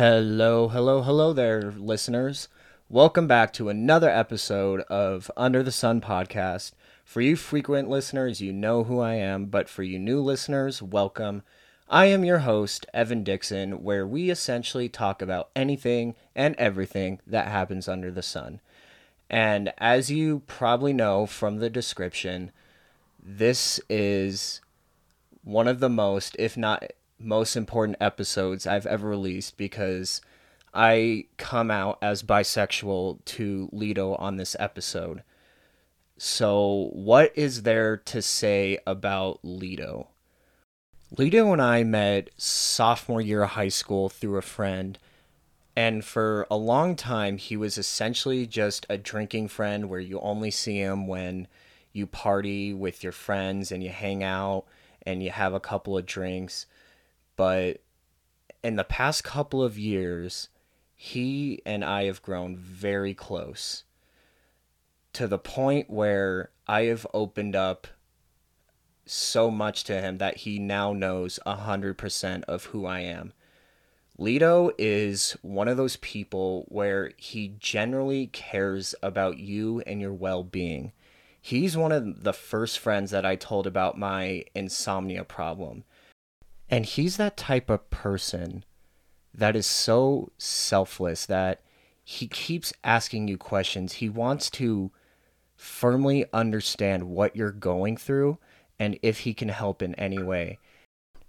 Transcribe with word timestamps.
Hello, 0.00 0.68
hello, 0.68 1.02
hello 1.02 1.34
there, 1.34 1.72
listeners. 1.72 2.48
Welcome 2.88 3.26
back 3.26 3.52
to 3.52 3.68
another 3.68 4.08
episode 4.08 4.80
of 4.88 5.30
Under 5.36 5.62
the 5.62 5.70
Sun 5.70 6.00
podcast. 6.00 6.72
For 7.04 7.20
you 7.20 7.36
frequent 7.36 7.90
listeners, 7.90 8.40
you 8.40 8.50
know 8.50 8.84
who 8.84 8.98
I 8.98 9.16
am, 9.16 9.44
but 9.44 9.68
for 9.68 9.82
you 9.82 9.98
new 9.98 10.22
listeners, 10.22 10.80
welcome. 10.80 11.42
I 11.86 12.06
am 12.06 12.24
your 12.24 12.38
host, 12.38 12.86
Evan 12.94 13.22
Dixon, 13.24 13.82
where 13.82 14.06
we 14.06 14.30
essentially 14.30 14.88
talk 14.88 15.20
about 15.20 15.50
anything 15.54 16.14
and 16.34 16.54
everything 16.56 17.20
that 17.26 17.48
happens 17.48 17.86
under 17.86 18.10
the 18.10 18.22
sun. 18.22 18.62
And 19.28 19.70
as 19.76 20.10
you 20.10 20.40
probably 20.46 20.94
know 20.94 21.26
from 21.26 21.58
the 21.58 21.68
description, 21.68 22.52
this 23.22 23.78
is 23.90 24.62
one 25.44 25.68
of 25.68 25.78
the 25.78 25.90
most, 25.90 26.36
if 26.38 26.56
not 26.56 26.90
most 27.20 27.56
important 27.56 27.98
episodes 28.00 28.66
I've 28.66 28.86
ever 28.86 29.08
released 29.08 29.56
because 29.56 30.20
I 30.72 31.26
come 31.36 31.70
out 31.70 31.98
as 32.00 32.22
bisexual 32.22 33.24
to 33.24 33.68
Lido 33.72 34.14
on 34.14 34.36
this 34.36 34.56
episode. 34.58 35.22
So, 36.16 36.90
what 36.92 37.32
is 37.34 37.62
there 37.62 37.96
to 37.96 38.22
say 38.22 38.78
about 38.86 39.40
Lido? 39.42 40.08
Lido 41.16 41.52
and 41.52 41.60
I 41.60 41.82
met 41.82 42.30
sophomore 42.36 43.20
year 43.20 43.42
of 43.42 43.50
high 43.50 43.68
school 43.68 44.08
through 44.08 44.36
a 44.36 44.42
friend, 44.42 44.98
and 45.74 46.04
for 46.04 46.46
a 46.50 46.56
long 46.56 46.94
time, 46.94 47.36
he 47.36 47.56
was 47.56 47.78
essentially 47.78 48.46
just 48.46 48.86
a 48.88 48.98
drinking 48.98 49.48
friend 49.48 49.88
where 49.88 49.98
you 49.98 50.20
only 50.20 50.50
see 50.50 50.78
him 50.78 51.06
when 51.06 51.48
you 51.92 52.06
party 52.06 52.72
with 52.72 53.02
your 53.02 53.12
friends 53.12 53.72
and 53.72 53.82
you 53.82 53.90
hang 53.90 54.22
out 54.22 54.64
and 55.04 55.22
you 55.22 55.30
have 55.30 55.54
a 55.54 55.60
couple 55.60 55.96
of 55.96 56.06
drinks 56.06 56.66
but 57.40 57.80
in 58.62 58.76
the 58.76 58.84
past 58.84 59.24
couple 59.24 59.62
of 59.62 59.78
years, 59.78 60.50
he 60.94 61.62
and 61.64 61.82
I 61.82 62.04
have 62.04 62.20
grown 62.20 62.54
very 62.54 63.14
close 63.14 63.84
to 65.14 65.26
the 65.26 65.38
point 65.38 65.88
where 65.88 66.50
I 66.66 66.82
have 66.82 67.06
opened 67.14 67.56
up 67.56 67.86
so 69.06 69.50
much 69.50 69.84
to 69.84 70.02
him 70.02 70.18
that 70.18 70.36
he 70.36 70.58
now 70.58 70.92
knows 70.92 71.38
100% 71.46 72.44
of 72.44 72.64
who 72.64 72.84
I 72.84 73.00
am. 73.00 73.32
Lido 74.18 74.72
is 74.76 75.34
one 75.40 75.66
of 75.66 75.78
those 75.78 75.96
people 75.96 76.66
where 76.68 77.12
he 77.16 77.54
generally 77.58 78.26
cares 78.26 78.94
about 79.02 79.38
you 79.38 79.80
and 79.86 79.98
your 79.98 80.12
well 80.12 80.44
being. 80.44 80.92
He's 81.40 81.74
one 81.74 81.92
of 81.92 82.22
the 82.22 82.34
first 82.34 82.78
friends 82.78 83.10
that 83.12 83.24
I 83.24 83.34
told 83.34 83.66
about 83.66 83.96
my 83.96 84.44
insomnia 84.54 85.24
problem. 85.24 85.84
And 86.70 86.86
he's 86.86 87.16
that 87.16 87.36
type 87.36 87.68
of 87.68 87.90
person 87.90 88.64
that 89.34 89.56
is 89.56 89.66
so 89.66 90.30
selfless 90.38 91.26
that 91.26 91.60
he 92.04 92.28
keeps 92.28 92.72
asking 92.84 93.28
you 93.28 93.36
questions. 93.36 93.94
He 93.94 94.08
wants 94.08 94.48
to 94.50 94.92
firmly 95.56 96.24
understand 96.32 97.04
what 97.04 97.36
you're 97.36 97.50
going 97.50 97.96
through 97.96 98.38
and 98.78 98.98
if 99.02 99.20
he 99.20 99.34
can 99.34 99.48
help 99.48 99.82
in 99.82 99.94
any 99.96 100.22
way. 100.22 100.58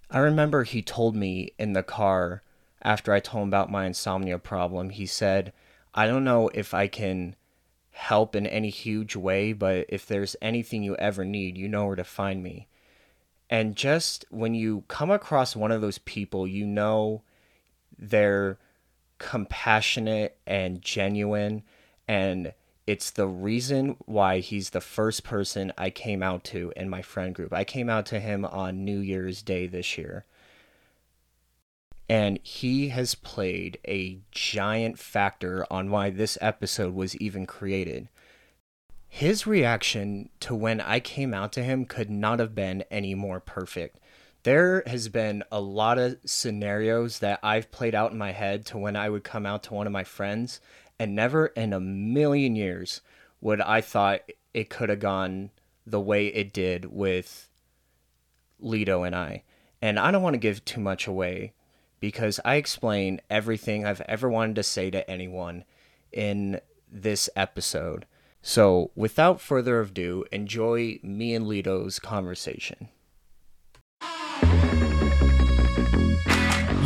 I 0.10 0.20
remember 0.20 0.64
he 0.64 0.82
told 0.82 1.16
me 1.16 1.52
in 1.58 1.74
the 1.74 1.84
car 1.84 2.44
after 2.82 3.14
I 3.14 3.20
told 3.20 3.44
him 3.44 3.50
about 3.50 3.72
my 3.72 3.86
insomnia 3.86 4.38
problem, 4.40 4.90
he 4.90 5.06
said, 5.06 5.54
I 5.94 6.08
don't 6.08 6.24
know 6.24 6.50
if 6.54 6.74
I 6.74 6.88
can 6.88 7.36
help 7.92 8.36
in 8.36 8.48
any 8.48 8.70
huge 8.70 9.16
way, 9.16 9.54
but 9.54 9.86
if 9.90 10.06
there's 10.06 10.36
anything 10.42 10.84
you 10.84 10.96
ever 10.96 11.26
need, 11.26 11.58
you 11.58 11.68
know 11.68 11.86
where 11.86 11.96
to 11.96 12.04
find 12.04 12.42
me. 12.42 12.68
And 13.52 13.76
just 13.76 14.24
when 14.30 14.56
you 14.56 14.86
come 14.88 15.12
across 15.12 15.58
one 15.58 15.74
of 15.74 15.82
those 15.82 15.98
people, 15.98 16.48
you 16.48 16.66
know 16.66 17.22
they're 18.00 18.58
compassionate 19.18 20.38
and 20.48 20.82
genuine. 20.82 21.64
And 22.08 22.54
it's 22.88 23.12
the 23.12 23.28
reason 23.28 23.98
why 24.06 24.40
he's 24.40 24.70
the 24.70 24.80
first 24.80 25.26
person 25.26 25.74
I 25.78 25.90
came 25.90 26.24
out 26.24 26.46
to 26.46 26.72
in 26.78 26.90
my 26.90 27.02
friend 27.02 27.36
group. 27.36 27.52
I 27.54 27.66
came 27.66 27.90
out 27.90 28.06
to 28.08 28.22
him 28.22 28.46
on 28.46 28.86
New 28.86 29.00
Year's 29.00 29.42
Day 29.42 29.68
this 29.68 29.98
year. 29.98 30.24
And 32.08 32.40
he 32.44 32.90
has 32.90 33.16
played 33.16 33.80
a 33.86 34.20
giant 34.32 34.98
factor 34.98 35.66
on 35.70 35.92
why 35.92 36.10
this 36.10 36.38
episode 36.40 36.94
was 36.94 37.18
even 37.18 37.46
created 37.46 38.08
his 39.14 39.46
reaction 39.46 40.30
to 40.40 40.56
when 40.56 40.80
I 40.80 41.02
came 41.02 41.34
out 41.34 41.52
to 41.52 41.64
him 41.64 41.84
could 41.84 42.10
not 42.10 42.40
have 42.40 42.56
been 42.56 42.86
any 42.90 43.14
more 43.14 43.42
perfect. 43.42 44.00
There 44.44 44.84
has 44.88 45.10
been 45.10 45.44
a 45.52 45.60
lot 45.60 46.00
of 46.00 46.18
scenarios 46.24 47.20
that 47.20 47.42
I've 47.44 47.72
played 47.72 47.94
out 47.94 48.14
in 48.14 48.18
my 48.18 48.32
head 48.32 48.66
to 48.68 48.78
when 48.78 48.96
I 48.96 49.10
would 49.10 49.26
come 49.26 49.46
out 49.46 49.64
to 49.64 49.74
one 49.74 49.86
of 49.86 49.92
my 49.92 50.06
friends, 50.06 50.62
and 50.98 51.14
never 51.14 51.48
in 51.48 51.74
a 51.74 51.80
million 51.82 52.56
years 52.56 53.02
would 53.42 53.60
I 53.60 53.82
thought 53.82 54.22
it 54.54 54.70
could 54.70 54.88
have 54.88 55.02
gone 55.02 55.52
the 55.86 56.00
way 56.00 56.28
it 56.28 56.54
did 56.54 56.86
with 56.86 57.50
Lido 58.62 59.04
and 59.04 59.14
I. 59.14 59.44
And 59.82 60.00
I 60.00 60.12
don't 60.12 60.24
want 60.24 60.36
to 60.36 60.40
give 60.40 60.64
too 60.64 60.80
much 60.80 61.06
away 61.06 61.52
because 62.00 62.40
I 62.46 62.56
explain 62.56 63.20
everything 63.30 63.86
I've 63.86 64.02
ever 64.08 64.30
wanted 64.30 64.56
to 64.56 64.64
say 64.64 64.90
to 64.90 65.08
anyone 65.12 65.66
in 66.14 66.62
this 66.90 67.30
episode. 67.36 68.06
So, 68.42 68.92
without 68.96 69.40
further 69.40 69.80
ado, 69.82 70.26
enjoy 70.32 71.00
me 71.04 71.36
and 71.36 71.48
Lido's 71.48 72.00
conversation. 72.00 72.90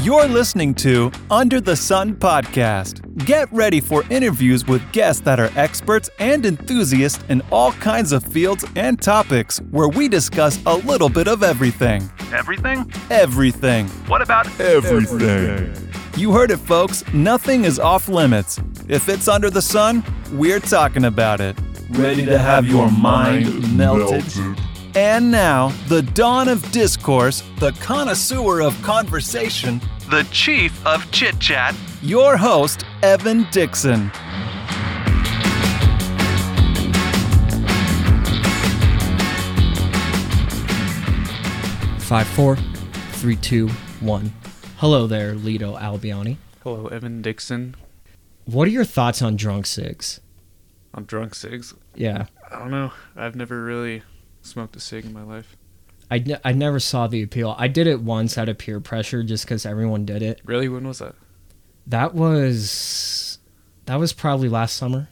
You're 0.05 0.27
listening 0.27 0.75
to 0.75 1.11
Under 1.31 1.59
the 1.59 1.75
Sun 1.75 2.17
podcast. 2.17 3.25
Get 3.25 3.51
ready 3.51 3.81
for 3.81 4.03
interviews 4.11 4.67
with 4.67 4.83
guests 4.91 5.23
that 5.23 5.39
are 5.39 5.49
experts 5.55 6.11
and 6.19 6.45
enthusiasts 6.45 7.23
in 7.27 7.41
all 7.51 7.71
kinds 7.71 8.11
of 8.11 8.23
fields 8.23 8.63
and 8.75 9.01
topics 9.01 9.57
where 9.71 9.87
we 9.89 10.07
discuss 10.07 10.63
a 10.67 10.75
little 10.75 11.09
bit 11.09 11.27
of 11.27 11.41
everything. 11.41 12.07
Everything? 12.31 12.93
Everything. 13.09 13.87
What 14.05 14.21
about 14.21 14.45
everything? 14.59 15.73
You 16.15 16.31
heard 16.33 16.51
it, 16.51 16.57
folks. 16.57 17.03
Nothing 17.11 17.65
is 17.65 17.79
off 17.79 18.07
limits. 18.07 18.59
If 18.87 19.09
it's 19.09 19.27
under 19.27 19.49
the 19.49 19.63
sun, 19.63 20.05
we're 20.33 20.59
talking 20.59 21.05
about 21.05 21.41
it. 21.41 21.57
Ready 21.89 22.27
to 22.27 22.37
have 22.37 22.67
your 22.67 22.91
mind 22.91 23.75
melted? 23.75 24.23
And 24.97 25.29
now, 25.29 25.73
the 25.89 26.01
dawn 26.01 26.47
of 26.47 26.71
discourse, 26.71 27.43
the 27.59 27.73
connoisseur 27.81 28.61
of 28.61 28.81
conversation, 28.81 29.81
the 30.09 30.25
chief 30.31 30.87
of 30.87 31.11
chit 31.11 31.37
chat, 31.37 31.75
your 32.01 32.37
host, 32.37 32.85
Evan 33.03 33.45
Dixon. 33.51 34.09
Five, 41.99 42.27
four, 42.27 42.55
three, 43.15 43.35
two, 43.35 43.67
one. 43.99 44.31
Hello 44.77 45.07
there, 45.07 45.35
Lido 45.35 45.75
Albioni. 45.75 46.37
Hello, 46.63 46.87
Evan 46.87 47.21
Dixon. 47.21 47.75
What 48.45 48.65
are 48.69 48.71
your 48.71 48.85
thoughts 48.85 49.21
on 49.21 49.35
drunk 49.35 49.65
cigs? 49.65 50.21
On 50.93 51.03
drunk 51.03 51.35
cigs? 51.35 51.73
Yeah. 51.95 52.27
I 52.49 52.59
don't 52.59 52.71
know. 52.71 52.93
I've 53.17 53.35
never 53.35 53.61
really 53.61 54.01
smoked 54.45 54.75
a 54.75 54.79
cig 54.79 55.05
in 55.05 55.13
my 55.13 55.23
life. 55.23 55.55
I, 56.09 56.17
n- 56.17 56.39
I 56.43 56.51
never 56.51 56.79
saw 56.79 57.07
the 57.07 57.23
appeal. 57.23 57.55
I 57.57 57.67
did 57.67 57.87
it 57.87 58.01
once 58.01 58.37
out 58.37 58.49
of 58.49 58.57
peer 58.57 58.79
pressure 58.79 59.23
just 59.23 59.45
because 59.45 59.65
everyone 59.65 60.05
did 60.05 60.21
it. 60.21 60.41
Really? 60.45 60.69
When 60.69 60.87
was 60.87 60.99
that? 60.99 61.15
That 61.87 62.13
was 62.13 63.39
that 63.85 63.95
was 63.95 64.13
probably 64.13 64.49
last 64.49 64.75
summer. 64.75 65.09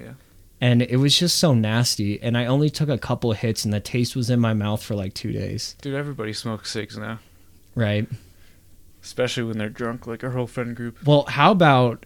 Yeah. 0.00 0.14
And 0.60 0.82
it 0.82 0.96
was 0.96 1.16
just 1.16 1.38
so 1.38 1.54
nasty. 1.54 2.20
And 2.20 2.36
I 2.36 2.46
only 2.46 2.70
took 2.70 2.88
a 2.88 2.98
couple 2.98 3.30
of 3.30 3.38
hits, 3.38 3.64
and 3.64 3.72
the 3.72 3.80
taste 3.80 4.16
was 4.16 4.28
in 4.28 4.40
my 4.40 4.54
mouth 4.54 4.82
for 4.82 4.94
like 4.96 5.14
two 5.14 5.32
days. 5.32 5.76
Dude, 5.80 5.94
everybody 5.94 6.32
smokes 6.32 6.70
cigs 6.70 6.98
now. 6.98 7.20
Right. 7.74 8.08
Especially 9.02 9.44
when 9.44 9.58
they're 9.58 9.68
drunk, 9.68 10.06
like 10.06 10.24
our 10.24 10.30
whole 10.30 10.48
friend 10.48 10.74
group. 10.74 11.04
Well, 11.06 11.24
how 11.28 11.52
about 11.52 12.04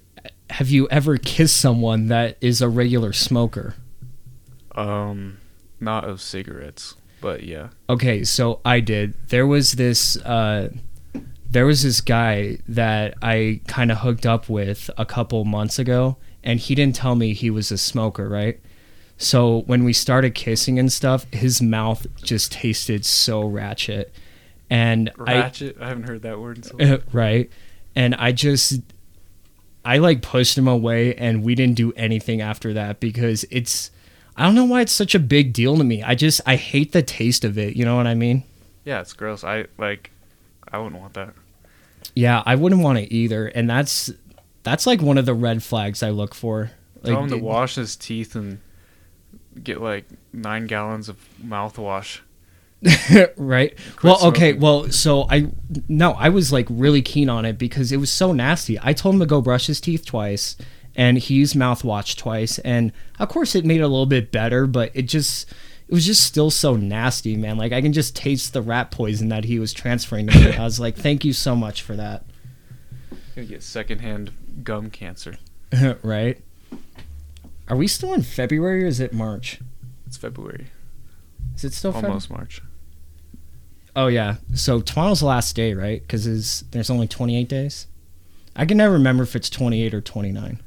have 0.50 0.68
you 0.68 0.86
ever 0.90 1.16
kissed 1.16 1.56
someone 1.56 2.08
that 2.08 2.36
is 2.42 2.60
a 2.60 2.68
regular 2.68 3.14
smoker? 3.14 3.74
Um, 4.74 5.38
not 5.82 6.04
of 6.04 6.20
cigarettes, 6.20 6.94
but 7.20 7.42
yeah. 7.42 7.68
Okay, 7.90 8.24
so 8.24 8.60
I 8.64 8.80
did. 8.80 9.14
There 9.28 9.46
was 9.46 9.72
this 9.72 10.16
uh 10.18 10.70
there 11.50 11.66
was 11.66 11.82
this 11.82 12.00
guy 12.00 12.58
that 12.66 13.14
I 13.20 13.60
kind 13.66 13.92
of 13.92 13.98
hooked 13.98 14.24
up 14.24 14.48
with 14.48 14.88
a 14.96 15.04
couple 15.04 15.44
months 15.44 15.78
ago 15.78 16.16
and 16.42 16.58
he 16.58 16.74
didn't 16.74 16.96
tell 16.96 17.14
me 17.14 17.34
he 17.34 17.50
was 17.50 17.70
a 17.70 17.76
smoker, 17.76 18.28
right? 18.28 18.58
So 19.18 19.60
when 19.66 19.84
we 19.84 19.92
started 19.92 20.34
kissing 20.34 20.78
and 20.78 20.90
stuff, 20.90 21.26
his 21.32 21.60
mouth 21.62 22.06
just 22.22 22.52
tasted 22.52 23.04
so 23.04 23.42
ratchet. 23.44 24.12
And 24.70 25.10
ratchet, 25.16 25.76
I, 25.78 25.84
I 25.84 25.88
haven't 25.88 26.04
heard 26.04 26.22
that 26.22 26.40
word 26.40 26.56
in 26.56 26.62
so 26.62 26.76
long. 26.76 27.02
right. 27.12 27.50
And 27.94 28.14
I 28.14 28.32
just 28.32 28.80
I 29.84 29.98
like 29.98 30.22
pushed 30.22 30.56
him 30.56 30.66
away 30.66 31.14
and 31.14 31.44
we 31.44 31.54
didn't 31.54 31.76
do 31.76 31.92
anything 31.92 32.40
after 32.40 32.72
that 32.72 32.98
because 32.98 33.44
it's 33.50 33.90
I 34.36 34.44
don't 34.44 34.54
know 34.54 34.64
why 34.64 34.80
it's 34.80 34.92
such 34.92 35.14
a 35.14 35.18
big 35.18 35.52
deal 35.52 35.76
to 35.76 35.84
me. 35.84 36.02
I 36.02 36.14
just 36.14 36.40
I 36.46 36.56
hate 36.56 36.92
the 36.92 37.02
taste 37.02 37.44
of 37.44 37.58
it, 37.58 37.76
you 37.76 37.84
know 37.84 37.96
what 37.96 38.06
I 38.06 38.14
mean? 38.14 38.44
Yeah, 38.84 39.00
it's 39.00 39.12
gross. 39.12 39.44
I 39.44 39.66
like 39.78 40.10
I 40.70 40.78
wouldn't 40.78 41.00
want 41.00 41.14
that. 41.14 41.34
Yeah, 42.14 42.42
I 42.44 42.56
wouldn't 42.56 42.82
want 42.82 42.98
to 42.98 43.12
either, 43.12 43.46
and 43.48 43.68
that's 43.68 44.10
that's 44.62 44.86
like 44.86 45.02
one 45.02 45.18
of 45.18 45.26
the 45.26 45.34
red 45.34 45.62
flags 45.62 46.02
I 46.02 46.10
look 46.10 46.34
for. 46.34 46.70
Tell 47.04 47.22
him 47.22 47.30
to 47.30 47.36
wash 47.36 47.74
his 47.74 47.96
teeth 47.96 48.34
and 48.34 48.60
get 49.62 49.80
like 49.80 50.06
nine 50.32 50.66
gallons 50.66 51.08
of 51.08 51.16
mouthwash. 51.42 52.20
right? 53.36 53.78
Well, 54.02 54.26
okay, 54.26 54.54
well, 54.54 54.90
so 54.90 55.26
I 55.30 55.48
no, 55.88 56.12
I 56.12 56.30
was 56.30 56.52
like 56.52 56.66
really 56.68 57.02
keen 57.02 57.28
on 57.28 57.44
it 57.44 57.58
because 57.58 57.92
it 57.92 57.98
was 57.98 58.10
so 58.10 58.32
nasty. 58.32 58.78
I 58.82 58.92
told 58.92 59.14
him 59.14 59.20
to 59.20 59.26
go 59.26 59.40
brush 59.40 59.66
his 59.66 59.80
teeth 59.80 60.04
twice, 60.04 60.56
and 60.94 61.18
he 61.18 61.34
used 61.34 61.54
mouthwash 61.54 62.16
twice, 62.16 62.58
and 62.60 62.92
of 63.18 63.28
course 63.28 63.54
it 63.54 63.64
made 63.64 63.80
it 63.80 63.84
a 63.84 63.88
little 63.88 64.06
bit 64.06 64.30
better, 64.32 64.66
but 64.66 64.90
it 64.94 65.02
just 65.02 65.50
it 65.88 65.94
was 65.94 66.06
just 66.06 66.24
still 66.24 66.50
so 66.50 66.76
nasty, 66.76 67.36
man. 67.36 67.56
Like 67.58 67.72
I 67.72 67.80
can 67.80 67.92
just 67.92 68.16
taste 68.16 68.52
the 68.52 68.62
rat 68.62 68.90
poison 68.90 69.28
that 69.28 69.44
he 69.44 69.58
was 69.58 69.72
transferring 69.72 70.26
to 70.28 70.38
me. 70.38 70.56
I 70.56 70.64
was 70.64 70.80
like, 70.80 70.96
thank 70.96 71.24
you 71.24 71.32
so 71.32 71.54
much 71.56 71.82
for 71.82 71.96
that. 71.96 72.24
Gonna 73.34 73.46
get 73.46 73.62
secondhand 73.62 74.32
gum 74.64 74.90
cancer. 74.90 75.36
right? 76.02 76.40
Are 77.68 77.76
we 77.76 77.86
still 77.88 78.12
in 78.12 78.22
February 78.22 78.84
or 78.84 78.86
is 78.86 79.00
it 79.00 79.12
March? 79.12 79.60
It's 80.06 80.16
February, 80.18 80.66
Is 81.54 81.64
it 81.64 81.72
still 81.72 81.92
February? 81.92 82.10
almost 82.10 82.30
March. 82.30 82.60
Oh 83.94 84.08
yeah. 84.08 84.36
So 84.54 84.80
tomorrow's 84.80 85.20
the 85.20 85.26
last 85.26 85.54
day, 85.56 85.74
right? 85.74 86.02
Because 86.02 86.64
there's 86.70 86.90
only 86.90 87.08
28 87.08 87.48
days. 87.48 87.86
I 88.54 88.66
can 88.66 88.76
never 88.76 88.92
remember 88.94 89.22
if 89.22 89.34
it's 89.36 89.48
28 89.48 89.94
or 89.94 90.00
29. 90.00 90.60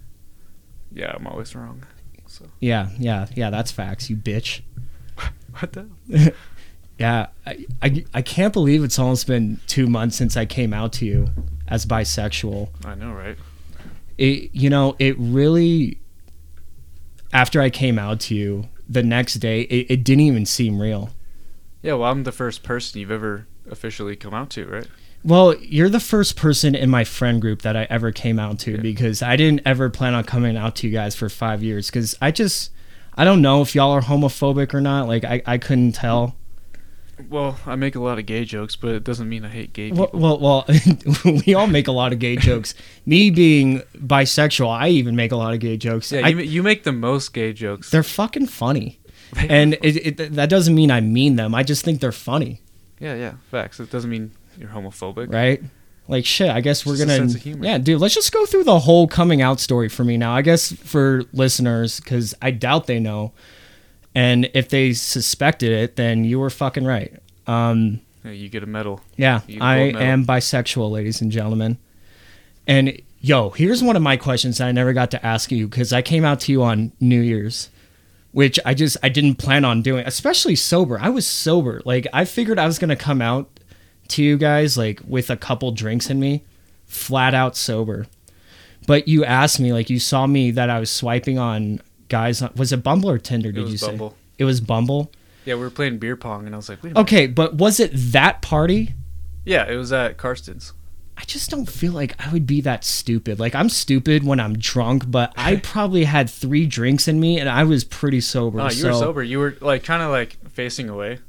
Yeah, 0.95 1.13
I'm 1.15 1.27
always 1.27 1.53
wrong. 1.53 1.83
So 2.25 2.45
Yeah, 2.59 2.89
yeah, 2.97 3.27
yeah. 3.35 3.51
That's 3.51 3.71
facts. 3.71 4.09
You 4.09 4.15
bitch. 4.15 4.61
what 5.59 5.73
the? 5.73 6.33
Yeah, 6.97 7.27
I, 7.45 7.65
I, 7.81 8.05
I 8.13 8.21
can't 8.21 8.53
believe 8.53 8.81
it's 8.81 8.97
almost 8.97 9.27
been 9.27 9.59
two 9.67 9.87
months 9.87 10.15
since 10.15 10.37
I 10.37 10.45
came 10.45 10.73
out 10.73 10.93
to 10.93 11.05
you 11.05 11.27
as 11.67 11.85
bisexual. 11.85 12.69
I 12.85 12.95
know, 12.95 13.11
right? 13.11 13.37
It, 14.17 14.49
you 14.53 14.69
know, 14.69 14.95
it 14.97 15.17
really. 15.19 15.99
After 17.33 17.59
I 17.59 17.69
came 17.69 17.99
out 17.99 18.21
to 18.21 18.35
you, 18.35 18.69
the 18.87 19.03
next 19.03 19.35
day, 19.35 19.61
it, 19.63 19.87
it 19.91 20.03
didn't 20.05 20.21
even 20.21 20.45
seem 20.45 20.81
real. 20.81 21.09
Yeah, 21.81 21.95
well, 21.95 22.09
I'm 22.09 22.23
the 22.23 22.31
first 22.31 22.63
person 22.63 23.01
you've 23.01 23.11
ever 23.11 23.45
officially 23.69 24.15
come 24.15 24.33
out 24.33 24.49
to, 24.51 24.65
right? 24.65 24.87
Well, 25.25 25.55
you're 25.55 25.89
the 25.89 25.99
first 25.99 26.35
person 26.35 26.75
in 26.75 26.89
my 26.89 27.03
friend 27.03 27.41
group 27.41 27.63
that 27.63 27.75
I 27.75 27.87
ever 27.89 28.11
came 28.11 28.37
out 28.37 28.59
to 28.59 28.73
Yeah. 28.73 28.81
because 28.81 29.23
I 29.23 29.35
didn't 29.35 29.61
ever 29.65 29.89
plan 29.89 30.13
on 30.13 30.23
coming 30.23 30.55
out 30.55 30.75
to 30.77 30.87
you 30.87 30.93
guys 30.93 31.15
for 31.15 31.29
five 31.29 31.63
years 31.63 31.87
because 31.89 32.15
I 32.21 32.29
just 32.31 32.69
I 33.15 33.23
don't 33.23 33.41
know 33.41 33.61
if 33.63 33.73
y'all 33.73 33.91
are 33.91 34.01
homophobic 34.01 34.73
or 34.73 34.81
not. 34.81 35.07
Like 35.07 35.23
I, 35.23 35.41
I 35.45 35.57
couldn't 35.57 35.93
tell. 35.93 36.35
Well, 37.29 37.57
I 37.65 37.75
make 37.75 37.95
a 37.95 38.01
lot 38.01 38.19
of 38.19 38.25
gay 38.25 38.43
jokes, 38.45 38.75
but 38.75 38.89
it 38.93 39.03
doesn't 39.05 39.27
mean 39.29 39.45
I 39.45 39.47
hate 39.47 39.71
gay 39.73 39.89
Well, 39.91 40.07
people. 40.07 40.19
well, 40.19 40.37
well 40.39 40.65
we 41.47 41.53
all 41.55 41.65
make 41.67 41.87
a 41.87 41.93
lot 41.93 42.11
of 42.13 42.19
gay 42.19 42.35
jokes. 42.35 42.75
Me 43.05 43.29
being 43.31 43.81
bisexual, 43.97 44.69
I 44.69 44.89
even 44.89 45.15
make 45.15 45.31
a 45.31 45.37
lot 45.37 45.53
of 45.53 45.59
gay 45.61 45.77
jokes. 45.77 46.11
yeah, 46.11 46.21
I- 46.25 46.27
you, 46.29 46.35
ma- 46.35 46.41
you 46.41 46.61
make 46.61 46.83
the 46.83 46.91
most 46.91 47.33
gay 47.33 47.53
jokes. 47.53 47.89
they're 47.89 48.03
fucking 48.03 48.47
funny, 48.47 48.99
and 49.37 49.75
it, 49.81 50.19
it, 50.19 50.33
that 50.35 50.49
doesn't 50.49 50.75
mean 50.75 50.91
I 50.91 50.99
mean 51.01 51.37
them. 51.37 51.55
I 51.55 51.63
just 51.63 51.85
think 51.85 52.01
they're 52.01 52.11
funny, 52.11 52.61
yeah, 52.99 53.15
yeah, 53.15 53.33
facts. 53.49 53.79
It 53.79 53.89
doesn't 53.89 54.09
mean 54.09 54.31
you're 54.57 54.69
homophobic. 54.69 55.33
right? 55.33 55.61
Like 56.07 56.25
shit. 56.25 56.49
I 56.49 56.61
guess 56.61 56.85
we're 56.85 56.93
Just 56.97 57.07
gonna. 57.07 57.17
sense 57.17 57.35
of 57.35 57.41
humor. 57.41 57.65
Yeah, 57.65 57.77
dude. 57.79 57.99
Let's 57.99 58.13
just 58.13 58.31
go 58.31 58.45
through 58.45 58.63
the 58.65 58.79
whole 58.79 59.07
coming 59.07 59.41
out 59.41 59.59
story 59.59 59.89
for 59.89 60.03
me 60.03 60.17
now. 60.17 60.35
I 60.35 60.41
guess 60.43 60.71
for 60.71 61.23
listeners, 61.33 61.99
because 61.99 62.35
I 62.41 62.51
doubt 62.51 62.85
they 62.87 62.99
know, 62.99 63.31
and 64.13 64.49
if 64.53 64.69
they 64.69 64.93
suspected 64.93 65.71
it, 65.71 65.95
then 65.95 66.23
you 66.23 66.39
were 66.39 66.49
fucking 66.51 66.85
right. 66.85 67.13
Um, 67.47 68.01
Yeah, 68.23 68.31
you 68.31 68.49
get 68.49 68.61
a 68.63 68.67
medal. 68.67 69.01
yeah, 69.17 69.41
I 69.59 69.77
medal. 69.91 70.01
am 70.01 70.25
bisexual, 70.25 70.91
ladies 70.91 71.21
and 71.21 71.31
gentlemen. 71.31 71.77
And 72.67 73.01
yo, 73.19 73.49
here's 73.51 73.81
one 73.83 73.95
of 73.95 74.01
my 74.01 74.17
questions 74.17 74.59
that 74.59 74.67
I 74.67 74.71
never 74.71 74.93
got 74.93 75.11
to 75.11 75.25
ask 75.25 75.51
you 75.51 75.67
because 75.67 75.91
I 75.93 76.01
came 76.03 76.23
out 76.25 76.39
to 76.41 76.51
you 76.51 76.61
on 76.63 76.91
New 76.99 77.21
Year's, 77.21 77.69
which 78.31 78.59
I 78.65 78.73
just 78.75 78.97
I 79.01 79.09
didn't 79.09 79.35
plan 79.35 79.65
on 79.65 79.81
doing, 79.81 80.05
especially 80.05 80.55
sober. 80.55 80.99
I 80.99 81.09
was 81.09 81.25
sober. 81.25 81.81
Like 81.85 82.05
I 82.13 82.25
figured 82.25 82.59
I 82.59 82.67
was 82.67 82.77
gonna 82.79 82.95
come 82.95 83.21
out 83.23 83.49
to 84.09 84.23
you 84.23 84.37
guys 84.37 84.77
like 84.77 85.01
with 85.07 85.29
a 85.29 85.37
couple 85.37 85.71
drinks 85.71 86.09
in 86.09 86.19
me, 86.19 86.43
flat 86.85 87.33
out 87.33 87.55
sober. 87.55 88.07
But 88.87 89.07
you 89.07 89.25
asked 89.25 89.59
me, 89.59 89.73
like 89.73 89.89
you 89.89 89.99
saw 89.99 90.27
me 90.27 90.51
that 90.51 90.69
I 90.69 90.79
was 90.79 90.91
swiping 90.91 91.39
on 91.39 91.81
guys. 92.09 92.41
On, 92.41 92.51
was 92.55 92.71
it 92.71 92.83
Bumble 92.83 93.09
or 93.09 93.17
Tinder? 93.17 93.51
Did 93.51 93.69
you 93.69 93.79
Bumble. 93.79 94.11
say 94.11 94.15
it 94.37 94.45
was 94.45 94.61
Bumble? 94.61 95.11
Yeah, 95.45 95.55
we 95.55 95.61
were 95.61 95.69
playing 95.69 95.99
beer 95.99 96.15
pong, 96.15 96.45
and 96.45 96.55
I 96.55 96.57
was 96.57 96.69
like, 96.69 96.81
wait 96.81 96.91
a 96.91 96.93
minute. 96.93 97.01
Okay, 97.01 97.27
but 97.27 97.55
was 97.55 97.79
it 97.79 97.91
that 97.93 98.41
party? 98.41 98.93
Yeah, 99.43 99.69
it 99.69 99.75
was 99.75 99.93
at 99.93 100.17
Karsten's. 100.17 100.73
I 101.17 101.23
just 101.23 101.49
don't 101.49 101.67
feel 101.69 101.93
like 101.93 102.15
I 102.19 102.33
would 102.33 102.45
be 102.45 102.61
that 102.61 102.83
stupid. 102.83 103.39
Like 103.39 103.55
I'm 103.55 103.69
stupid 103.69 104.23
when 104.23 104.39
I'm 104.39 104.57
drunk, 104.57 105.09
but 105.09 105.31
I 105.37 105.55
probably 105.63 106.03
had 106.03 106.29
three 106.29 106.65
drinks 106.65 107.07
in 107.07 107.19
me 107.19 107.39
and 107.39 107.47
I 107.47 107.63
was 107.63 107.83
pretty 107.83 108.19
sober. 108.21 108.59
Oh, 108.59 108.65
you 108.65 108.71
so 108.71 108.87
were 108.89 108.93
sober. 108.93 109.23
You 109.23 109.39
were 109.39 109.57
like 109.61 109.83
kind 109.83 110.03
of 110.03 110.11
like 110.11 110.37
facing 110.49 110.89
away, 110.89 111.19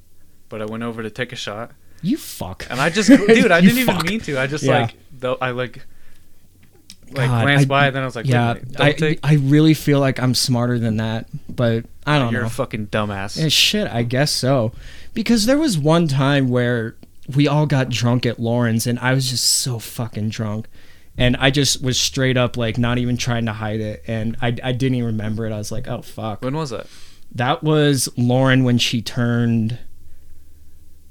but 0.48 0.60
I 0.60 0.64
went 0.64 0.82
over 0.82 1.02
to 1.02 1.10
take 1.10 1.32
a 1.32 1.36
shot, 1.36 1.72
You 2.02 2.16
fuck. 2.16 2.66
and 2.70 2.80
I 2.80 2.90
just, 2.90 3.08
dude, 3.08 3.20
I 3.50 3.60
didn't 3.60 3.78
even 3.78 3.98
mean 4.06 4.20
to. 4.20 4.38
I 4.40 4.46
just 4.46 4.64
Yeah. 4.64 4.82
like, 4.82 4.94
though, 5.18 5.36
I 5.40 5.50
like, 5.50 5.84
like 7.10 7.28
God, 7.28 7.42
glanced 7.44 7.64
I- 7.64 7.68
by, 7.68 7.86
and 7.86 7.96
then 7.96 8.02
I 8.02 8.06
was 8.06 8.16
like, 8.16 8.26
yeah, 8.26 8.54
wait 8.54 8.62
a 8.62 8.66
minute, 8.66 8.80
I 8.80 8.92
take. 8.92 9.20
I 9.22 9.34
really 9.34 9.74
feel 9.74 10.00
like 10.00 10.20
I'm 10.20 10.34
smarter 10.34 10.78
than 10.78 10.96
that, 10.98 11.28
but 11.48 11.84
I 12.06 12.18
don't 12.18 12.32
know. 12.32 12.38
You're 12.38 12.46
a 12.46 12.50
fucking 12.50 12.88
dumbass. 12.88 13.40
Yeah, 13.40 13.48
shit, 13.48 13.88
I 13.88 14.02
guess 14.02 14.30
so. 14.32 14.72
Because 15.14 15.46
there 15.46 15.58
was 15.58 15.78
one 15.78 16.08
time 16.08 16.48
where 16.48 16.96
we 17.34 17.48
all 17.48 17.66
got 17.66 17.88
drunk 17.88 18.26
at 18.26 18.38
Lauren's 18.38 18.86
and 18.86 18.98
I 18.98 19.12
was 19.14 19.30
just 19.30 19.44
so 19.44 19.78
fucking 19.78 20.28
drunk. 20.30 20.66
And 21.18 21.34
I 21.36 21.50
just 21.50 21.82
was 21.82 21.98
straight 21.98 22.36
up 22.36 22.56
like 22.58 22.76
not 22.76 22.98
even 22.98 23.16
trying 23.16 23.46
to 23.46 23.52
hide 23.54 23.80
it. 23.80 24.04
And 24.06 24.36
I, 24.42 24.48
I 24.62 24.72
didn't 24.72 24.96
even 24.96 25.06
remember 25.06 25.46
it. 25.46 25.52
I 25.52 25.56
was 25.58 25.72
like, 25.72 25.88
oh 25.88 26.02
fuck. 26.02 26.42
when 26.42 26.54
was 26.54 26.70
that? 26.70 26.86
That 27.34 27.62
was 27.62 28.08
Lauren 28.18 28.64
when 28.64 28.76
she 28.78 29.00
turned 29.00 29.78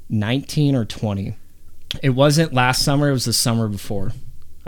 19 0.10 0.76
or 0.76 0.86
20. 0.86 1.36
It 2.02 2.10
wasn't 2.10 2.54
last 2.54 2.84
summer, 2.84 3.10
it 3.10 3.14
was 3.14 3.26
the 3.26 3.34
summer 3.34 3.68
before. 3.68 4.12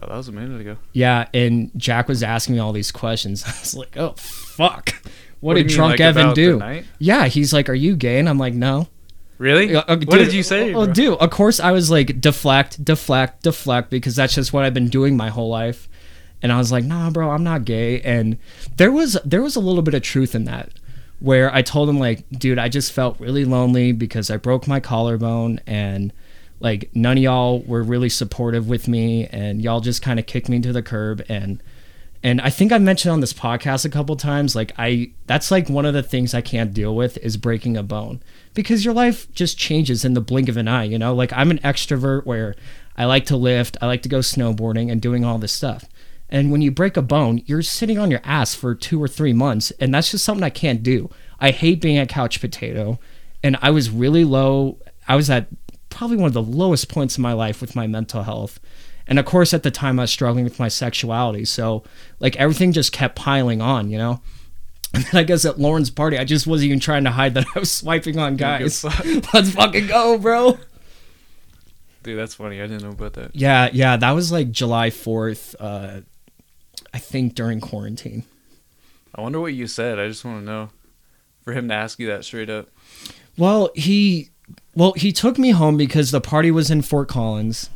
Oh, 0.01 0.07
that 0.07 0.15
was 0.15 0.27
a 0.27 0.31
minute 0.31 0.61
ago. 0.61 0.77
Yeah, 0.93 1.27
and 1.33 1.71
Jack 1.75 2.07
was 2.07 2.21
asking 2.21 2.55
me 2.55 2.59
all 2.59 2.71
these 2.71 2.91
questions. 2.91 3.43
I 3.47 3.49
was 3.49 3.75
like, 3.75 3.97
oh, 3.97 4.13
fuck. 4.17 4.93
What, 5.39 5.55
do 5.55 5.63
did 5.63 5.71
drunk 5.71 5.93
like, 5.93 5.99
Evan 5.99 6.33
do? 6.33 6.83
Yeah, 6.99 7.25
he's 7.27 7.53
like, 7.53 7.69
are 7.69 7.73
you 7.73 7.95
gay? 7.95 8.19
And 8.19 8.29
I'm 8.29 8.39
like, 8.39 8.53
no. 8.53 8.87
Really? 9.37 9.71
Yeah, 9.71 9.83
uh, 9.87 9.97
what 9.97 10.17
did 10.17 10.33
you 10.33 10.41
say? 10.41 10.73
Well, 10.73 10.85
bro? 10.85 10.93
dude, 10.93 11.17
of 11.19 11.29
course 11.29 11.59
I 11.59 11.71
was 11.71 11.91
like 11.91 12.19
deflect, 12.19 12.83
deflect, 12.83 13.43
deflect 13.43 13.91
because 13.91 14.15
that's 14.15 14.33
just 14.33 14.51
what 14.51 14.63
I've 14.63 14.73
been 14.73 14.89
doing 14.89 15.15
my 15.15 15.29
whole 15.29 15.49
life. 15.49 15.87
And 16.41 16.51
I 16.51 16.57
was 16.57 16.71
like, 16.71 16.83
"Nah, 16.83 17.09
bro, 17.09 17.31
I'm 17.31 17.43
not 17.43 17.65
gay." 17.65 18.01
And 18.01 18.37
there 18.77 18.91
was 18.91 19.17
there 19.23 19.41
was 19.41 19.55
a 19.55 19.59
little 19.59 19.81
bit 19.81 19.93
of 19.93 20.01
truth 20.01 20.33
in 20.33 20.45
that 20.45 20.71
where 21.19 21.53
I 21.53 21.61
told 21.61 21.89
him 21.89 21.99
like, 21.99 22.25
"Dude, 22.31 22.59
I 22.59 22.69
just 22.69 22.91
felt 22.91 23.19
really 23.19 23.45
lonely 23.45 23.91
because 23.91 24.29
I 24.29 24.37
broke 24.37 24.67
my 24.67 24.79
collarbone 24.79 25.59
and 25.65 26.13
like 26.59 26.89
none 26.93 27.17
of 27.17 27.23
y'all 27.23 27.61
were 27.61 27.83
really 27.83 28.09
supportive 28.09 28.67
with 28.67 28.87
me 28.87 29.27
and 29.27 29.61
y'all 29.61 29.79
just 29.79 30.01
kind 30.01 30.19
of 30.19 30.25
kicked 30.25 30.49
me 30.49 30.59
to 30.59 30.73
the 30.73 30.81
curb 30.81 31.23
and 31.29 31.61
and 32.23 32.41
I 32.41 32.49
think 32.49 32.71
I 32.71 32.77
mentioned 32.77 33.13
on 33.13 33.19
this 33.19 33.33
podcast 33.33 33.85
a 33.85 33.89
couple 33.89 34.15
times, 34.15 34.55
like 34.55 34.73
I 34.77 35.11
that's 35.27 35.51
like 35.51 35.69
one 35.69 35.85
of 35.85 35.93
the 35.93 36.03
things 36.03 36.33
I 36.33 36.41
can't 36.41 36.73
deal 36.73 36.95
with 36.95 37.17
is 37.17 37.37
breaking 37.37 37.77
a 37.77 37.83
bone. 37.83 38.21
Because 38.53 38.83
your 38.83 38.93
life 38.93 39.31
just 39.33 39.57
changes 39.57 40.03
in 40.03 40.13
the 40.13 40.21
blink 40.21 40.49
of 40.49 40.57
an 40.57 40.67
eye, 40.67 40.85
you 40.85 40.97
know? 40.97 41.13
Like 41.13 41.31
I'm 41.33 41.51
an 41.51 41.59
extrovert 41.59 42.25
where 42.25 42.55
I 42.97 43.05
like 43.05 43.25
to 43.27 43.37
lift, 43.37 43.77
I 43.81 43.85
like 43.85 44.01
to 44.01 44.09
go 44.09 44.19
snowboarding 44.19 44.91
and 44.91 45.01
doing 45.01 45.23
all 45.23 45.37
this 45.37 45.51
stuff. 45.51 45.85
And 46.29 46.51
when 46.51 46.61
you 46.61 46.71
break 46.71 46.97
a 46.97 47.01
bone, 47.01 47.41
you're 47.45 47.61
sitting 47.61 47.97
on 47.97 48.11
your 48.11 48.21
ass 48.23 48.53
for 48.53 48.75
two 48.75 49.01
or 49.01 49.07
three 49.07 49.33
months, 49.33 49.71
and 49.79 49.93
that's 49.93 50.11
just 50.11 50.25
something 50.25 50.43
I 50.43 50.49
can't 50.49 50.83
do. 50.83 51.09
I 51.39 51.51
hate 51.51 51.81
being 51.81 51.97
a 51.97 52.05
couch 52.05 52.41
potato, 52.41 52.99
and 53.43 53.57
I 53.61 53.69
was 53.69 53.89
really 53.89 54.25
low. 54.25 54.79
I 55.07 55.15
was 55.15 55.29
at 55.29 55.47
probably 55.89 56.17
one 56.17 56.27
of 56.27 56.33
the 56.33 56.41
lowest 56.41 56.89
points 56.89 57.17
in 57.17 57.21
my 57.21 57.33
life 57.33 57.61
with 57.61 57.75
my 57.75 57.87
mental 57.87 58.23
health. 58.23 58.59
And 59.07 59.17
of 59.19 59.25
course, 59.25 59.53
at 59.53 59.63
the 59.63 59.71
time, 59.71 59.99
I 59.99 60.03
was 60.03 60.11
struggling 60.11 60.43
with 60.43 60.59
my 60.59 60.67
sexuality. 60.67 61.45
So, 61.45 61.83
like, 62.19 62.35
everything 62.35 62.73
just 62.73 62.91
kept 62.91 63.15
piling 63.15 63.61
on, 63.61 63.89
you 63.89 63.97
know? 63.97 64.21
And 64.93 65.03
then 65.03 65.19
I 65.19 65.23
guess 65.23 65.43
at 65.43 65.59
Lauren's 65.59 65.89
party, 65.89 66.17
I 66.17 66.23
just 66.23 66.47
wasn't 66.47 66.67
even 66.67 66.79
trying 66.79 67.03
to 67.03 67.11
hide 67.11 67.33
that 67.33 67.45
I 67.53 67.59
was 67.59 67.69
swiping 67.69 68.17
on 68.17 68.37
guys. 68.37 68.83
Let's 69.33 69.51
fucking 69.51 69.87
go, 69.87 70.17
bro. 70.17 70.57
Dude, 72.03 72.17
that's 72.17 72.35
funny. 72.35 72.61
I 72.61 72.67
didn't 72.67 72.83
know 72.83 72.91
about 72.91 73.13
that. 73.13 73.35
Yeah, 73.35 73.69
yeah, 73.73 73.97
that 73.97 74.11
was 74.11 74.31
like 74.31 74.49
July 74.49 74.89
4th, 74.89 75.55
uh, 75.59 76.01
I 76.97 76.99
think 76.99 77.35
during 77.35 77.61
quarantine. 77.61 78.23
I 79.13 79.21
wonder 79.21 79.39
what 79.39 79.53
you 79.53 79.67
said. 79.67 79.99
I 79.99 80.07
just 80.07 80.25
want 80.25 80.39
to 80.41 80.45
know. 80.45 80.69
For 81.43 81.53
him 81.53 81.67
to 81.67 81.75
ask 81.75 81.99
you 81.99 82.07
that 82.07 82.25
straight 82.25 82.49
up. 82.49 82.69
Well, 83.37 83.69
he 83.75 84.29
well, 84.73 84.93
he 84.93 85.11
took 85.11 85.37
me 85.37 85.51
home 85.51 85.77
because 85.77 86.09
the 86.09 86.19
party 86.19 86.49
was 86.49 86.71
in 86.71 86.81
Fort 86.81 87.07
Collins. 87.07 87.69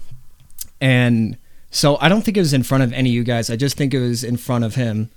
And 0.81 1.37
so 1.69 1.99
I 2.01 2.09
don't 2.09 2.23
think 2.23 2.35
it 2.35 2.39
was 2.39 2.51
in 2.51 2.63
front 2.63 2.83
of 2.83 2.91
any 2.93 3.11
of 3.11 3.13
you 3.13 3.23
guys. 3.23 3.51
I 3.51 3.57
just 3.57 3.77
think 3.77 3.93
it 3.93 3.99
was 3.99 4.23
in 4.23 4.37
front 4.37 4.63
of 4.63 4.73
him. 4.73 5.11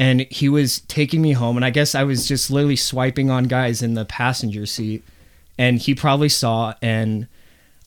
And 0.00 0.22
he 0.22 0.48
was 0.48 0.80
taking 0.80 1.22
me 1.22 1.30
home 1.30 1.54
and 1.56 1.64
I 1.64 1.70
guess 1.70 1.94
I 1.94 2.02
was 2.02 2.26
just 2.26 2.50
literally 2.50 2.74
swiping 2.74 3.30
on 3.30 3.44
guys 3.44 3.82
in 3.82 3.94
the 3.94 4.04
passenger 4.04 4.66
seat 4.66 5.04
and 5.56 5.78
he 5.78 5.94
probably 5.94 6.28
saw 6.28 6.74
and 6.82 7.28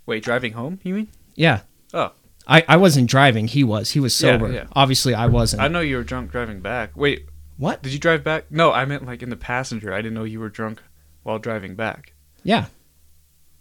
Wait, 0.05 0.23
driving 0.23 0.53
home? 0.53 0.79
You 0.83 0.93
mean? 0.93 1.07
yeah. 1.35 1.59
Oh, 1.93 2.13
I, 2.47 2.63
I 2.67 2.77
wasn't 2.77 3.09
driving. 3.09 3.47
He 3.47 3.63
was. 3.63 3.91
He 3.91 3.99
was 3.99 4.15
sober. 4.15 4.51
yeah. 4.51 4.65
Obviously, 4.73 5.13
I 5.13 5.25
wasn't. 5.27 5.61
I 5.61 5.67
know 5.67 5.79
you 5.79 5.97
were 5.97 6.03
drunk 6.03 6.31
driving 6.31 6.59
back. 6.61 6.91
Wait, 6.95 7.25
what? 7.57 7.81
did 7.81 7.93
you 7.93 7.99
drive 7.99 8.23
back? 8.23 8.51
No, 8.51 8.71
I 8.71 8.85
meant 8.85 9.05
like 9.05 9.23
in 9.23 9.29
the 9.29 9.35
passenger. 9.35 9.93
I 9.93 9.97
didn't 9.97 10.13
know 10.13 10.23
you 10.25 10.39
were 10.39 10.49
drunk 10.49 10.81
while 11.23 11.39
driving 11.39 11.75
back. 11.75 12.13
Yeah. 12.43 12.65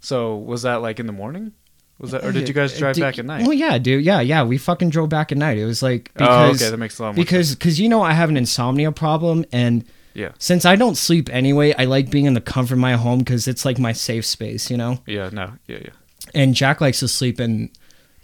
So 0.01 0.37
was 0.37 0.63
that 0.63 0.77
like 0.83 1.01
in 1.01 1.07
the 1.07 1.13
morning? 1.13 1.53
Was 1.99 2.11
that, 2.11 2.25
or 2.25 2.33
did 2.33 2.49
you 2.49 2.55
guys 2.55 2.75
Uh, 2.75 2.79
drive 2.81 2.95
did- 2.97 3.01
back 3.03 3.19
at 3.19 3.25
night? 3.25 3.43
Well, 3.43 3.53
yeah, 3.55 3.79
dude. 3.79 4.05
Yeah, 4.05 4.21
yeah. 4.21 4.43
We 4.43 4.59
fucking 4.59 4.91
drove 4.91 5.09
back 5.09 5.33
at 5.33 5.39
night. 5.39 5.59
It 5.59 5.65
was 5.65 5.83
like 5.83 6.11
oh, 6.17 6.19
because 6.51 6.63
okay, 6.63 6.71
that 6.71 6.77
makes 6.77 6.99
a 6.99 7.05
lot 7.05 7.15
more 7.15 7.25
because 7.25 7.55
because 7.55 7.81
you 7.81 7.89
know 7.89 8.03
I 8.03 8.13
have 8.13 8.29
an 8.29 8.37
insomnia 8.37 8.91
problem 8.93 9.45
and 9.53 9.85
Yeah. 10.13 10.33
since 10.39 10.65
I 10.65 10.77
don't 10.77 10.97
sleep 10.97 11.31
anyway, 11.33 11.73
I 11.79 11.85
like 11.85 12.11
being 12.11 12.25
in 12.27 12.35
the 12.35 12.41
comfort 12.41 12.75
of 12.75 12.81
my 12.81 12.95
home 12.95 13.21
because 13.21 13.47
it's 13.49 13.65
like 13.65 13.79
my 13.79 13.93
safe 13.93 14.27
space, 14.27 14.71
you 14.71 14.77
know. 14.77 14.99
Yeah, 15.07 15.31
no, 15.33 15.53
yeah, 15.69 15.79
yeah. 15.83 15.91
And 16.35 16.55
Jack 16.55 16.81
likes 16.81 16.99
to 17.01 17.09
sleep 17.09 17.41
in 17.41 17.71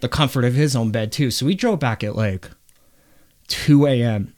the 0.00 0.09
comfort 0.09 0.45
of 0.45 0.54
his 0.54 0.75
own 0.75 0.90
bed 0.90 1.12
too. 1.12 1.30
So 1.30 1.47
we 1.47 1.54
drove 1.54 1.78
back 1.78 2.02
at 2.04 2.16
like 2.16 2.50
two 3.49 3.87
a.m. 3.87 4.35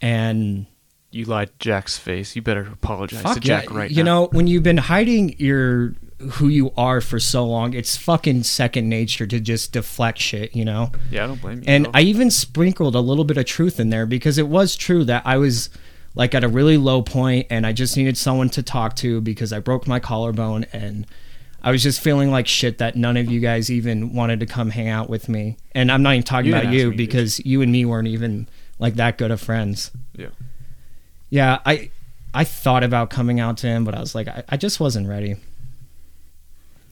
and 0.00 0.66
You 1.10 1.24
lied 1.24 1.48
to 1.48 1.54
Jack's 1.58 1.98
face. 1.98 2.34
You 2.36 2.42
better 2.42 2.68
apologize 2.72 3.22
to 3.22 3.28
fuck 3.28 3.44
yeah, 3.44 3.60
Jack 3.60 3.70
right 3.70 3.90
you 3.90 3.96
now. 3.96 4.00
You 4.00 4.04
know 4.04 4.28
when 4.32 4.46
you've 4.46 4.62
been 4.62 4.78
hiding 4.78 5.38
your 5.38 5.94
who 6.32 6.48
you 6.48 6.72
are 6.76 7.00
for 7.00 7.18
so 7.18 7.44
long, 7.44 7.74
it's 7.74 7.96
fucking 7.96 8.44
second 8.44 8.88
nature 8.88 9.26
to 9.26 9.40
just 9.40 9.72
deflect 9.72 10.18
shit, 10.18 10.54
you 10.54 10.64
know. 10.64 10.92
Yeah, 11.10 11.24
I 11.24 11.26
don't 11.26 11.40
blame 11.40 11.58
you. 11.58 11.64
And 11.66 11.86
though. 11.86 11.90
I 11.94 12.02
even 12.02 12.30
sprinkled 12.30 12.94
a 12.94 13.00
little 13.00 13.24
bit 13.24 13.36
of 13.36 13.44
truth 13.44 13.80
in 13.80 13.90
there 13.90 14.06
because 14.06 14.38
it 14.38 14.48
was 14.48 14.76
true 14.76 15.04
that 15.04 15.22
I 15.26 15.36
was 15.36 15.68
like 16.14 16.34
at 16.34 16.44
a 16.44 16.48
really 16.48 16.76
low 16.76 17.02
point 17.02 17.46
and 17.50 17.66
I 17.66 17.72
just 17.72 17.96
needed 17.96 18.16
someone 18.16 18.50
to 18.50 18.62
talk 18.62 18.94
to 18.96 19.20
because 19.20 19.52
I 19.52 19.58
broke 19.58 19.86
my 19.86 19.98
collarbone 19.98 20.66
and 20.72 21.06
I 21.62 21.70
was 21.70 21.82
just 21.82 22.00
feeling 22.00 22.30
like 22.30 22.46
shit 22.48 22.78
that 22.78 22.96
none 22.96 23.16
of 23.16 23.30
you 23.30 23.38
guys 23.40 23.70
even 23.70 24.14
wanted 24.14 24.40
to 24.40 24.46
come 24.46 24.70
hang 24.70 24.88
out 24.88 25.08
with 25.08 25.28
me. 25.28 25.56
And 25.72 25.92
I'm 25.92 26.02
not 26.02 26.14
even 26.14 26.24
talking 26.24 26.46
You 26.46 26.52
about 26.52 26.62
didn't 26.62 26.74
ask 26.74 26.82
you 26.82 26.90
me, 26.90 26.96
because 26.96 27.38
you 27.46 27.62
and 27.62 27.70
me 27.70 27.84
weren't 27.84 28.08
even 28.08 28.48
like 28.78 28.94
that 28.94 29.16
good 29.16 29.30
of 29.30 29.40
friends. 29.40 29.90
Yeah. 30.16 30.28
Yeah, 31.30 31.60
I 31.64 31.90
I 32.34 32.44
thought 32.44 32.82
about 32.82 33.10
coming 33.10 33.38
out 33.40 33.58
to 33.58 33.66
him, 33.68 33.84
but 33.84 33.94
I 33.94 34.00
was 34.00 34.14
like, 34.14 34.26
I, 34.28 34.42
I 34.48 34.56
just 34.56 34.80
wasn't 34.80 35.08
ready. 35.08 35.36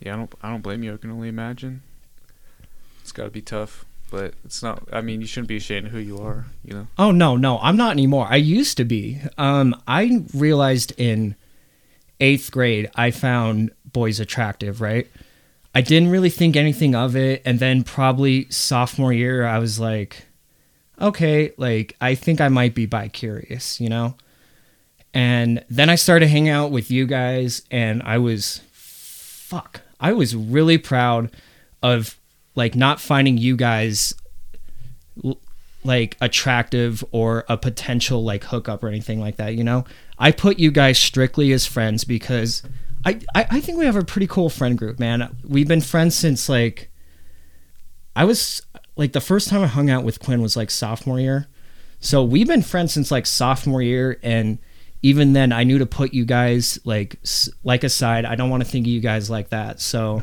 Yeah, 0.01 0.15
I 0.15 0.17
don't 0.17 0.35
I 0.43 0.51
don't 0.51 0.63
blame 0.63 0.83
you. 0.83 0.95
I 0.95 0.97
can 0.97 1.11
only 1.11 1.29
imagine. 1.29 1.83
It's 3.03 3.13
got 3.13 3.25
to 3.25 3.31
be 3.31 3.43
tough, 3.43 3.85
but 4.11 4.35
it's 4.45 4.63
not 4.63 4.85
I 4.93 5.01
mean, 5.01 5.21
you 5.21 5.27
shouldn't 5.27 5.49
be 5.49 5.57
ashamed 5.57 5.87
of 5.87 5.93
who 5.93 5.99
you 5.99 6.19
are, 6.19 6.47
you 6.65 6.73
know. 6.75 6.87
Oh 6.97 7.11
no, 7.11 7.37
no, 7.37 7.59
I'm 7.59 7.77
not 7.77 7.91
anymore. 7.93 8.27
I 8.31 8.37
used 8.37 8.77
to 8.77 8.85
be. 8.85 9.19
Um, 9.37 9.75
I 9.89 10.25
realized 10.33 10.93
in 10.97 11.35
eighth 12.21 12.51
grade 12.51 12.91
I 12.95 13.11
found 13.11 13.73
boys 13.93 14.21
attractive, 14.21 14.81
right? 14.81 15.09
I 15.75 15.81
didn't 15.81 16.11
really 16.11 16.31
think 16.31 16.57
anything 16.57 16.95
of 16.95 17.15
it, 17.15 17.43
and 17.45 17.59
then 17.59 17.85
probably 17.85 18.51
sophomore 18.51 19.13
year 19.13 19.47
I 19.47 19.59
was 19.59 19.79
like, 19.79 20.27
okay, 21.01 21.53
like 21.57 21.97
I 22.01 22.15
think 22.15 22.41
I 22.41 22.49
might 22.49 22.75
be 22.75 22.87
bi 22.87 23.09
curious, 23.09 23.81
you 23.81 23.89
know? 23.89 24.17
And 25.15 25.65
then 25.69 25.91
I 25.91 25.95
started 25.95 26.29
hanging 26.29 26.51
out 26.51 26.71
with 26.71 26.91
you 26.91 27.07
guys, 27.07 27.63
and 27.71 28.03
I 28.03 28.19
was 28.19 28.61
fuck. 28.73 29.83
I 30.01 30.13
was 30.13 30.35
really 30.35 30.79
proud 30.79 31.31
of 31.83 32.17
like 32.55 32.75
not 32.75 33.01
finding 33.01 33.39
you 33.39 33.57
guys 33.57 34.15
like 35.85 36.17
attractive 36.21 37.03
or 37.11 37.45
a 37.49 37.57
potential 37.57 38.23
like 38.23 38.45
hookup 38.45 38.83
or 38.85 38.89
anything 38.89 39.21
like 39.21 39.37
that, 39.37 39.55
you 39.55 39.65
know? 39.65 39.85
I 40.19 40.31
put 40.31 40.59
you 40.59 40.71
guys 40.71 40.99
strictly 40.99 41.53
as 41.53 41.67
friends 41.67 42.05
because 42.05 42.63
I, 43.05 43.21
I, 43.35 43.61
think 43.61 43.79
we 43.79 43.87
have 43.87 43.97
a 43.97 44.05
pretty 44.05 44.27
cool 44.27 44.51
friend 44.51 44.77
group, 44.77 44.99
man. 44.99 45.37
We've 45.47 45.69
been 45.69 45.81
friends 45.81 46.15
since 46.15 46.49
like 46.49 46.91
I 48.15 48.25
was 48.25 48.63
like 48.97 49.13
the 49.13 49.21
first 49.21 49.49
time 49.49 49.63
I 49.63 49.67
hung 49.67 49.89
out 49.89 50.05
with 50.05 50.21
Quinn 50.21 50.43
was 50.43 50.57
like 50.57 50.71
sophomore 50.71 51.19
year. 51.19 51.47
So 52.01 52.23
we've 52.23 52.47
been 52.47 52.63
friends 52.63 52.93
since 52.93 53.11
like 53.11 53.27
sophomore 53.27 53.83
year 53.83 54.19
and 54.23 54.59
even 55.03 55.33
then 55.33 55.53
I 55.53 55.65
knew 55.65 55.79
to 55.79 55.87
put 55.87 56.13
you 56.13 56.25
guys 56.27 56.79
like 56.85 57.17
like 57.65 57.85
aside. 57.85 58.27
I 58.27 58.35
don't 58.35 58.51
want 58.51 58.63
to 58.63 58.69
think 58.69 58.87
of 58.87 58.93
you 58.93 59.01
guys 59.01 59.31
like 59.31 59.49
that. 59.49 59.81
So 59.81 60.23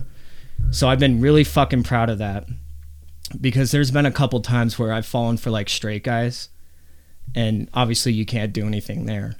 so 0.70 0.88
I've 0.88 1.00
been 1.00 1.22
really 1.22 1.44
fucking 1.44 1.84
proud 1.84 2.10
of 2.10 2.20
that 2.20 2.48
because 3.42 3.72
there's 3.72 3.92
been 3.92 4.06
a 4.06 4.12
couple 4.12 4.40
times 4.42 4.78
where 4.78 4.94
I've 4.94 5.06
fallen 5.06 5.38
for 5.38 5.50
like 5.50 5.70
straight 5.70 6.04
guys 6.04 6.50
and 7.36 7.70
obviously 7.74 8.14
you 8.14 8.26
can't 8.26 8.54
do 8.54 8.68
anything 8.68 9.06
there. 9.06 9.36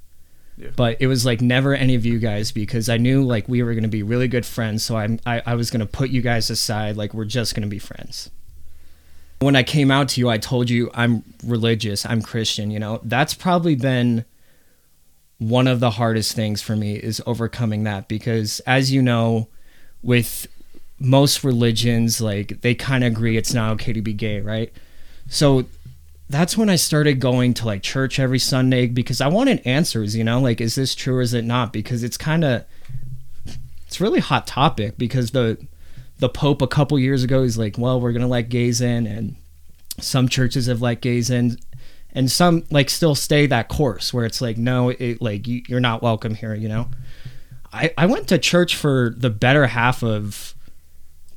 But 0.76 0.98
it 1.00 1.08
was 1.08 1.26
like 1.26 1.42
never 1.42 1.76
any 1.76 1.94
of 1.96 2.06
you 2.06 2.18
guys 2.18 2.52
because 2.52 2.90
I 2.90 2.98
knew 2.98 3.24
like 3.24 3.48
we 3.48 3.62
were 3.62 3.74
to 3.84 3.90
be 3.90 4.02
really 4.02 4.28
good 4.28 4.46
friends. 4.46 4.84
So 4.84 4.98
I'm, 4.98 5.20
I, 5.26 5.42
I 5.46 5.56
was 5.56 5.70
to 5.82 5.86
put 5.86 6.10
you 6.10 6.22
guys 6.22 6.50
aside. 6.50 6.98
Like 6.98 7.14
we're 7.14 7.26
just 7.26 7.54
to 7.68 7.70
be 7.70 7.80
friends. 7.80 8.32
When 9.40 9.56
I 9.56 9.62
came 9.62 9.92
out 9.92 10.10
to 10.10 10.20
you, 10.20 10.30
I 10.30 10.40
told 10.40 10.68
you 10.70 10.90
I'm 10.96 11.24
religious, 11.44 12.08
I'm 12.08 12.24
Christian, 12.24 12.72
you 12.72 12.80
know, 12.80 13.00
that's 13.04 13.36
probably 13.36 13.76
been 13.76 14.26
one 15.38 15.68
of 15.68 15.80
the 15.80 15.92
hardest 15.92 16.36
things 16.36 16.62
for 16.62 16.76
me 16.76 16.96
is 16.96 17.22
overcoming 17.28 17.84
that 17.84 18.08
because 18.08 18.60
as 18.62 18.92
you 18.92 19.02
know, 19.02 19.48
with 20.02 20.48
most 21.00 21.44
religions, 21.44 22.20
like 22.20 22.62
they 22.62 22.74
kind 22.74 23.04
of 23.04 23.12
agree 23.12 23.38
it's 23.38 23.54
not 23.54 23.74
okay 23.74 23.94
to 23.94 24.02
be 24.02 24.14
gay, 24.14 24.42
right? 24.42 24.74
So 25.30 25.66
that's 26.30 26.58
when 26.58 26.70
I 26.70 26.76
started 26.76 27.20
going 27.20 27.54
to 27.56 27.66
like 27.66 27.82
church 27.82 28.20
every 28.20 28.40
Sunday 28.40 28.88
because 28.88 29.22
I 29.22 29.28
wanted 29.28 29.66
answers, 29.66 30.16
you 30.16 30.24
know, 30.24 30.40
like 30.42 30.60
is 30.60 30.76
this 30.76 30.94
true 30.94 31.18
or 31.18 31.22
is 31.22 31.34
it 31.34 31.46
not? 31.46 31.72
Because 31.72 32.04
it's 32.04 32.18
kind 32.18 32.44
of 32.44 32.66
it's 33.86 34.02
really 34.02 34.20
hot 34.20 34.46
topic 34.46 34.98
because 34.98 35.32
the 35.32 35.58
the 36.20 36.30
Pope 36.30 36.62
a 36.62 36.68
couple 36.68 37.00
years 37.00 37.24
ago 37.24 37.44
is 37.44 37.58
like, 37.58 37.78
well, 37.78 38.02
we're 38.02 38.12
gonna 38.12 38.28
let 38.28 38.50
gays 38.50 38.82
in, 38.82 39.08
and 39.08 39.36
some 40.00 40.28
churches 40.28 40.66
have 40.66 40.82
let 40.82 41.02
gays 41.02 41.30
in, 41.30 41.58
and 42.12 42.30
some 42.30 42.66
like 42.72 42.90
still 42.90 43.16
stay 43.16 43.46
that 43.48 43.70
course 43.70 44.14
where 44.14 44.26
it's 44.26 44.42
like, 44.42 44.58
no, 44.58 44.90
it 44.90 45.22
like 45.22 45.48
you, 45.48 45.62
you're 45.68 45.80
not 45.80 46.02
welcome 46.02 46.36
here, 46.36 46.56
you 46.56 46.68
know. 46.68 46.90
I 47.72 47.94
I 47.98 48.06
went 48.06 48.28
to 48.30 48.38
church 48.38 48.76
for 48.76 49.14
the 49.16 49.30
better 49.30 49.68
half 49.68 50.04
of 50.04 50.56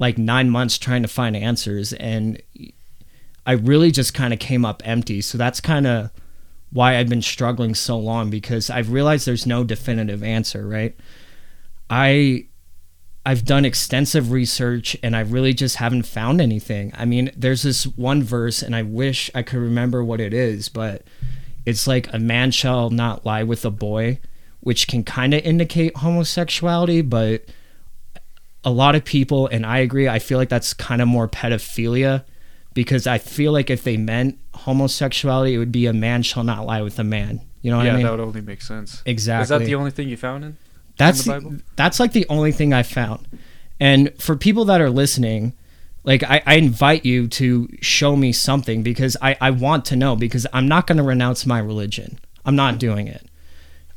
like 0.01 0.19
nine 0.19 0.51
months 0.51 0.79
trying 0.79 1.03
to 1.03 1.09
find 1.09 1.37
answers, 1.37 1.93
and 1.93 2.43
I 3.47 3.53
really 3.53 3.91
just 3.91 4.15
kind 4.15 4.33
of 4.33 4.39
came 4.39 4.65
up 4.65 4.83
empty. 4.85 5.21
So 5.21 5.39
that's 5.39 5.61
kind 5.61 5.87
of 5.87 6.11
why 6.73 6.97
I've 6.97 7.09
been 7.09 7.23
struggling 7.23 7.75
so 7.75 7.99
long 7.99 8.31
because 8.31 8.71
I've 8.71 8.93
realized 8.93 9.27
there's 9.27 9.47
no 9.47 9.65
definitive 9.65 10.23
answer, 10.23 10.67
right? 10.67 10.97
I 11.89 12.47
I've 13.27 13.45
done 13.45 13.65
extensive 13.65 14.33
research 14.33 14.97
and 15.03 15.15
I 15.15 15.21
really 15.21 15.53
just 15.53 15.77
haven't 15.77 16.05
found 16.05 16.41
anything. 16.41 16.93
I 16.97 17.05
mean, 17.05 17.31
there's 17.37 17.63
this 17.63 17.87
one 17.87 18.23
verse 18.23 18.63
and 18.63 18.75
I 18.75 18.83
wish 18.83 19.31
I 19.35 19.43
could 19.43 19.59
remember 19.59 20.03
what 20.03 20.21
it 20.21 20.33
is, 20.33 20.69
but 20.69 21.03
it's 21.67 21.87
like 21.87 22.13
a 22.15 22.19
man 22.19 22.51
shall 22.51 22.89
not 22.89 23.27
lie 23.27 23.43
with 23.43 23.65
a 23.65 23.71
boy, 23.71 24.21
which 24.61 24.89
can 24.89 25.05
kind 25.05 25.35
of 25.35 25.43
indicate 25.43 25.99
homosexuality, 25.99 27.03
but 27.03 27.45
a 28.65 28.71
lot 28.71 28.95
of 28.95 29.05
people 29.05 29.49
and 29.49 29.67
I 29.67 29.79
agree, 29.79 30.09
I 30.09 30.19
feel 30.19 30.39
like 30.39 30.49
that's 30.49 30.73
kind 30.73 31.03
of 31.03 31.09
more 31.09 31.29
pedophilia 31.29 32.25
because 32.75 33.07
I 33.07 33.19
feel 33.19 33.53
like 33.53 33.71
if 33.71 33.85
they 33.85 33.97
meant 33.97 34.39
homosexuality, 34.55 35.55
it 35.55 35.59
would 35.59 35.73
be 35.73 35.87
a 35.87 35.93
man 35.93 36.23
shall 36.23 36.45
not 36.45 36.67
lie 36.67 36.83
with 36.83 36.99
a 36.99 37.05
man. 37.05 37.41
You 37.63 37.71
know 37.71 37.79
what 37.79 37.87
yeah, 37.87 37.93
I 37.93 37.97
mean? 37.97 38.05
that 38.05 38.11
would 38.13 38.21
only 38.21 38.41
make 38.41 38.63
sense. 38.63 39.03
Exactly. 39.05 39.43
Is 39.43 39.49
that 39.51 39.65
the 39.65 39.75
only 39.75 39.91
thing 39.91 40.09
you 40.09 40.17
found 40.17 40.45
in? 40.45 40.57
That's 40.97 41.25
the 41.25 41.33
Bible? 41.33 41.57
that's 41.77 42.01
like 42.01 42.13
the 42.13 42.27
only 42.29 42.53
thing 42.53 42.73
I 42.73 42.83
found. 42.83 43.27
And 43.79 44.13
for 44.19 44.37
people 44.37 44.67
that 44.67 44.81
are 44.81 44.91
listening, 44.91 45.55
like 46.05 46.23
I, 46.23 46.43
I 46.47 46.55
invite 46.57 47.05
you 47.05 47.29
to 47.29 47.69
show 47.81 48.17
me 48.17 48.33
something 48.33 48.83
because 48.83 49.17
I, 49.21 49.37
I 49.41 49.51
want 49.51 49.85
to 49.87 49.97
know 49.97 50.17
because 50.17 50.47
I'm 50.53 50.69
not 50.69 50.87
going 50.87 50.99
to 50.99 51.05
renounce 51.05 51.47
my 51.47 51.59
religion. 51.59 52.19
I'm 52.45 52.57
not 52.57 52.79
doing 52.79 53.09
it. 53.09 53.27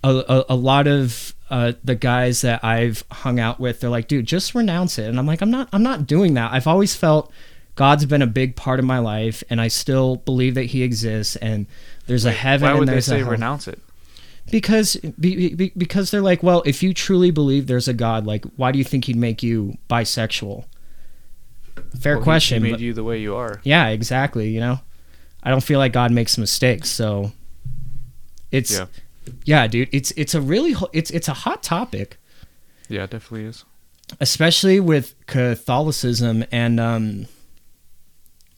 A, 0.03 0.09
a, 0.09 0.45
a 0.49 0.55
lot 0.55 0.87
of 0.87 1.33
uh, 1.49 1.73
the 1.83 1.95
guys 1.95 2.41
that 2.41 2.63
I've 2.63 3.03
hung 3.11 3.39
out 3.39 3.59
with, 3.59 3.79
they're 3.79 3.89
like, 3.89 4.07
dude, 4.07 4.25
just 4.25 4.53
renounce 4.55 4.97
it. 4.97 5.05
And 5.05 5.17
I'm 5.17 5.27
like, 5.27 5.41
I'm 5.41 5.51
not 5.51 5.69
I'm 5.71 5.83
not 5.83 6.07
doing 6.07 6.33
that. 6.33 6.51
I've 6.51 6.67
always 6.67 6.95
felt 6.95 7.31
God's 7.75 8.05
been 8.05 8.21
a 8.21 8.27
big 8.27 8.55
part 8.55 8.79
of 8.79 8.85
my 8.85 8.99
life, 8.99 9.43
and 9.49 9.59
I 9.59 9.67
still 9.67 10.17
believe 10.17 10.53
that 10.55 10.65
He 10.65 10.83
exists, 10.83 11.35
and 11.37 11.65
there's 12.05 12.25
a 12.25 12.31
heaven 12.31 12.65
Why 12.65 12.71
and 12.71 12.79
would 12.79 12.87
they 12.87 12.93
there's 12.93 13.07
a 13.07 13.11
say 13.11 13.23
renounce 13.23 13.67
it? 13.67 13.79
because 14.51 14.95
be, 15.19 15.55
be, 15.55 15.71
because 15.77 16.11
they're 16.11 16.21
like, 16.21 16.43
well, 16.43 16.61
if 16.65 16.83
you 16.83 16.93
truly 16.93 17.31
believe 17.31 17.65
there's 17.67 17.87
a 17.87 17.93
God, 17.93 18.25
like, 18.27 18.45
why 18.57 18.71
do 18.71 18.77
you 18.77 18.83
think 18.83 19.05
he'd 19.05 19.15
make 19.15 19.41
you 19.41 19.77
bisexual? 19.89 20.65
Fair 21.99 22.15
Well, 22.17 22.23
question. 22.23 22.57
He, 22.63 22.69
made 22.69 22.77
but- 22.77 22.79
you 22.81 22.93
the 22.93 23.03
way 23.03 23.19
you 23.21 23.35
are. 23.35 23.59
yeah, 23.63 23.87
exactly. 23.87 24.49
You 24.49 24.59
know, 24.59 24.79
I 25.41 25.49
don't 25.49 25.63
feel 25.63 25.79
like 25.79 25.93
God 25.93 26.11
makes 26.11 26.37
mistakes, 26.37 26.89
so 26.89 27.31
it's 28.51 28.71
Yeah. 28.77 28.85
yeah, 29.45 29.67
dude. 29.67 29.89
It's 29.91 30.11
it's 30.11 30.35
a 30.35 30.41
really 30.41 30.75
it's 30.91 31.09
it's 31.11 31.27
a 31.27 31.33
hot 31.33 31.63
topic, 31.63 32.17
Yeah, 32.89 33.05
it 33.05 33.09
definitely 33.11 33.45
is. 33.47 33.65
especially 34.19 34.79
with 34.79 35.15
Catholicism 35.25 36.43
and 36.51 36.79
um, 36.79 37.25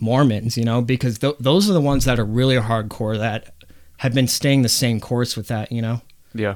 Mormons. 0.05 0.55
You 0.57 0.63
know, 0.65 0.81
because 0.81 1.17
th- 1.19 1.35
those 1.39 1.69
are 1.69 1.73
the 1.73 1.81
ones 1.81 2.05
that 2.05 2.19
are 2.19 2.25
really 2.25 2.55
hardcore 2.57 3.17
that 3.17 3.53
have 3.97 4.13
been 4.13 4.27
staying 4.27 4.61
the 4.61 4.69
same 4.69 4.99
course 4.99 5.35
with 5.35 5.47
that. 5.47 5.71
You 5.71 5.81
know, 5.81 6.01
Yeah. 6.33 6.55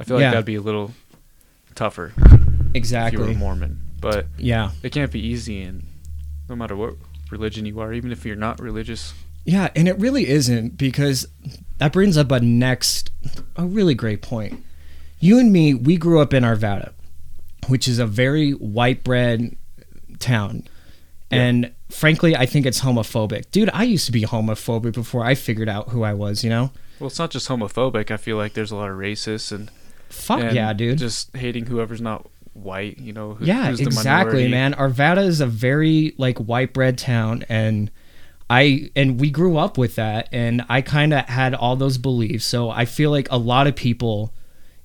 I 0.00 0.04
feel 0.04 0.16
like 0.16 0.22
Yeah. 0.22 0.30
that'd 0.32 0.44
be 0.44 0.56
a 0.56 0.60
little 0.60 0.92
tougher 1.74 2.12
Exactly. 2.74 3.22
if 3.22 3.28
you 3.28 3.32
were 3.32 3.36
a 3.36 3.38
Mormon, 3.38 3.80
but 4.00 4.26
Yeah. 4.38 4.72
it 4.82 4.92
can't 4.92 5.10
be 5.12 5.20
easy, 5.26 5.62
and 5.62 5.84
no 6.48 6.56
matter 6.56 6.74
what 6.76 6.94
religion 7.30 7.64
you 7.66 7.80
are, 7.80 7.92
even 7.92 8.12
if 8.12 8.24
you're 8.26 8.36
not 8.36 8.60
religious. 8.60 9.14
Yeah, 9.44 9.70
and 9.76 9.86
it 9.88 9.98
really 9.98 10.26
isn't 10.28 10.76
because 10.76 11.28
that 11.78 11.92
brings 11.92 12.16
up 12.16 12.30
a 12.32 12.40
next, 12.40 13.10
a 13.56 13.64
really 13.66 13.94
great 13.94 14.20
point. 14.22 14.62
You 15.20 15.38
and 15.38 15.52
me, 15.52 15.72
we 15.74 15.96
grew 15.96 16.20
up 16.20 16.34
in 16.34 16.42
Arvada, 16.42 16.92
which 17.68 17.86
is 17.88 17.98
a 17.98 18.06
very 18.06 18.52
white 18.52 19.02
bread 19.04 19.56
town. 20.18 20.64
And 21.30 21.72
frankly, 21.90 22.36
I 22.36 22.46
think 22.46 22.66
it's 22.66 22.80
homophobic. 22.80 23.50
Dude, 23.50 23.70
I 23.72 23.82
used 23.82 24.06
to 24.06 24.12
be 24.12 24.22
homophobic 24.22 24.94
before 24.94 25.24
I 25.24 25.34
figured 25.34 25.68
out 25.68 25.88
who 25.88 26.02
I 26.04 26.12
was, 26.14 26.44
you 26.44 26.50
know? 26.50 26.70
Well, 27.00 27.08
it's 27.08 27.18
not 27.18 27.30
just 27.30 27.48
homophobic. 27.48 28.10
I 28.10 28.16
feel 28.16 28.36
like 28.36 28.54
there's 28.54 28.70
a 28.70 28.76
lot 28.76 28.90
of 28.90 28.96
racists 28.96 29.50
and, 29.52 29.70
Fuck 30.08 30.40
and 30.40 30.54
yeah, 30.54 30.72
dude. 30.72 30.98
just 30.98 31.36
hating 31.36 31.66
whoever's 31.66 32.00
not 32.00 32.26
white. 32.52 32.98
You 32.98 33.12
know, 33.12 33.34
who, 33.34 33.44
yeah, 33.44 33.68
exactly, 33.70 34.48
minority. 34.48 34.48
man. 34.48 34.74
Arvada 34.74 35.26
is 35.26 35.40
a 35.40 35.46
very 35.46 36.14
like 36.16 36.38
white 36.38 36.72
bread 36.72 36.96
town 36.96 37.44
and 37.48 37.90
I 38.48 38.90
and 38.94 39.20
we 39.20 39.30
grew 39.30 39.56
up 39.58 39.76
with 39.76 39.96
that 39.96 40.28
and 40.30 40.64
I 40.68 40.80
kind 40.80 41.12
of 41.12 41.24
had 41.26 41.54
all 41.54 41.74
those 41.76 41.98
beliefs. 41.98 42.44
So 42.46 42.70
I 42.70 42.84
feel 42.84 43.10
like 43.10 43.26
a 43.32 43.36
lot 43.36 43.66
of 43.66 43.74
people 43.74 44.32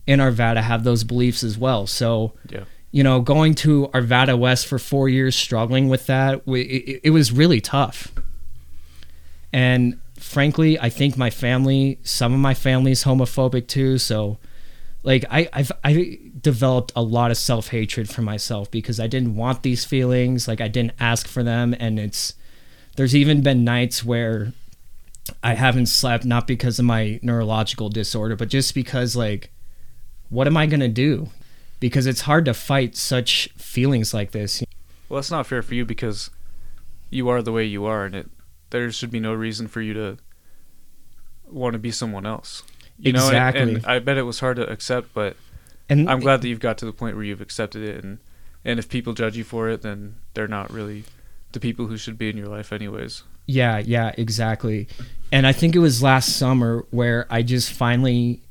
in 0.07 0.19
Arvada 0.19 0.61
have 0.63 0.83
those 0.83 1.03
beliefs 1.03 1.43
as 1.43 1.57
well. 1.57 1.85
So 1.85 2.33
Yeah. 2.49 2.63
You 2.91 3.03
know, 3.03 3.21
going 3.21 3.55
to 3.55 3.87
Arvada 3.93 4.37
West 4.37 4.67
for 4.67 4.77
4 4.77 5.07
years 5.09 5.35
struggling 5.35 5.87
with 5.87 6.07
that, 6.07 6.41
it, 6.47 7.01
it 7.03 7.09
was 7.11 7.31
really 7.31 7.61
tough. 7.61 8.11
And 9.53 9.99
frankly, 10.19 10.79
I 10.79 10.89
think 10.89 11.17
my 11.17 11.29
family, 11.29 11.99
some 12.03 12.33
of 12.33 12.39
my 12.39 12.53
family 12.53 12.91
is 12.91 13.03
homophobic 13.03 13.67
too, 13.67 13.97
so 13.97 14.37
like 15.03 15.25
I 15.29 15.49
I've 15.51 15.71
I 15.83 16.19
developed 16.39 16.91
a 16.95 17.01
lot 17.01 17.31
of 17.31 17.37
self-hatred 17.37 18.09
for 18.09 18.21
myself 18.21 18.69
because 18.69 18.99
I 18.99 19.07
didn't 19.07 19.35
want 19.35 19.63
these 19.63 19.83
feelings, 19.85 20.47
like 20.47 20.61
I 20.61 20.67
didn't 20.67 20.93
ask 20.99 21.27
for 21.27 21.43
them 21.43 21.75
and 21.79 21.99
it's 21.99 22.35
there's 22.97 23.15
even 23.15 23.41
been 23.41 23.63
nights 23.63 24.03
where 24.03 24.53
I 25.41 25.53
haven't 25.55 25.87
slept 25.87 26.25
not 26.25 26.45
because 26.45 26.77
of 26.77 26.85
my 26.85 27.19
neurological 27.21 27.89
disorder, 27.89 28.35
but 28.35 28.49
just 28.49 28.75
because 28.75 29.15
like 29.15 29.51
what 30.29 30.47
am 30.47 30.55
I 30.55 30.65
going 30.65 30.79
to 30.81 30.87
do? 30.87 31.29
Because 31.81 32.05
it's 32.07 32.21
hard 32.21 32.45
to 32.45 32.53
fight 32.53 32.95
such 32.95 33.49
feelings 33.57 34.13
like 34.13 34.31
this. 34.31 34.63
Well, 35.09 35.17
that's 35.19 35.31
not 35.31 35.45
fair 35.47 35.61
for 35.61 35.75
you 35.75 35.83
because 35.83 36.29
you 37.09 37.27
are 37.27 37.41
the 37.41 37.51
way 37.51 37.65
you 37.65 37.83
are, 37.85 38.05
and 38.05 38.15
it 38.15 38.29
there 38.69 38.89
should 38.93 39.11
be 39.11 39.19
no 39.19 39.33
reason 39.33 39.67
for 39.67 39.81
you 39.81 39.93
to 39.95 40.17
want 41.45 41.73
to 41.73 41.79
be 41.79 41.91
someone 41.91 42.25
else. 42.25 42.63
You 42.97 43.11
know, 43.11 43.19
and- 43.27 43.27
Exactly. 43.35 43.75
and 43.75 43.85
I 43.85 43.99
bet 43.99 44.17
it 44.17 44.21
was 44.23 44.39
hard 44.39 44.55
to 44.57 44.69
accept, 44.69 45.13
but 45.13 45.35
And 45.89 46.09
I'm 46.09 46.21
glad 46.21 46.41
that 46.41 46.47
you've 46.47 46.59
got 46.61 46.77
to 46.77 46.85
the 46.85 46.93
point 46.93 47.15
where 47.17 47.25
you've 47.25 47.41
accepted 47.41 47.81
it, 47.83 48.01
and 48.03 48.19
and 48.63 48.79
if 48.79 48.87
people 48.87 49.13
judge 49.13 49.35
you 49.35 49.43
for 49.43 49.67
it, 49.69 49.81
then 49.81 50.15
they're 50.35 50.47
not 50.47 50.71
really 50.71 51.03
the 51.51 51.59
people 51.59 51.87
who 51.87 51.97
should 51.97 52.17
be 52.17 52.29
in 52.29 52.37
your 52.37 52.47
life, 52.47 52.71
anyways. 52.71 53.23
Yeah, 53.47 53.79
yeah, 53.79 54.13
exactly. 54.17 54.87
And 55.31 55.45
I 55.47 55.51
think 55.51 55.75
it 55.75 55.79
was 55.79 56.01
last 56.03 56.37
summer 56.37 56.85
where 56.91 57.25
I 57.29 57.41
just 57.41 57.73
finally 57.73 58.41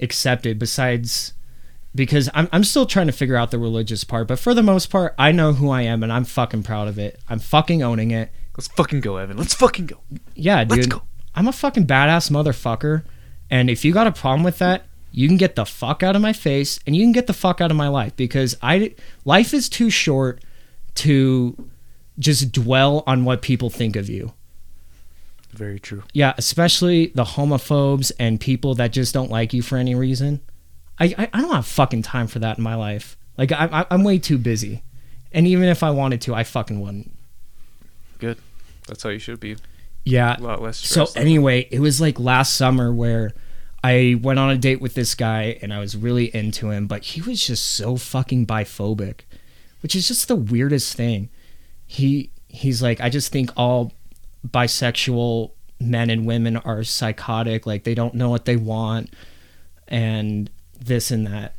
accepted 0.00 0.58
besides 0.58 1.32
because 1.96 2.28
I'm 2.34 2.48
I'm 2.52 2.62
still 2.62 2.86
trying 2.86 3.06
to 3.06 3.12
figure 3.12 3.36
out 3.36 3.50
the 3.50 3.58
religious 3.58 4.04
part, 4.04 4.28
but 4.28 4.38
for 4.38 4.54
the 4.54 4.62
most 4.62 4.90
part, 4.90 5.14
I 5.18 5.32
know 5.32 5.54
who 5.54 5.70
I 5.70 5.82
am 5.82 6.02
and 6.02 6.12
I'm 6.12 6.24
fucking 6.24 6.62
proud 6.62 6.86
of 6.86 6.98
it. 6.98 7.18
I'm 7.28 7.38
fucking 7.38 7.82
owning 7.82 8.12
it. 8.12 8.30
Let's 8.56 8.68
fucking 8.68 9.00
go, 9.00 9.16
Evan. 9.16 9.36
Let's 9.36 9.54
fucking 9.54 9.86
go. 9.86 9.98
Yeah, 10.34 10.62
dude. 10.64 10.76
Let's 10.76 10.86
go. 10.86 11.02
I'm 11.34 11.48
a 11.48 11.52
fucking 11.52 11.86
badass 11.86 12.30
motherfucker. 12.30 13.04
And 13.50 13.68
if 13.68 13.84
you 13.84 13.92
got 13.92 14.06
a 14.06 14.12
problem 14.12 14.42
with 14.42 14.58
that, 14.58 14.86
you 15.12 15.28
can 15.28 15.36
get 15.36 15.56
the 15.56 15.64
fuck 15.64 16.02
out 16.02 16.16
of 16.16 16.22
my 16.22 16.32
face 16.32 16.78
and 16.86 16.94
you 16.94 17.02
can 17.02 17.12
get 17.12 17.26
the 17.26 17.32
fuck 17.32 17.60
out 17.60 17.70
of 17.70 17.76
my 17.76 17.88
life 17.88 18.14
because 18.16 18.56
I 18.62 18.94
life 19.24 19.54
is 19.54 19.68
too 19.68 19.90
short 19.90 20.42
to 20.96 21.68
just 22.18 22.52
dwell 22.52 23.02
on 23.06 23.24
what 23.24 23.42
people 23.42 23.70
think 23.70 23.96
of 23.96 24.08
you. 24.08 24.32
Very 25.50 25.80
true. 25.80 26.02
Yeah, 26.12 26.34
especially 26.36 27.12
the 27.14 27.24
homophobes 27.24 28.12
and 28.18 28.38
people 28.38 28.74
that 28.74 28.92
just 28.92 29.14
don't 29.14 29.30
like 29.30 29.54
you 29.54 29.62
for 29.62 29.78
any 29.78 29.94
reason. 29.94 30.40
I, 30.98 31.14
I, 31.18 31.28
I 31.32 31.40
don't 31.40 31.52
have 31.52 31.66
fucking 31.66 32.02
time 32.02 32.26
for 32.26 32.38
that 32.38 32.58
in 32.58 32.64
my 32.64 32.74
life. 32.74 33.16
Like, 33.36 33.52
I, 33.52 33.68
I, 33.70 33.86
I'm 33.90 34.04
way 34.04 34.18
too 34.18 34.38
busy. 34.38 34.82
And 35.32 35.46
even 35.46 35.68
if 35.68 35.82
I 35.82 35.90
wanted 35.90 36.20
to, 36.22 36.34
I 36.34 36.44
fucking 36.44 36.80
wouldn't. 36.80 37.12
Good. 38.18 38.38
That's 38.86 39.02
how 39.02 39.10
you 39.10 39.18
should 39.18 39.40
be. 39.40 39.56
Yeah. 40.04 40.36
A 40.38 40.40
lot 40.40 40.62
less 40.62 40.78
So, 40.78 41.08
anyway, 41.16 41.68
it 41.70 41.80
was 41.80 42.00
like 42.00 42.18
last 42.18 42.56
summer 42.56 42.92
where 42.92 43.32
I 43.82 44.18
went 44.22 44.38
on 44.38 44.50
a 44.50 44.56
date 44.56 44.80
with 44.80 44.94
this 44.94 45.14
guy 45.14 45.58
and 45.60 45.74
I 45.74 45.80
was 45.80 45.96
really 45.96 46.34
into 46.34 46.70
him, 46.70 46.86
but 46.86 47.04
he 47.04 47.20
was 47.20 47.46
just 47.46 47.66
so 47.66 47.96
fucking 47.96 48.46
biphobic, 48.46 49.20
which 49.82 49.94
is 49.94 50.08
just 50.08 50.28
the 50.28 50.36
weirdest 50.36 50.94
thing. 50.94 51.28
He 51.86 52.30
he's 52.48 52.82
like, 52.82 53.00
I 53.00 53.10
just 53.10 53.30
think 53.30 53.50
all 53.56 53.92
bisexual 54.48 55.50
men 55.78 56.08
and 56.08 56.24
women 56.24 56.56
are 56.56 56.82
psychotic, 56.84 57.66
like 57.66 57.84
they 57.84 57.94
don't 57.94 58.14
know 58.14 58.30
what 58.30 58.44
they 58.44 58.56
want 58.56 59.12
and 59.88 60.50
this 60.80 61.10
and 61.10 61.26
that. 61.26 61.54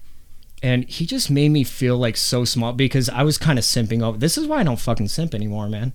And 0.64 0.86
he 0.90 1.06
just 1.06 1.30
made 1.30 1.50
me 1.50 1.64
feel 1.64 1.98
like 1.98 2.18
so 2.18 2.44
small 2.44 2.74
because 2.74 3.10
I 3.10 3.24
was 3.24 3.38
kind 3.38 3.60
of 3.60 3.66
simping 3.66 4.02
over. 4.02 4.18
This 4.18 4.38
is 4.38 4.48
why 4.48 4.58
I 4.58 4.64
don't 4.64 4.80
fucking 4.80 5.08
simp 5.08 5.36
anymore, 5.36 5.70
man. 5.70 5.94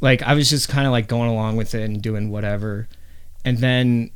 Like 0.00 0.22
I 0.22 0.34
was 0.34 0.48
just 0.48 0.68
kind 0.68 0.86
of 0.86 0.92
like 0.92 1.08
going 1.08 1.30
along 1.30 1.56
with 1.56 1.74
it 1.74 1.82
and 1.82 2.00
doing 2.00 2.30
whatever. 2.30 2.88
And 3.44 3.58
then 3.58 4.10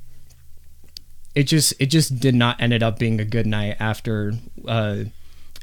it 1.35 1.45
just 1.45 1.75
it 1.81 1.87
just 1.87 2.21
did 2.21 2.35
not 2.35 2.61
ended 2.61 2.83
up 2.83 2.99
being 2.99 3.21
a 3.21 3.25
good 3.25 3.47
night 3.47 3.77
after 3.81 4.35
uh 4.67 5.05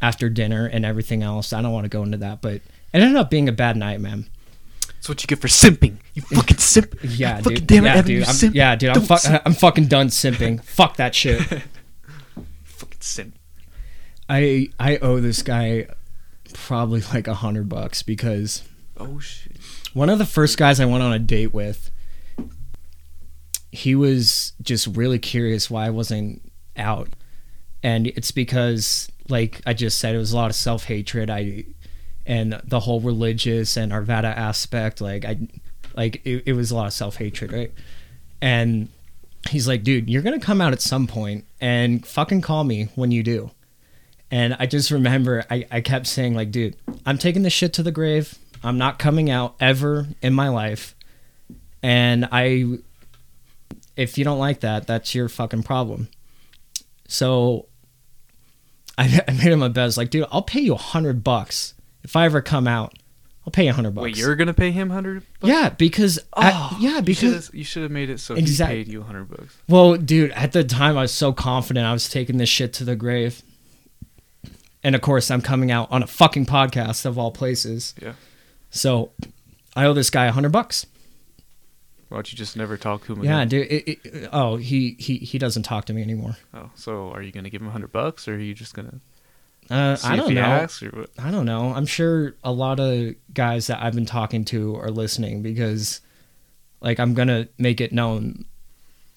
after 0.02 0.30
dinner 0.30 0.66
and 0.66 0.86
everything 0.86 1.24
else. 1.24 1.54
I 1.54 1.62
don't 1.62 1.72
want 1.72 1.86
to 1.86 1.90
go 1.90 2.04
into 2.04 2.18
that, 2.18 2.42
but 2.42 2.56
it 2.56 2.62
ended 2.94 3.16
up 3.16 3.30
being 3.30 3.48
a 3.48 3.54
bad 3.54 3.78
night, 3.78 4.02
man. 4.02 4.30
That's 4.88 5.10
what 5.10 5.24
you 5.24 5.28
get 5.28 5.40
for 5.40 5.48
simping. 5.48 5.98
You 6.14 6.22
fucking 6.34 6.58
simp. 6.58 6.96
Yeah, 7.04 7.38
fucking 7.38 7.60
dude. 7.60 7.68
damn 7.68 7.86
it, 7.86 7.88
yeah, 7.88 7.94
Evan, 7.96 8.06
dude. 8.06 8.16
you 8.16 8.24
I'm, 8.26 8.34
simp. 8.34 8.56
yeah, 8.56 8.76
dude. 8.76 8.90
I'm, 8.90 9.02
fu-. 9.02 9.16
I'm 9.46 9.54
fucking 9.54 9.88
done 9.88 10.08
simping. 10.08 10.64
Fuck 10.64 10.98
that 10.98 11.16
shit. 11.16 11.42
I 14.30 14.70
I 14.80 14.98
owe 14.98 15.20
this 15.20 15.42
guy 15.42 15.88
probably 16.54 17.02
like 17.13 17.28
a 17.28 17.34
hundred 17.36 17.68
bucks 17.70 18.04
because 18.04 18.63
Oh 18.98 19.20
shit. 19.20 19.58
one 19.94 20.10
of 20.10 20.20
the 20.20 20.26
first 20.26 20.58
guys 20.58 20.80
I 20.80 20.86
went 20.86 21.04
on 21.04 21.12
a 21.13 21.20
date 21.20 21.54
with, 21.54 21.89
he 23.72 23.96
was 23.96 24.54
just 24.62 24.88
really 24.88 25.20
curious 25.20 25.70
why 25.70 25.88
I 25.88 25.89
wasn't 25.89 26.42
out. 26.78 27.10
And 27.82 28.08
it's 28.08 28.32
because, 28.32 29.12
like 29.28 29.62
I 29.66 29.74
just 29.74 29.98
said, 30.00 30.16
it 30.16 30.20
was 30.20 30.32
a 30.32 30.36
lot 30.36 30.50
of 30.50 30.56
self 30.56 30.86
hatred. 30.86 31.30
I 31.30 31.66
and 32.26 32.62
the 32.63 32.80
whole 32.82 33.02
religious 33.02 33.76
and 33.76 33.92
Arvada 33.92 34.36
aspect, 34.36 35.02
like 35.02 35.26
I 35.26 35.38
like 35.96 36.22
it, 36.26 36.44
it 36.46 36.54
was 36.54 36.72
a 36.72 36.76
lot 36.76 36.88
of 36.88 36.94
self 36.94 37.18
hatred, 37.18 37.52
right? 37.52 37.74
And 38.42 38.89
he's 39.49 39.67
like, 39.67 39.84
dude, 39.84 40.10
you're 40.10 40.21
gonna 40.21 40.39
come 40.39 40.62
out 40.62 40.73
at 40.73 40.82
some 40.82 41.08
point 41.08 41.45
and 41.62 42.06
fucking 42.06 42.41
call 42.41 42.63
me 42.63 42.89
when 42.95 43.12
you 43.12 43.23
do. 43.23 43.51
And 44.32 44.56
I 44.60 44.65
just 44.65 44.89
remember 44.89 45.45
I, 45.51 45.65
I 45.69 45.82
kept 45.82 46.08
saying, 46.08 46.34
like, 46.34 46.51
dude, 46.51 46.75
I'm 47.06 47.17
taking 47.17 47.43
this 47.43 47.53
shit 47.53 47.73
to 47.73 47.84
the 47.84 47.91
grave. 47.91 48.38
I'm 48.63 48.77
not 48.77 48.97
coming 48.97 49.29
out 49.29 49.56
ever 49.60 50.08
in 50.21 50.34
my 50.34 50.49
life. 50.49 50.95
And 51.84 52.27
I, 52.32 52.79
if 53.95 54.17
you 54.17 54.23
don't 54.23 54.39
like 54.39 54.62
that, 54.62 54.88
that's 54.88 55.13
your 55.13 55.29
fucking 55.29 55.63
problem. 55.63 56.08
So 57.08 57.67
I, 58.97 59.21
I 59.27 59.34
made 59.34 59.51
him 59.51 59.62
a 59.62 59.69
bet. 59.69 59.97
Like, 59.97 60.10
dude, 60.10 60.25
I'll 60.32 60.41
pay 60.41 60.62
you 60.62 60.73
a 60.73 60.77
hundred 60.77 61.23
bucks 61.23 61.73
if 62.03 62.15
I 62.15 62.25
ever 62.25 62.41
come 62.41 62.67
out. 62.67 62.97
I'll 63.45 63.51
pay 63.51 63.67
a 63.67 63.73
hundred 63.73 63.93
bucks. 63.95 64.03
Wait, 64.03 64.17
you're 64.17 64.36
gonna 64.36 64.53
pay 64.53 64.71
him 64.71 64.89
hundred? 64.89 65.23
yeah, 65.41 65.69
because 65.69 66.17
I, 66.34 66.51
oh, 66.53 66.77
yeah, 66.79 67.01
because 67.01 67.51
you 67.53 67.63
should 67.65 67.84
have 67.84 67.91
made 67.91 68.10
it 68.10 68.19
so 68.19 68.36
he 68.36 68.45
paid 68.58 68.88
you 68.88 69.01
hundred 69.03 69.25
bucks. 69.29 69.58
Well, 69.67 69.95
dude, 69.97 70.32
at 70.32 70.53
the 70.53 70.63
time 70.63 70.97
I 70.97 71.01
was 71.01 71.13
so 71.13 71.34
confident 71.34 71.86
I 71.86 71.91
was 71.93 72.10
taking 72.10 72.38
this 72.38 72.49
shit 72.49 72.71
to 72.73 72.86
the 72.86 72.95
grave. 72.95 73.41
And 74.86 74.95
of 74.95 75.01
course, 75.01 75.32
I'm 75.32 75.41
coming 75.41 75.71
out 75.71 75.89
on 75.91 76.03
a 76.03 76.08
fucking 76.08 76.45
podcast 76.45 77.06
of 77.06 77.17
all 77.17 77.32
places. 77.32 77.95
Yeah. 78.01 78.13
So 78.69 79.12
I 79.75 79.86
owe 79.86 79.93
this 79.93 80.10
guy 80.10 80.25
a 80.25 80.32
hundred 80.32 80.51
bucks. 80.51 80.86
Why 82.10 82.17
don't 82.17 82.32
you 82.32 82.38
just 82.38 82.56
never 82.58 82.77
talk 82.77 83.06
to 83.06 83.13
him 83.13 83.23
Yeah, 83.23 83.38
again? 83.41 83.47
dude. 83.47 83.67
It, 83.71 83.88
it, 84.06 84.29
oh, 84.32 84.58
he, 84.58 84.95
he 84.99 85.17
he 85.17 85.38
doesn't 85.38 85.63
talk 85.63 85.86
to 85.86 85.93
me 85.93 86.01
anymore. 86.01 86.38
Oh, 86.53 86.69
so 86.75 87.10
are 87.12 87.21
you 87.21 87.32
gonna 87.32 87.49
give 87.49 87.62
him 87.62 87.67
a 87.67 87.71
hundred 87.71 87.91
bucks, 87.91 88.27
or 88.27 88.36
are 88.36 88.39
you 88.39 88.53
just 88.53 88.73
gonna 88.73 88.99
Uh, 89.69 89.97
I 90.04 90.15
don't 90.15 90.34
know. 90.34 90.41
asks, 90.41 90.84
or 90.84 90.89
what? 90.89 91.10
I 91.17 91.32
don't 91.32 91.45
know. 91.45 91.73
I'm 91.73 91.86
sure 91.86 92.36
a 92.43 92.52
lot 92.52 92.80
of 92.80 93.15
guys 93.34 93.67
that 93.67 93.82
I've 93.82 93.93
been 93.95 94.06
talking 94.06 94.45
to 94.45 94.76
are 94.76 94.91
listening 94.91 95.41
because, 95.41 96.02
like, 96.82 96.99
I'm 96.99 97.13
gonna 97.13 97.47
make 97.58 97.80
it 97.82 97.91
known 97.93 98.45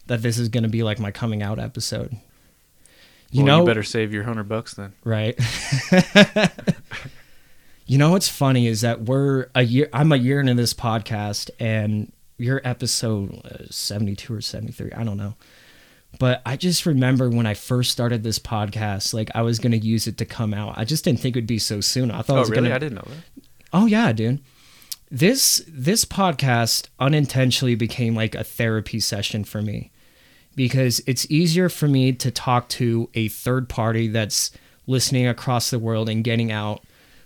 that 0.06 0.22
this 0.22 0.38
is 0.38 0.48
gonna 0.48 0.68
be 0.68 0.82
like 0.82 0.98
my 1.00 1.10
coming 1.10 1.42
out 1.42 1.58
episode. 1.58 2.16
You 3.32 3.44
Well, 3.44 3.56
know, 3.56 3.60
you 3.62 3.66
better 3.66 3.82
save 3.82 4.12
your 4.14 4.22
hundred 4.22 4.48
bucks 4.48 4.74
then. 4.74 4.92
right? 5.04 5.36
you 7.86 7.98
know 7.98 8.10
what's 8.10 8.28
funny 8.28 8.66
is 8.66 8.80
that 8.80 9.02
we're 9.02 9.48
a 9.54 9.62
year. 9.62 9.88
I'm 9.92 10.12
a 10.12 10.16
year 10.16 10.40
into 10.40 10.54
this 10.54 10.74
podcast, 10.74 11.50
and 11.60 12.12
your 12.38 12.60
episode 12.64 13.40
uh, 13.44 13.64
72 13.70 14.32
or 14.34 14.40
73. 14.40 14.92
I 14.92 15.04
don't 15.04 15.16
know. 15.16 15.34
But 16.18 16.40
I 16.46 16.56
just 16.56 16.86
remember 16.86 17.28
when 17.28 17.46
I 17.46 17.54
first 17.54 17.90
started 17.90 18.22
this 18.22 18.38
podcast, 18.38 19.12
like 19.12 19.30
I 19.34 19.42
was 19.42 19.58
gonna 19.58 19.76
use 19.76 20.06
it 20.06 20.16
to 20.18 20.24
come 20.24 20.54
out. 20.54 20.74
I 20.78 20.84
just 20.84 21.04
didn't 21.04 21.20
think 21.20 21.36
it 21.36 21.40
would 21.40 21.46
be 21.46 21.58
so 21.58 21.80
soon. 21.80 22.10
I 22.10 22.22
thought 22.22 22.34
it 22.34 22.36
Oh, 22.36 22.40
was 22.40 22.50
really? 22.50 22.62
gonna 22.64 22.74
I 22.74 22.78
didn't 22.78 22.94
know 22.96 23.04
that. 23.08 23.44
Oh 23.72 23.86
yeah, 23.86 24.12
dude. 24.12 24.40
this 25.10 25.62
this 25.68 26.04
podcast 26.04 26.88
unintentionally 26.98 27.74
became 27.74 28.14
like 28.14 28.34
a 28.34 28.44
therapy 28.44 28.98
session 29.00 29.44
for 29.44 29.60
me 29.62 29.90
because 30.54 31.00
it's 31.06 31.30
easier 31.30 31.68
for 31.68 31.86
me 31.86 32.12
to 32.12 32.30
talk 32.30 32.68
to 32.70 33.10
a 33.14 33.28
third 33.28 33.68
party 33.68 34.08
that's 34.08 34.50
listening 34.86 35.26
across 35.26 35.70
the 35.70 35.78
world 35.78 36.08
and 36.08 36.24
getting 36.24 36.50
out 36.50 36.82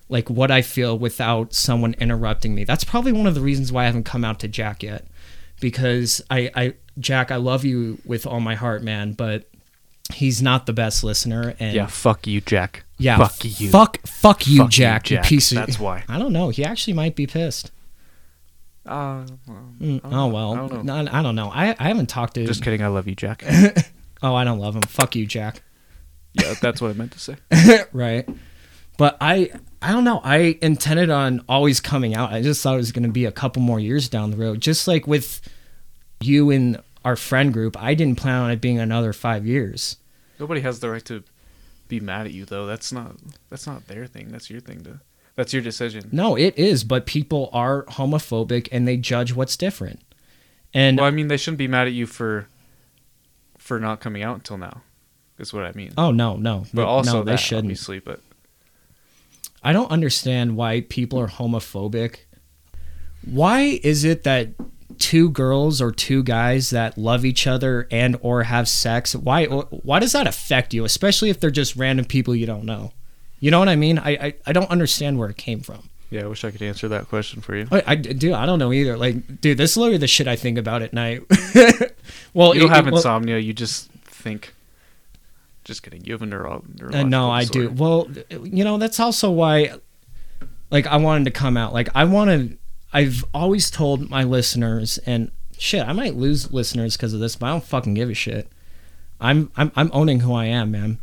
like 0.09 0.29
what 0.29 0.51
I 0.51 0.63
feel 0.63 0.99
without 0.99 1.55
someone 1.55 1.95
interrupting 2.01 2.55
me. 2.57 2.65
That's 2.65 2.83
probably 2.83 3.13
one 3.13 3.29
of 3.29 3.37
the 3.37 3.41
reasons 3.41 3.71
why 3.71 3.85
I 3.85 3.87
haven't 3.87 4.03
come 4.05 4.25
out 4.25 4.41
to 4.41 4.49
Jack 4.49 4.83
yet. 4.83 5.07
Because 5.61 6.21
I, 6.31 6.51
I 6.57 6.75
Jack, 7.01 7.31
I 7.31 7.37
love 7.37 7.65
you 7.65 7.99
with 8.05 8.27
all 8.27 8.41
my 8.41 8.55
heart, 8.55 8.83
man, 8.83 9.13
but 9.13 9.49
he's 10.13 10.43
not 10.43 10.67
the 10.67 10.73
best 10.73 11.03
listener 11.05 11.55
and 11.59 11.75
Yeah, 11.75 11.87
fuck 11.87 12.27
you, 12.27 12.41
Jack. 12.41 12.85
yeah, 12.99 13.17
fuck 13.19 13.45
you. 13.45 13.71
Fuck 13.71 13.99
fuck 14.07 14.47
you, 14.47 14.59
Fuck 14.59 14.67
you, 14.67 14.69
Jack, 14.69 15.11
you 15.11 15.17
Jack. 15.17 15.27
piece 15.27 15.53
of 15.53 15.57
That's 15.59 15.79
why. 15.79 16.05
I 16.09 16.19
don't 16.19 16.33
know. 16.33 16.49
He 16.51 16.65
actually 16.65 16.95
might 16.95 17.15
be 17.17 17.27
pissed. 17.27 17.71
Uh, 18.87 19.25
well, 19.47 19.67
Mm, 19.81 20.01
oh 20.05 20.27
well. 20.29 20.53
I 20.53 20.57
don't 20.69 20.85
know. 20.85 21.03
No, 21.03 21.13
I 21.13 21.23
don't 21.23 21.35
know. 21.37 21.51
I, 21.51 21.77
I 21.79 21.89
haven't 21.89 22.09
talked 22.09 22.35
to 22.35 22.47
Just 22.47 22.63
kidding. 22.65 22.83
I 22.83 22.89
love 22.89 23.07
you, 23.09 23.15
Jack. 23.15 23.45
Oh, 24.23 24.35
I 24.35 24.45
don't 24.45 24.59
love 24.59 24.77
him. 24.77 24.83
Fuck 24.83 25.17
you, 25.17 25.25
Jack. 25.25 25.63
yeah, 26.35 26.53
that's 26.61 26.83
what 26.83 26.91
I 26.91 26.93
meant 26.93 27.13
to 27.13 27.19
say. 27.19 27.37
right. 27.95 28.29
But 28.99 29.17
I 29.19 29.51
I 29.81 29.93
don't 29.93 30.05
know. 30.05 30.21
I 30.23 30.59
intended 30.61 31.09
on 31.09 31.43
always 31.49 31.81
coming 31.81 32.15
out. 32.15 32.31
I 32.31 32.43
just 32.43 32.63
thought 32.63 32.75
it 32.75 32.79
was 32.79 32.93
going 32.93 33.05
to 33.05 33.11
be 33.13 33.25
a 33.25 33.33
couple 33.33 33.63
more 33.63 33.81
years 33.81 34.11
down 34.11 34.31
the 34.31 34.37
road. 34.37 34.61
Just 34.61 34.87
like 34.87 35.07
with 35.07 35.41
you 36.21 36.51
and 36.51 36.83
our 37.05 37.17
friend 37.17 37.53
group, 37.53 37.81
I 37.81 37.95
didn't 37.95 38.19
plan 38.19 38.43
on 38.43 38.51
it 38.51 38.61
being 38.61 38.79
another 38.79 39.13
5 39.13 39.47
years. 39.47 39.97
Nobody 40.39 40.61
has 40.61 40.81
the 40.81 40.91
right 40.91 41.05
to 41.07 41.23
be 41.89 42.01
mad 42.01 42.27
at 42.27 42.33
you, 42.33 42.45
though. 42.45 42.67
That's 42.67 42.93
not. 42.93 43.17
That's 43.49 43.67
not 43.67 43.87
their 43.89 44.07
thing. 44.07 44.31
That's 44.31 44.49
your 44.51 44.61
thing 44.61 44.83
to. 44.85 45.01
That's 45.37 45.53
your 45.53 45.63
decision. 45.63 46.09
No, 46.13 46.37
it 46.37 46.59
is, 46.59 46.85
but 46.85 47.07
people 47.07 47.49
are 47.53 47.85
homophobic 47.85 48.69
and 48.71 48.87
they 48.87 48.97
judge 48.97 49.33
what's 49.35 49.57
different. 49.57 50.01
And 50.75 50.99
Well, 50.99 51.07
I 51.07 51.11
mean, 51.11 51.29
they 51.29 51.37
shouldn't 51.37 51.59
be 51.59 51.69
mad 51.69 51.87
at 51.87 51.93
you 51.93 52.07
for. 52.07 52.47
For 53.59 53.79
not 53.79 54.01
coming 54.01 54.23
out 54.23 54.37
until 54.37 54.57
now, 54.59 54.83
is 55.39 55.53
what 55.53 55.65
I 55.65 55.73
mean. 55.73 55.93
oh 55.97 56.11
no, 56.11 56.37
no. 56.37 56.65
but 56.75 56.87
also 56.87 57.19
no, 57.19 57.23
they 57.23 57.33
that, 57.33 57.37
shouldn't. 57.37 57.67
obviously. 57.67 57.99
But 58.01 58.21
I 59.63 59.73
don't 59.73 59.91
understand 59.91 60.57
why 60.57 60.81
people 60.81 61.21
are 61.21 61.29
homophobic. 61.29 62.21
Why 63.25 63.79
is 63.85 64.03
it 64.05 64.25
that 64.25 64.49
two 65.01 65.31
girls 65.31 65.81
or 65.81 65.91
two 65.91 66.23
guys 66.23 66.71
that 66.71 66.97
love 66.97 67.25
each 67.25 67.47
other 67.49 67.89
and 67.91 68.17
or 68.21 68.45
have 68.45 68.69
sex, 68.69 69.17
why 69.17 69.47
why 69.47 69.99
does 69.99 70.13
that 70.13 70.29
affect 70.29 70.73
you, 70.73 70.85
especially 70.85 71.31
if 71.31 71.41
they're 71.41 71.51
just 71.51 71.75
random 71.75 72.05
people 72.05 72.37
you 72.37 72.47
don't 72.47 72.65
know? 72.65 72.93
You 73.41 73.51
know 73.51 73.59
what 73.59 73.69
I 73.69 73.75
mean? 73.77 73.99
I 73.99 74.11
I, 74.11 74.35
I 74.47 74.53
don't 74.53 74.71
understand 74.71 75.19
where 75.19 75.29
it 75.31 75.37
came 75.37 75.61
from. 75.61 75.89
yeah, 76.11 76.23
I 76.25 76.27
wish 76.27 76.45
I 76.45 76.51
could 76.53 76.63
answer 76.63 76.87
that 76.89 77.09
question 77.09 77.41
for 77.41 77.57
you. 77.57 77.67
I, 77.73 77.83
I 77.87 77.95
do. 77.97 78.35
I 78.35 78.45
don't 78.47 78.59
know 78.61 78.73
either. 78.73 78.97
Like, 78.97 79.41
dude, 79.41 79.57
this 79.59 79.73
is 79.73 79.77
literally 79.79 79.99
the 79.99 80.07
shit 80.07 80.29
I 80.29 80.37
think 80.37 80.59
about 80.59 80.83
at 80.83 80.93
night. 80.93 81.23
well, 82.35 82.55
You 82.55 82.61
don't 82.63 82.71
it- 82.71 82.75
have 82.75 82.87
it- 82.87 82.93
well- 82.93 82.99
insomnia. 83.01 83.39
You 83.39 83.53
just 83.53 83.91
think. 84.05 84.55
Just 85.65 85.83
kidding. 85.83 86.05
You 86.05 86.13
have 86.15 86.23
a 86.23 86.27
neuro. 86.27 86.65
Uh, 86.93 87.03
no, 87.05 87.31
I 87.31 87.45
do. 87.45 87.71
Well, 87.71 88.09
you 88.31 88.65
know, 88.65 88.77
that's 88.79 88.99
also 88.99 89.31
why, 89.31 89.73
like, 90.71 90.87
I 90.87 90.97
wanted 90.97 91.25
to 91.27 91.31
come 91.31 91.57
out. 91.57 91.73
Like, 91.73 91.89
I 91.95 92.05
wanted. 92.05 92.59
I've 92.93 93.25
always 93.33 93.71
told 93.71 94.11
my 94.11 94.25
listeners, 94.25 94.99
and 95.07 95.31
shit, 95.57 95.87
I 95.87 95.93
might 95.93 96.17
lose 96.17 96.53
listeners 96.53 96.97
because 96.97 97.13
of 97.13 97.21
this, 97.21 97.37
but 97.37 97.47
I 97.47 97.51
don't 97.51 97.65
fucking 97.65 97.95
give 97.95 98.11
a 98.11 98.15
shit. 98.15 98.49
I'm 99.21 99.51
I'm 99.57 99.71
I'm 99.77 99.91
owning 99.93 100.21
who 100.21 100.33
I 100.33 100.47
am, 100.47 100.71
man. 100.71 100.99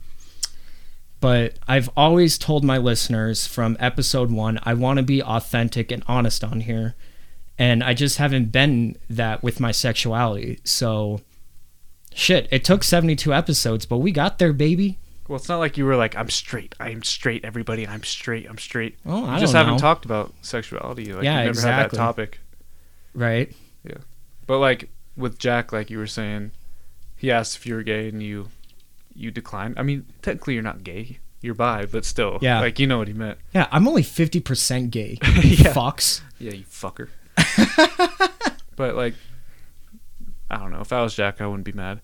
But 1.20 1.58
I've 1.68 1.90
always 1.98 2.38
told 2.38 2.64
my 2.64 2.78
listeners 2.78 3.48
from 3.48 3.76
episode 3.80 4.32
one, 4.32 4.60
I 4.64 4.74
want 4.74 4.98
to 4.98 5.04
be 5.04 5.22
authentic 5.22 5.92
and 5.92 6.04
honest 6.08 6.44
on 6.44 6.62
here, 6.62 6.96
and 7.58 7.84
I 7.84 7.94
just 7.94 8.18
haven't 8.18 8.52
been 8.52 8.98
that 9.10 9.42
with 9.42 9.60
my 9.60 9.72
sexuality. 9.72 10.60
So, 10.64 11.22
shit, 12.14 12.48
it 12.52 12.64
took 12.64 12.84
72 12.84 13.34
episodes, 13.34 13.86
but 13.86 13.98
we 13.98 14.12
got 14.12 14.38
there, 14.38 14.54
baby. 14.54 15.00
Well, 15.28 15.36
it's 15.38 15.50
not 15.50 15.58
like 15.60 15.78
you 15.78 15.86
were 15.86 15.96
like, 15.96 16.16
I'm 16.16 16.30
straight. 16.30 16.74
I'm 16.80 17.04
straight, 17.04 17.44
everybody. 17.44 17.86
I'm 17.88 18.04
straight. 18.04 18.50
I'm 18.50 18.58
straight. 18.58 18.98
Oh, 19.06 19.20
you 19.20 19.26
I 19.26 19.40
just 19.40 19.54
don't 19.54 19.60
haven't 19.66 19.74
know. 19.76 19.80
talked 19.80 20.06
about 20.06 20.34
sexuality. 20.42 21.12
Like, 21.14 21.24
Yeah, 21.24 21.40
you 21.42 21.46
never 21.48 21.62
had 21.62 21.68
that 21.70 21.86
exactly. 21.88 21.98
topic. 21.98 22.40
Right? 23.14 23.54
Yeah. 23.84 23.98
But 24.46 24.60
like 24.60 24.90
with 25.18 25.38
Jack, 25.40 25.72
like 25.74 25.90
you 25.90 25.98
were 25.98 26.08
saying, 26.08 26.52
he 27.16 27.32
asked 27.32 27.58
if 27.58 27.66
you 27.66 27.76
were 27.76 27.84
gay 27.84 28.08
and 28.10 28.22
you 28.24 28.50
you 29.14 29.32
declined. 29.32 29.76
I 29.78 29.84
mean, 29.84 30.06
technically 30.22 30.54
you're 30.54 30.64
not 30.64 30.84
gay. 30.84 31.18
You're 31.42 31.56
bi, 31.56 31.86
but 31.86 32.06
still. 32.06 32.38
Yeah. 32.42 32.60
Like 32.62 32.80
you 32.80 32.88
know 32.88 33.00
what 33.00 33.08
he 33.08 33.14
meant. 33.14 33.38
Yeah, 33.54 33.68
I'm 33.72 33.88
only 33.88 34.04
50% 34.04 34.92
gay. 34.92 35.18
Yeah. 35.44 35.74
Fucks. 35.74 36.22
Yeah, 36.40 36.54
you 36.54 36.64
fucker. 36.64 37.10
but 38.76 38.96
like 38.96 39.16
I 40.50 40.58
don't 40.58 40.72
know. 40.72 40.82
If 40.82 40.94
I 40.94 41.02
was 41.02 41.14
Jack, 41.16 41.42
I 41.42 41.48
wouldn't 41.48 41.66
be 41.66 41.72
mad. 41.74 42.00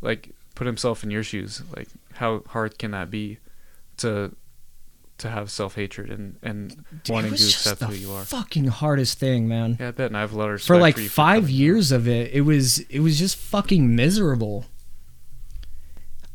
Like 0.00 0.30
put 0.60 0.66
himself 0.66 1.02
in 1.02 1.10
your 1.10 1.22
shoes. 1.22 1.62
Like 1.74 1.88
how 2.12 2.42
hard 2.48 2.78
can 2.78 2.90
that 2.90 3.10
be 3.10 3.38
to 3.96 4.36
to 5.16 5.30
have 5.30 5.50
self 5.50 5.74
hatred 5.74 6.10
and 6.10 6.36
and 6.42 6.84
Dude, 7.02 7.14
wanting 7.14 7.30
to 7.30 7.42
accept 7.42 7.82
who 7.82 7.94
you 7.94 8.12
are? 8.12 8.24
fucking 8.26 8.66
hardest 8.66 9.18
thing, 9.18 9.48
man. 9.48 9.78
Yeah, 9.80 9.88
I 9.88 9.90
bet. 9.92 10.08
And 10.08 10.18
I 10.18 10.20
have 10.20 10.34
a 10.34 10.36
lot 10.36 10.44
of 10.44 10.50
respect 10.52 10.66
for 10.66 10.76
like 10.76 10.98
you 10.98 11.08
five 11.08 11.44
coming 11.44 11.54
out. 11.54 11.58
years 11.58 11.92
of 11.92 12.06
it, 12.06 12.30
it 12.34 12.42
was 12.42 12.80
it 12.90 13.00
was 13.00 13.18
just 13.18 13.36
fucking 13.38 13.96
miserable. 13.96 14.66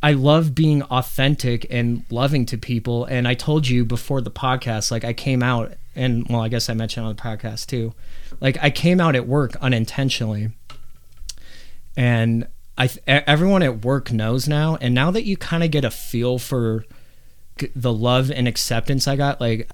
I 0.01 0.13
love 0.13 0.55
being 0.55 0.81
authentic 0.81 1.67
and 1.69 2.03
loving 2.09 2.47
to 2.47 2.57
people, 2.57 3.05
and 3.05 3.27
I 3.27 3.35
told 3.35 3.67
you 3.67 3.85
before 3.85 4.21
the 4.21 4.31
podcast, 4.31 4.89
like 4.89 5.03
I 5.05 5.13
came 5.13 5.43
out, 5.43 5.73
and 5.95 6.27
well, 6.27 6.41
I 6.41 6.49
guess 6.49 6.67
I 6.67 6.73
mentioned 6.73 7.05
on 7.05 7.15
the 7.15 7.21
podcast 7.21 7.67
too, 7.67 7.93
like 8.41 8.57
I 8.59 8.71
came 8.71 8.99
out 8.99 9.15
at 9.15 9.27
work 9.27 9.55
unintentionally, 9.57 10.49
and 11.95 12.47
I 12.77 12.89
everyone 13.07 13.63
at 13.63 13.83
work 13.85 14.11
knows 14.11 14.47
now, 14.47 14.77
and 14.81 14.93
now 14.93 15.11
that 15.11 15.23
you 15.23 15.37
kind 15.37 15.63
of 15.63 15.71
get 15.71 15.85
a 15.85 15.91
feel 15.91 16.39
for 16.39 16.85
the 17.75 17.93
love 17.93 18.29
and 18.31 18.47
acceptance 18.47 19.07
I 19.07 19.15
got, 19.15 19.39
like 19.39 19.69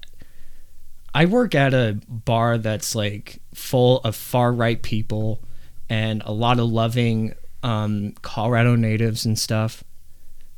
I 1.14 1.26
work 1.26 1.54
at 1.54 1.74
a 1.74 2.00
bar 2.08 2.58
that's 2.58 2.94
like 2.94 3.40
full 3.54 3.98
of 4.00 4.14
far 4.16 4.52
right 4.52 4.80
people 4.80 5.40
and 5.88 6.22
a 6.24 6.32
lot 6.32 6.58
of 6.58 6.70
loving 6.70 7.34
um, 7.62 8.14
Colorado 8.22 8.76
natives 8.76 9.26
and 9.26 9.38
stuff. 9.38 9.84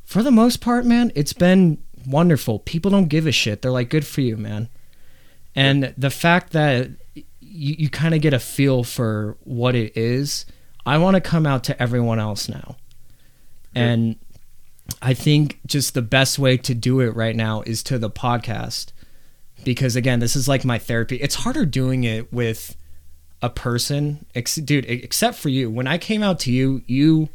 For 0.05 0.23
the 0.23 0.31
most 0.31 0.61
part, 0.61 0.85
man, 0.85 1.11
it's 1.15 1.33
been 1.33 1.79
wonderful. 2.07 2.59
People 2.61 2.91
don't 2.91 3.09
give 3.09 3.27
a 3.27 3.33
shit. 3.33 3.63
They're 3.63 3.71
like, 3.71 3.91
good 3.91 4.07
for 4.07 4.21
you, 4.21 4.37
man. 4.37 4.69
And 5.55 5.95
the 5.97 6.11
fact 6.11 6.53
that 6.53 6.91
you, 7.15 7.25
you 7.79 7.89
kind 7.89 8.15
of 8.15 8.21
get 8.21 8.35
a 8.35 8.39
feel 8.39 8.85
for 8.85 9.37
what 9.45 9.75
it 9.75 9.97
is, 9.97 10.47
I 10.87 10.99
want 10.99 11.15
to 11.15 11.21
come 11.21 11.47
out 11.47 11.65
to 11.65 11.83
everyone 11.83 12.19
else 12.19 12.49
now. 12.49 12.77
And 13.75 14.17
I 15.01 15.15
think 15.15 15.61
just 15.67 15.95
the 15.95 16.03
best 16.03 16.39
way 16.39 16.57
to 16.59 16.75
do 16.75 17.01
it 17.01 17.15
right 17.17 17.35
now 17.35 17.63
is 17.63 17.83
to 17.85 17.99
the 17.99 18.11
podcast 18.11 18.93
because 19.65 19.97
again 19.97 20.21
this 20.21 20.37
is 20.37 20.47
like 20.47 20.65
my 20.65 20.79
therapy. 20.79 21.17
It's 21.17 21.37
harder 21.37 21.65
doing 21.65 22.05
it 22.05 22.33
with 22.33 22.77
a 23.43 23.51
person 23.51 24.25
ex- 24.35 24.57
dude 24.57 24.85
except 24.87 25.39
for 25.39 25.49
you. 25.49 25.71
When 25.71 25.87
i 25.87 25.99
came 25.99 26.23
out 26.23 26.39
to 26.41 26.53
you 26.53 26.83
you 26.87 27.29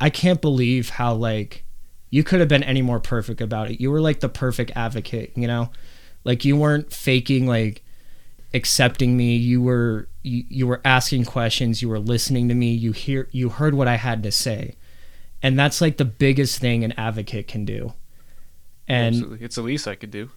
i 0.00 0.10
can't 0.10 0.40
believe 0.40 0.90
how 0.90 1.14
like 1.14 1.64
you 2.10 2.24
could 2.24 2.40
have 2.40 2.48
been 2.48 2.62
any 2.62 2.82
more 2.82 3.00
perfect 3.00 3.40
about 3.40 3.70
it. 3.70 3.80
You 3.80 3.90
were 3.90 4.00
like 4.00 4.20
the 4.20 4.28
perfect 4.28 4.72
advocate 4.74 5.32
you 5.36 5.46
know? 5.46 5.70
Like 6.24 6.44
you 6.44 6.56
weren't 6.56 6.92
faking 6.92 7.46
like 7.46 7.84
accepting 8.54 9.16
me 9.16 9.36
you 9.36 9.60
were 9.60 10.08
you, 10.22 10.44
you 10.48 10.66
were 10.66 10.80
asking 10.84 11.24
questions 11.24 11.82
you 11.82 11.88
were 11.88 11.98
listening 11.98 12.48
to 12.48 12.54
me 12.54 12.72
you 12.72 12.92
hear 12.92 13.28
you 13.30 13.50
heard 13.50 13.74
what 13.74 13.86
i 13.86 13.96
had 13.96 14.22
to 14.22 14.32
say 14.32 14.74
and 15.42 15.58
that's 15.58 15.80
like 15.80 15.98
the 15.98 16.04
biggest 16.04 16.58
thing 16.58 16.82
an 16.82 16.92
advocate 16.92 17.46
can 17.46 17.64
do 17.64 17.92
and 18.88 19.14
Absolutely. 19.14 19.44
It's 19.44 19.56
the 19.56 19.62
least 19.62 19.86
I 19.86 19.94
could 19.94 20.10
do. 20.10 20.30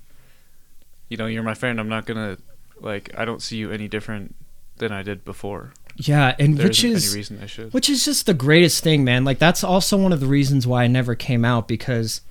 You 1.08 1.18
know, 1.18 1.26
you're 1.26 1.44
my 1.44 1.54
friend. 1.54 1.80
I'm 1.80 1.90
not 1.90 2.06
gonna 2.06 2.38
like. 2.80 3.10
I 3.18 3.26
don't 3.26 3.42
see 3.42 3.58
you 3.58 3.72
any 3.72 3.88
different 3.88 4.36
than 4.78 4.92
I 4.92 5.04
did 5.04 5.24
before. 5.24 5.74
yeah 5.96 6.36
and 6.40 6.58
There 6.58 6.68
which 6.68 6.84
any 6.84 6.94
reason 6.94 7.40
I 7.42 7.46
should. 7.46 7.74
Which 7.74 7.90
is 7.90 8.04
just 8.04 8.26
the 8.26 8.34
greatest 8.34 8.84
thing, 8.84 9.04
man. 9.04 9.24
Like 9.24 9.40
that's 9.40 9.64
also 9.64 9.98
one 9.98 10.12
of 10.12 10.20
the 10.20 10.28
reasons 10.28 10.68
why 10.68 10.84
I 10.84 10.88
never 10.88 11.16
came 11.16 11.46
out 11.46 11.68
because 11.68 12.22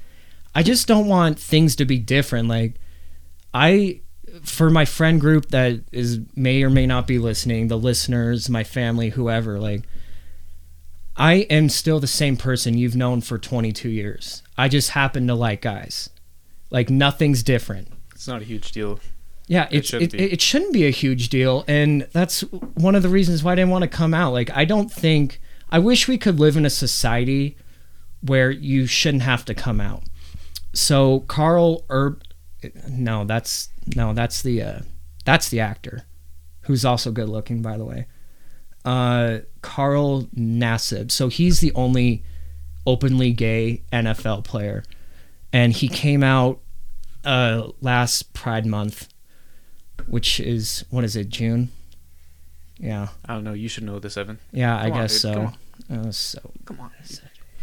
I 0.55 0.63
just 0.63 0.87
don't 0.87 1.07
want 1.09 1.39
things 1.39 1.75
to 1.77 1.85
be 1.85 1.99
different. 1.99 2.49
Like 2.49 2.75
I 3.55 4.01
for 4.43 4.71
my 4.71 4.85
friend 4.85 5.21
group 5.21 5.49
that 5.51 5.81
is 5.93 6.21
may 6.37 6.63
or 6.63 6.71
may 6.71 6.87
not 6.87 7.07
be 7.07 7.19
listening, 7.19 7.69
the 7.69 7.79
listeners, 7.79 8.49
my 8.49 8.65
family, 8.65 9.11
whoever, 9.11 9.59
like 9.59 9.83
I 11.17 11.35
am 11.51 11.69
still 11.69 12.01
the 12.01 12.07
same 12.07 12.37
person 12.37 12.79
you've 12.79 12.97
known 12.97 13.21
for 13.21 13.39
22 13.39 13.89
years. 13.89 14.43
I 14.57 14.69
just 14.69 14.91
happen 14.91 15.27
to 15.27 15.35
like 15.35 15.61
guys. 15.63 16.11
Like 16.71 16.89
nothing's 16.89 17.43
different. 17.43 17.89
It's 18.15 18.29
not 18.29 18.43
a 18.43 18.45
huge 18.45 18.73
deal. 18.73 19.01
Yeah, 19.47 19.67
It 19.71 19.79
it's, 19.79 19.89
shouldn't 19.89 20.15
it, 20.15 20.17
be. 20.17 20.33
it, 20.33 20.41
shouldn't 20.41 20.73
be 20.73 20.87
a 20.87 20.91
huge 20.91 21.29
deal, 21.29 21.65
and 21.67 22.03
that's 22.13 22.43
one 22.43 22.95
of 22.95 23.03
the 23.03 23.09
reasons 23.09 23.43
why 23.43 23.53
I 23.53 23.55
didn't 23.57 23.71
want 23.71 23.83
to 23.83 23.89
come 23.89 24.15
out. 24.15 24.33
Like, 24.33 24.49
I 24.51 24.65
don't 24.65 24.93
think 24.93 25.41
I 25.71 25.81
wish 25.81 26.07
we 26.07 26.19
could 26.19 26.39
live 26.39 26.57
in 26.57 26.65
a 26.65 26.71
society 26.71 27.57
where 28.21 28.51
you 28.53 28.87
shouldn't 28.87 29.25
have 29.25 29.45
to 29.47 29.55
come 29.55 29.81
out. 29.81 30.05
So 30.73 31.21
Carl 31.21 31.85
Erb, 31.91 32.23
no, 32.89 33.25
that's 33.25 33.69
no, 33.97 34.13
that's 34.13 34.43
the 34.43 34.63
uh, 34.63 34.81
that's 35.25 35.49
the 35.49 35.61
actor. 35.61 36.03
who's 36.63 36.85
also 36.85 37.11
good 37.11 37.29
looking, 37.29 37.63
by 37.63 37.77
the 37.77 37.85
way. 37.85 38.07
Uh, 38.85 39.39
Carl 39.63 40.29
Nassib. 40.37 41.11
So 41.11 41.29
he's 41.29 41.61
the 41.61 41.73
only 41.75 42.23
openly 42.87 43.33
gay 43.33 43.83
NFL 43.93 44.45
player, 44.45 44.83
and 45.53 45.73
he 45.73 45.89
came 45.89 46.23
out 46.23 46.61
uh, 47.25 47.69
last 47.81 48.33
Pride 48.33 48.67
Month, 48.67 49.09
which 50.07 50.41
is 50.41 50.85
what 50.91 51.05
is 51.05 51.17
it, 51.17 51.29
June? 51.29 51.71
Yeah, 52.79 53.09
I 53.27 53.35
don't 53.35 53.45
know. 53.45 53.53
You 53.53 53.69
should 53.69 53.85
know 53.85 53.99
this, 53.99 54.17
Evan. 54.17 54.39
yeah, 54.53 54.77
I 54.79 54.91
on, 54.91 54.93
guess 55.01 55.21
dude, 55.23 55.35
come 55.35 55.53
so. 55.89 55.95
Uh, 55.95 56.11
so 56.13 56.53
Come 56.65 56.81
on. 56.81 56.91
it's 57.01 57.21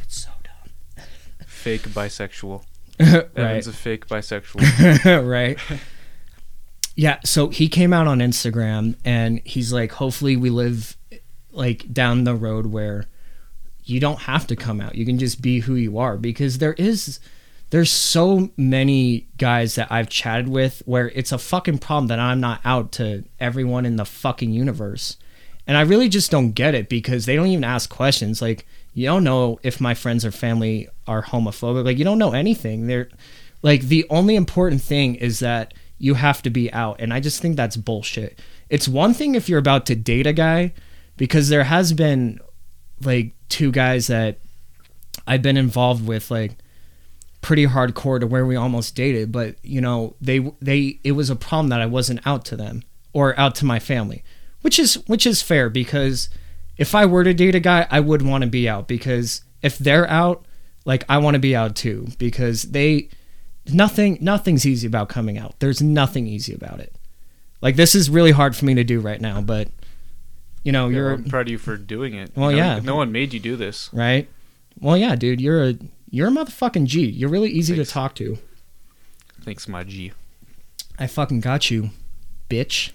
so 0.09 0.29
dumb. 0.43 1.05
Fake 1.47 1.81
bisexual. 1.89 2.63
right. 2.99 3.29
Evan's 3.35 3.67
a 3.67 3.73
fake 3.73 4.07
bisexual. 4.07 5.27
right. 5.27 5.59
Yeah, 6.95 7.19
so 7.23 7.49
he 7.49 7.69
came 7.69 7.93
out 7.93 8.07
on 8.07 8.19
Instagram 8.19 8.95
and 9.05 9.39
he's 9.45 9.71
like, 9.71 9.91
hopefully 9.91 10.35
we 10.35 10.49
live 10.49 10.97
like 11.51 11.91
down 11.93 12.23
the 12.23 12.35
road 12.35 12.67
where 12.67 13.05
you 13.83 13.99
don't 13.99 14.21
have 14.21 14.47
to 14.47 14.55
come 14.55 14.81
out. 14.81 14.95
You 14.95 15.05
can 15.05 15.19
just 15.19 15.41
be 15.41 15.59
who 15.59 15.75
you 15.75 15.97
are 15.97 16.17
because 16.17 16.57
there 16.57 16.73
is 16.73 17.19
there's 17.69 17.91
so 17.91 18.49
many 18.55 19.27
guys 19.37 19.75
that 19.75 19.91
I've 19.91 20.09
chatted 20.09 20.47
with 20.47 20.81
where 20.85 21.09
it's 21.09 21.31
a 21.31 21.37
fucking 21.37 21.79
problem 21.79 22.07
that 22.07 22.19
I'm 22.19 22.39
not 22.39 22.61
out 22.63 22.91
to 22.93 23.25
everyone 23.39 23.85
in 23.85 23.97
the 23.97 24.05
fucking 24.05 24.51
universe. 24.51 25.17
And 25.65 25.75
I 25.75 25.81
really 25.81 26.07
just 26.07 26.31
don't 26.31 26.51
get 26.51 26.75
it 26.75 26.87
because 26.87 27.25
they 27.25 27.35
don't 27.35 27.47
even 27.47 27.65
ask 27.65 27.89
questions. 27.89 28.41
Like, 28.41 28.65
you 28.97 29.05
don't 29.05 29.23
know 29.23 29.59
if 29.61 29.79
my 29.79 29.93
friends 29.93 30.25
or 30.25 30.31
family 30.31 30.87
are 31.05 31.21
homophobic. 31.21 31.85
Like, 31.85 31.99
you 31.99 32.03
don't 32.03 32.17
know 32.17 32.33
anything. 32.33 32.87
They're 32.87 33.09
like, 33.61 33.81
the 33.81 34.07
only 34.09 34.35
important 34.35 34.81
thing 34.81 35.13
is 35.13 35.37
that 35.37 35.75
you 35.99 36.15
have 36.15 36.41
to 36.41 36.49
be 36.49 36.73
out. 36.73 36.99
And 36.99 37.13
I 37.13 37.19
just 37.19 37.39
think 37.39 37.55
that's 37.55 37.77
bullshit. 37.77 38.39
It's 38.71 38.87
one 38.87 39.13
thing 39.13 39.35
if 39.35 39.47
you're 39.47 39.59
about 39.59 39.85
to 39.85 39.95
date 39.95 40.25
a 40.25 40.33
guy, 40.33 40.73
because 41.15 41.49
there 41.49 41.65
has 41.65 41.93
been 41.93 42.39
like 42.99 43.35
two 43.49 43.71
guys 43.71 44.07
that 44.07 44.39
I've 45.27 45.43
been 45.43 45.57
involved 45.57 46.07
with, 46.07 46.31
like, 46.31 46.57
pretty 47.41 47.67
hardcore 47.67 48.19
to 48.19 48.25
where 48.25 48.47
we 48.47 48.55
almost 48.55 48.95
dated 48.95 49.31
but 49.31 49.55
you 49.63 49.79
know 49.79 50.15
they 50.19 50.39
they 50.59 50.99
it 51.03 51.11
was 51.11 51.29
a 51.29 51.35
problem 51.35 51.69
that 51.69 51.79
I 51.79 51.85
wasn't 51.85 52.25
out 52.25 52.43
to 52.45 52.57
them 52.57 52.81
or 53.13 53.39
out 53.39 53.53
to 53.55 53.65
my 53.65 53.77
family 53.77 54.23
which 54.61 54.79
is 54.79 54.95
which 55.07 55.25
is 55.25 55.41
fair 55.43 55.69
because 55.69 56.29
if 56.77 56.93
I 56.95 57.05
were 57.05 57.23
to 57.23 57.33
date 57.33 57.55
a 57.55 57.59
guy 57.59 57.87
I 57.89 57.99
would 57.99 58.21
want 58.21 58.43
to 58.43 58.49
be 58.49 58.67
out 58.69 58.87
because 58.87 59.41
if 59.61 59.77
they're 59.77 60.09
out 60.09 60.45
like 60.85 61.03
I 61.09 61.17
want 61.17 61.35
to 61.35 61.39
be 61.39 61.55
out 61.55 61.75
too 61.75 62.07
because 62.17 62.63
they 62.63 63.09
nothing 63.71 64.17
nothing's 64.21 64.65
easy 64.65 64.87
about 64.87 65.09
coming 65.09 65.37
out 65.37 65.59
there's 65.59 65.81
nothing 65.81 66.27
easy 66.27 66.53
about 66.53 66.79
it 66.79 66.95
like 67.61 67.75
this 67.75 67.93
is 67.95 68.09
really 68.09 68.31
hard 68.31 68.55
for 68.55 68.65
me 68.65 68.73
to 68.75 68.83
do 68.83 68.99
right 68.99 69.19
now 69.19 69.41
but 69.41 69.67
you 70.63 70.71
know 70.71 70.87
Yeah, 70.87 70.95
you're 70.97 71.13
I'm 71.13 71.23
proud 71.25 71.47
of 71.47 71.51
you 71.51 71.57
for 71.57 71.75
doing 71.77 72.13
it. 72.13 72.31
Well, 72.35 72.51
No- 72.51 72.57
yeah. 72.57 72.79
No 72.83 72.95
one 72.95 73.11
made 73.11 73.33
you 73.33 73.39
do 73.39 73.55
this. 73.55 73.89
right 73.93 74.27
well 74.79 74.95
yeah 74.97 75.15
dude 75.15 75.41
you're 75.41 75.63
a 75.69 75.73
you're 76.09 76.27
a 76.27 76.31
motherfucking 76.31 76.85
G 76.85 77.05
you're 77.05 77.29
really 77.29 77.49
easy 77.49 77.75
Thanks. 77.75 77.89
to 77.89 77.93
talk 77.93 78.15
to 78.15 78.37
Thanks, 79.43 79.67
my 79.67 79.83
G. 79.85 80.11
I 80.99 81.07
fucking 81.07 81.39
got 81.41 81.69
you 81.71 81.89
bitch 82.49 82.91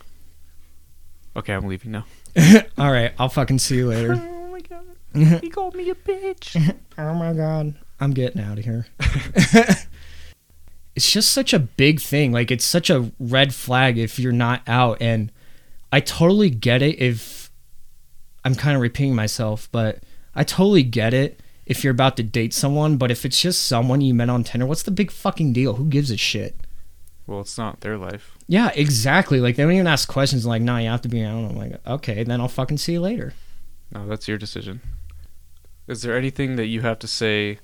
Okay, 1.34 1.54
I'm 1.54 1.66
leaving 1.66 1.92
now. 1.92 2.04
All 2.78 2.90
right, 2.90 3.12
I'll 3.18 3.28
fucking 3.28 3.58
see 3.58 3.76
you 3.76 3.88
later. 3.88 4.14
Oh 4.42 4.48
my 4.54 4.60
god. 4.60 5.40
he 5.40 5.48
called 5.48 5.74
me 5.74 5.88
a 5.88 5.94
bitch. 5.94 6.76
oh 6.98 7.14
my 7.14 7.32
god, 7.32 7.74
I'm 8.00 8.12
getting 8.12 8.42
out 8.42 8.58
of 8.58 8.64
here. 8.64 8.86
it's 10.94 11.10
just 11.10 11.30
such 11.30 11.54
a 11.54 11.58
big 11.58 12.00
thing. 12.00 12.32
Like 12.32 12.50
it's 12.50 12.64
such 12.64 12.90
a 12.90 13.10
red 13.18 13.54
flag 13.54 13.96
if 13.96 14.18
you're 14.18 14.30
not 14.30 14.60
out 14.66 14.98
and 15.00 15.32
I 15.90 16.00
totally 16.00 16.50
get 16.50 16.82
it 16.82 16.98
if 17.00 17.50
I'm 18.44 18.54
kind 18.54 18.76
of 18.76 18.82
repeating 18.82 19.14
myself, 19.14 19.68
but 19.72 20.02
I 20.34 20.44
totally 20.44 20.82
get 20.82 21.14
it 21.14 21.40
if 21.66 21.84
you're 21.84 21.92
about 21.92 22.16
to 22.16 22.22
date 22.22 22.52
someone, 22.52 22.96
but 22.96 23.10
if 23.10 23.24
it's 23.24 23.40
just 23.40 23.66
someone 23.66 24.00
you 24.00 24.14
met 24.14 24.28
on 24.28 24.44
Tinder, 24.44 24.66
what's 24.66 24.82
the 24.82 24.90
big 24.90 25.10
fucking 25.10 25.52
deal? 25.52 25.74
Who 25.74 25.86
gives 25.86 26.10
a 26.10 26.16
shit? 26.16 26.56
Well, 27.26 27.40
it's 27.40 27.56
not 27.56 27.80
their 27.80 27.96
life. 27.96 28.36
Yeah, 28.48 28.70
exactly. 28.74 29.40
Like 29.40 29.56
they 29.56 29.62
don't 29.62 29.72
even 29.72 29.86
ask 29.86 30.08
questions 30.08 30.44
like, 30.44 30.62
"Nah, 30.62 30.78
you 30.78 30.88
have 30.88 31.02
to 31.02 31.08
be 31.08 31.22
out." 31.24 31.50
I'm 31.50 31.56
like, 31.56 31.86
"Okay, 31.86 32.24
then 32.24 32.40
I'll 32.40 32.48
fucking 32.48 32.78
see 32.78 32.92
you 32.92 33.00
later." 33.00 33.34
No, 33.92 34.06
that's 34.06 34.26
your 34.26 34.38
decision. 34.38 34.80
Is 35.86 36.02
there 36.02 36.16
anything 36.16 36.56
that 36.56 36.66
you 36.66 36.80
have 36.80 36.98
to 37.00 37.06
say 37.06 37.58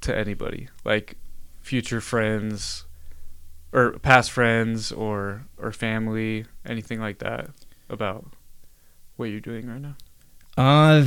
to 0.00 0.16
anybody, 0.16 0.68
like 0.84 1.16
future 1.62 2.00
friends, 2.00 2.84
or 3.72 3.92
past 4.00 4.30
friends, 4.30 4.92
or 4.92 5.44
or 5.58 5.72
family, 5.72 6.44
anything 6.66 7.00
like 7.00 7.18
that, 7.18 7.50
about 7.88 8.26
what 9.16 9.26
you're 9.26 9.40
doing 9.40 9.68
right 9.68 9.80
now? 9.80 9.94
Uh, 10.56 11.06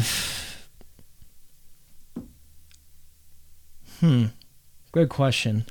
hmm. 3.99 4.25
Good 4.91 5.09
question. 5.09 5.65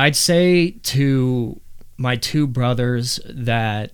I'd 0.00 0.16
say 0.16 0.70
to 0.84 1.60
my 1.98 2.16
two 2.16 2.46
brothers 2.46 3.20
that 3.28 3.92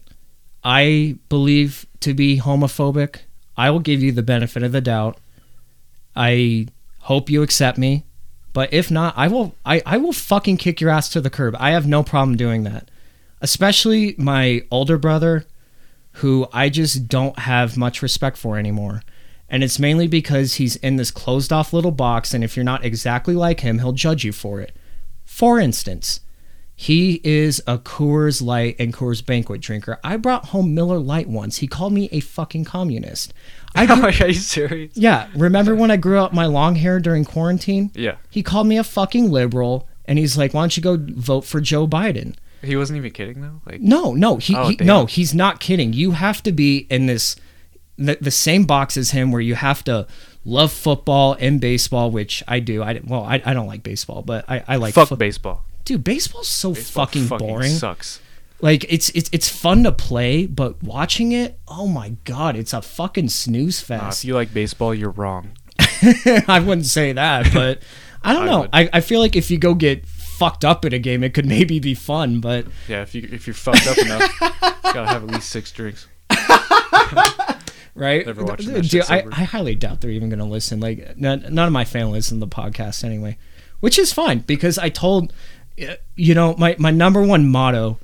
I 0.62 1.16
believe 1.29 1.85
to 1.99 2.14
be 2.14 2.38
homophobic. 2.38 3.23
I 3.57 3.71
will 3.71 3.81
give 3.81 4.05
you 4.05 4.12
the 4.12 4.23
benefit 4.23 4.62
of 4.62 4.71
the 4.71 4.81
doubt. 4.81 5.19
I 6.14 6.69
hope 7.01 7.29
you 7.29 7.42
accept 7.42 7.77
me. 7.77 8.05
But 8.53 8.73
if 8.73 8.88
not, 8.88 9.14
I 9.16 9.27
will 9.27 9.57
I, 9.66 9.83
I 9.85 9.97
will 9.97 10.12
fucking 10.12 10.59
kick 10.59 10.81
your 10.81 10.90
ass 10.90 11.09
to 11.09 11.21
the 11.21 11.29
curb. 11.29 11.57
I 11.59 11.73
have 11.73 11.88
no 11.88 12.05
problem 12.05 12.37
doing 12.37 12.62
that. 12.62 12.88
Especially 13.40 14.14
my 14.16 14.62
older 14.71 14.99
brother 14.99 15.45
who 16.23 16.47
I 16.53 16.69
just 16.69 17.09
don't 17.09 17.40
have 17.40 17.77
much 17.77 18.01
respect 18.01 18.37
for 18.37 18.61
anymore. 18.61 19.03
And 19.49 19.64
it's 19.64 19.81
mainly 19.81 20.07
because 20.07 20.55
he's 20.55 20.77
in 20.77 20.97
this 20.97 21.11
closed 21.11 21.53
off 21.53 21.73
little 21.73 21.90
box, 21.90 22.33
and 22.33 22.45
if 22.45 22.57
you're 22.57 22.64
not 22.64 22.85
exactly 22.85 23.35
like 23.35 23.61
him, 23.61 23.81
he'll 23.81 23.92
judge 23.92 24.25
you 24.25 24.33
for 24.33 24.61
it. 24.61 24.71
For 25.37 25.61
instance, 25.61 26.20
he 26.75 27.20
is 27.22 27.61
a 27.66 27.77
Coors 27.77 28.40
Light 28.40 28.75
and 28.79 28.94
Coors 28.94 29.25
Banquet 29.25 29.61
drinker. 29.61 29.99
I 30.03 30.16
brought 30.16 30.46
home 30.46 30.75
Miller 30.75 30.99
Lite 30.99 31.29
once. 31.29 31.59
He 31.59 31.66
called 31.66 31.92
me 31.92 32.09
a 32.11 32.20
fucking 32.20 32.64
communist. 32.64 33.35
I 33.75 33.85
grew- 33.94 34.05
Are 34.05 34.29
you 34.29 34.33
serious? 34.33 34.92
yeah, 34.96 35.29
remember 35.37 35.75
when 35.75 35.90
I 35.90 35.99
grew 35.99 36.16
out 36.18 36.33
my 36.33 36.46
long 36.46 36.77
hair 36.77 37.01
during 37.01 37.27
quarantine? 37.27 37.90
Yeah, 37.94 38.14
He 38.31 38.42
called 38.42 38.66
me 38.66 38.79
a 38.79 38.85
fucking 38.85 39.31
liberal, 39.31 39.87
and 40.07 40.18
he's 40.18 40.38
like, 40.38 40.55
"Why 40.55 40.62
don't 40.62 40.75
you 40.75 40.83
go 40.83 40.96
vote 40.99 41.44
for 41.44 41.61
Joe 41.61 41.87
Biden?" 41.87 42.35
he 42.62 42.75
wasn't 42.75 42.96
even 42.96 43.11
kidding 43.11 43.42
though. 43.42 43.61
Like, 43.66 43.83
No, 43.83 44.14
no, 44.14 44.38
he, 44.38 44.57
Oh, 44.57 44.68
he 44.68 44.77
no, 44.81 45.05
he's 45.05 45.35
not 45.35 45.61
kidding. 45.61 45.92
You 45.92 46.12
have 46.12 46.42
to 46.44 46.51
be 46.53 46.87
in 46.88 47.05
this 47.05 47.37
the, 47.99 48.16
the 48.20 48.31
same 48.31 48.64
box 48.64 48.96
as 48.96 49.11
him, 49.11 49.31
where 49.33 49.42
you 49.42 49.55
have 49.55 49.85
to 49.85 50.07
love 50.46 50.72
football 50.72 51.37
and 51.38 51.61
baseball, 51.61 52.11
which 52.11 52.42
I 52.48 52.61
do. 52.61 52.82
I 52.82 53.00
well, 53.04 53.24
I, 53.24 53.42
I 53.44 53.52
don't 53.52 53.66
like 53.66 53.82
baseball, 53.82 54.22
but 54.22 54.44
I, 54.48 54.64
I 54.66 54.76
like 54.76 54.94
fuck 54.94 55.09
foot- 55.09 55.18
baseball. 55.18 55.64
Dude, 55.85 56.02
baseball's 56.02 56.48
so 56.48 56.72
Baseball 56.72 57.06
fucking, 57.06 57.26
boring. 57.28 57.70
Sucks. 57.70 58.20
Like 58.61 58.87
it's 58.88 59.11
it's 59.11 59.28
it's 59.32 59.48
fun 59.50 59.82
to 59.85 59.92
play, 59.92 60.46
but 60.46 60.82
watching 60.82 61.32
it, 61.32 61.59
oh 61.68 61.87
my 61.87 62.16
god, 62.24 62.56
it's 62.56 62.72
a 62.72 62.80
fucking 62.80 63.28
snooze 63.28 63.87
Nah, 63.90 63.98
fest. 63.98 64.24
if 64.24 64.28
you 64.28 64.35
like 64.35 64.54
baseball, 64.54 64.94
you're 64.94 65.11
wrong. 65.11 65.50
I 66.48 66.62
wouldn't 66.64 66.87
say 66.87 67.12
that, 67.12 67.52
but 67.52 67.82
I 68.24 68.32
don't 68.32 68.44
I 68.44 68.46
know. 68.46 68.61
would. 68.62 68.70
I, 68.72 68.88
I 68.94 69.00
feel 69.02 69.20
like 69.20 69.37
if 69.37 69.50
you 69.50 69.59
go 69.59 69.74
get 69.74 70.06
fucked 70.06 70.64
up 70.64 70.85
in 70.87 70.92
a 70.94 70.98
game, 70.98 71.22
it 71.22 71.35
could 71.35 71.44
maybe 71.56 71.78
be 71.80 71.94
fun, 71.94 72.40
but 72.40 72.66
Yeah, 72.88 73.02
if 73.02 73.14
you 73.14 73.28
if 73.30 73.46
you're 73.46 73.54
fucked 73.54 73.87
up 73.87 73.98
enough, 73.98 74.38
gotta 74.82 75.06
have 75.06 75.22
at 75.24 75.30
least 75.30 75.50
six 75.50 75.70
drinks. 75.70 76.06
Right? 77.96 78.26
Never 78.26 78.44
watching 78.44 78.74
that 78.74 78.82
Dude, 78.82 79.04
I. 79.09 79.24
I 79.32 79.44
highly 79.44 79.74
doubt 79.74 80.02
they're 80.02 80.11
even 80.11 80.28
going 80.28 80.38
to 80.38 80.44
listen. 80.44 80.80
Like, 80.80 81.16
none, 81.16 81.46
none 81.50 81.66
of 81.66 81.72
my 81.72 81.85
family 81.85 82.12
listen 82.12 82.38
to 82.40 82.46
the 82.46 82.54
podcast 82.54 83.02
anyway, 83.02 83.38
which 83.80 83.98
is 83.98 84.12
fine 84.12 84.40
because 84.40 84.78
I 84.78 84.90
told, 84.90 85.32
uh, 85.82 85.94
you 86.14 86.35
know, 86.35 86.54
my, 86.59 86.76
my 86.78 86.90
number 86.90 87.22
one 87.22 87.48
motto 87.48 87.98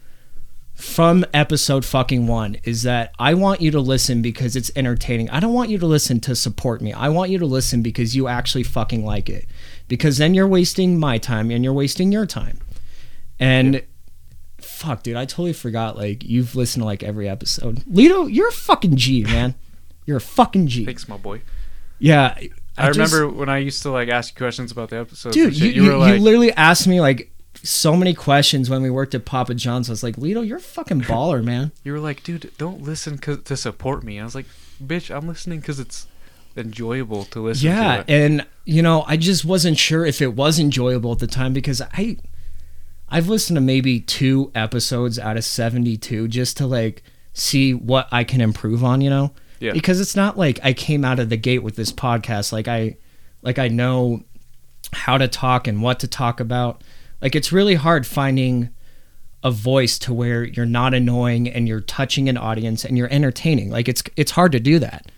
from 0.74 1.24
episode 1.34 1.84
fucking 1.84 2.26
one 2.26 2.56
is 2.64 2.82
that 2.82 3.12
I 3.18 3.34
want 3.34 3.60
you 3.60 3.70
to 3.72 3.80
listen 3.80 4.22
because 4.22 4.56
it's 4.56 4.70
entertaining. 4.74 5.28
I 5.30 5.38
don't 5.38 5.52
want 5.52 5.70
you 5.70 5.78
to 5.78 5.86
listen 5.86 6.18
to 6.20 6.34
support 6.34 6.80
me. 6.80 6.92
I 6.92 7.10
want 7.10 7.30
you 7.30 7.38
to 7.38 7.46
listen 7.46 7.82
because 7.82 8.16
you 8.16 8.26
actually 8.26 8.64
fucking 8.64 9.04
like 9.04 9.28
it. 9.28 9.46
Because 9.88 10.16
then 10.16 10.32
you're 10.32 10.48
wasting 10.48 10.98
my 10.98 11.18
time 11.18 11.50
and 11.50 11.62
you're 11.62 11.72
wasting 11.74 12.10
your 12.10 12.24
time. 12.24 12.58
And 13.38 13.82
fuck, 14.58 15.02
dude, 15.02 15.16
I 15.16 15.26
totally 15.26 15.52
forgot. 15.52 15.96
Like, 15.96 16.24
you've 16.24 16.56
listened 16.56 16.82
to 16.82 16.86
like 16.86 17.02
every 17.02 17.28
episode. 17.28 17.84
Lido, 17.86 18.26
you're 18.26 18.48
a 18.48 18.52
fucking 18.52 18.96
G, 18.96 19.24
man. 19.24 19.54
You're 20.06 20.16
a 20.18 20.20
fucking 20.20 20.66
G. 20.68 20.84
Thanks, 20.84 21.08
my 21.08 21.16
boy. 21.16 21.42
Yeah. 21.98 22.36
I, 22.76 22.90
just- 22.90 23.12
remember 23.12 23.36
when 23.36 23.48
I 23.48 23.58
used 23.58 23.82
to 23.82 23.90
like 23.90 24.08
ask 24.08 24.34
you 24.34 24.38
questions 24.38 24.72
about 24.72 24.90
the 24.90 24.98
episodes. 24.98 25.34
dude, 25.34 25.56
you, 25.56 25.68
you, 25.68 25.82
you, 25.82 25.90
were 25.90 25.96
like, 25.96 26.14
you 26.14 26.20
literally 26.20 26.52
asked 26.52 26.86
me 26.88 27.00
like 27.00 27.30
so 27.62 27.96
many 27.96 28.14
questions 28.14 28.68
when 28.70 28.82
we 28.82 28.90
worked 28.90 29.14
at 29.14 29.24
Papa 29.24 29.54
John's. 29.54 29.88
I 29.88 29.92
was 29.92 30.02
like, 30.02 30.18
Lido, 30.18 30.40
you're 30.40 30.58
a 30.58 30.60
fucking 30.60 31.00
baller, 31.02 31.44
man. 31.44 31.72
you 31.84 31.92
were 31.92 32.00
like, 32.00 32.22
dude, 32.22 32.50
don't 32.58 32.82
listen 32.82 33.18
to 33.18 33.56
support 33.56 34.02
me. 34.02 34.18
I 34.18 34.24
was 34.24 34.34
like, 34.34 34.46
bitch, 34.82 35.14
I'm 35.14 35.28
listening 35.28 35.60
because 35.60 35.78
it's 35.78 36.06
enjoyable 36.56 37.24
to 37.24 37.40
listen 37.40 37.68
to. 37.70 37.74
yeah, 37.74 38.02
to. 38.02 38.10
and 38.12 38.46
you 38.64 38.82
know, 38.82 39.04
I 39.06 39.16
just 39.16 39.44
wasn't 39.44 39.78
sure 39.78 40.04
if 40.06 40.20
it 40.22 40.34
was 40.34 40.58
enjoyable 40.58 41.12
at 41.12 41.18
the 41.18 41.26
time 41.26 41.52
because 41.52 41.80
I, 41.80 42.16
I've 43.08 43.28
listened 43.28 43.56
to 43.56 43.60
maybe 43.60 44.00
two 44.00 44.50
episodes 44.54 45.18
out 45.18 45.36
of 45.36 45.44
72 45.44 46.28
just 46.28 46.56
to 46.58 46.66
like 46.66 47.02
see 47.32 47.74
what 47.74 48.08
I 48.12 48.24
can 48.24 48.40
improve 48.40 48.84
on, 48.84 49.00
you 49.00 49.10
know? 49.10 49.32
Yeah. 49.62 49.72
Because 49.72 50.00
it's 50.00 50.16
not 50.16 50.36
like 50.36 50.58
I 50.64 50.72
came 50.72 51.04
out 51.04 51.20
of 51.20 51.28
the 51.28 51.36
gate 51.36 51.62
with 51.62 51.76
this 51.76 51.92
podcast 51.92 52.52
like 52.52 52.66
I 52.66 52.96
like 53.42 53.60
I 53.60 53.68
know 53.68 54.24
how 54.92 55.18
to 55.18 55.28
talk 55.28 55.68
and 55.68 55.80
what 55.80 56.00
to 56.00 56.08
talk 56.08 56.40
about. 56.40 56.82
Like 57.20 57.36
it's 57.36 57.52
really 57.52 57.76
hard 57.76 58.04
finding 58.04 58.70
a 59.44 59.52
voice 59.52 60.00
to 60.00 60.12
where 60.12 60.42
you're 60.42 60.66
not 60.66 60.94
annoying 60.94 61.48
and 61.48 61.68
you're 61.68 61.80
touching 61.80 62.28
an 62.28 62.36
audience 62.36 62.84
and 62.84 62.98
you're 62.98 63.12
entertaining. 63.12 63.70
Like 63.70 63.88
it's 63.88 64.02
it's 64.16 64.32
hard 64.32 64.50
to 64.52 64.60
do 64.60 64.80
that. 64.80 65.12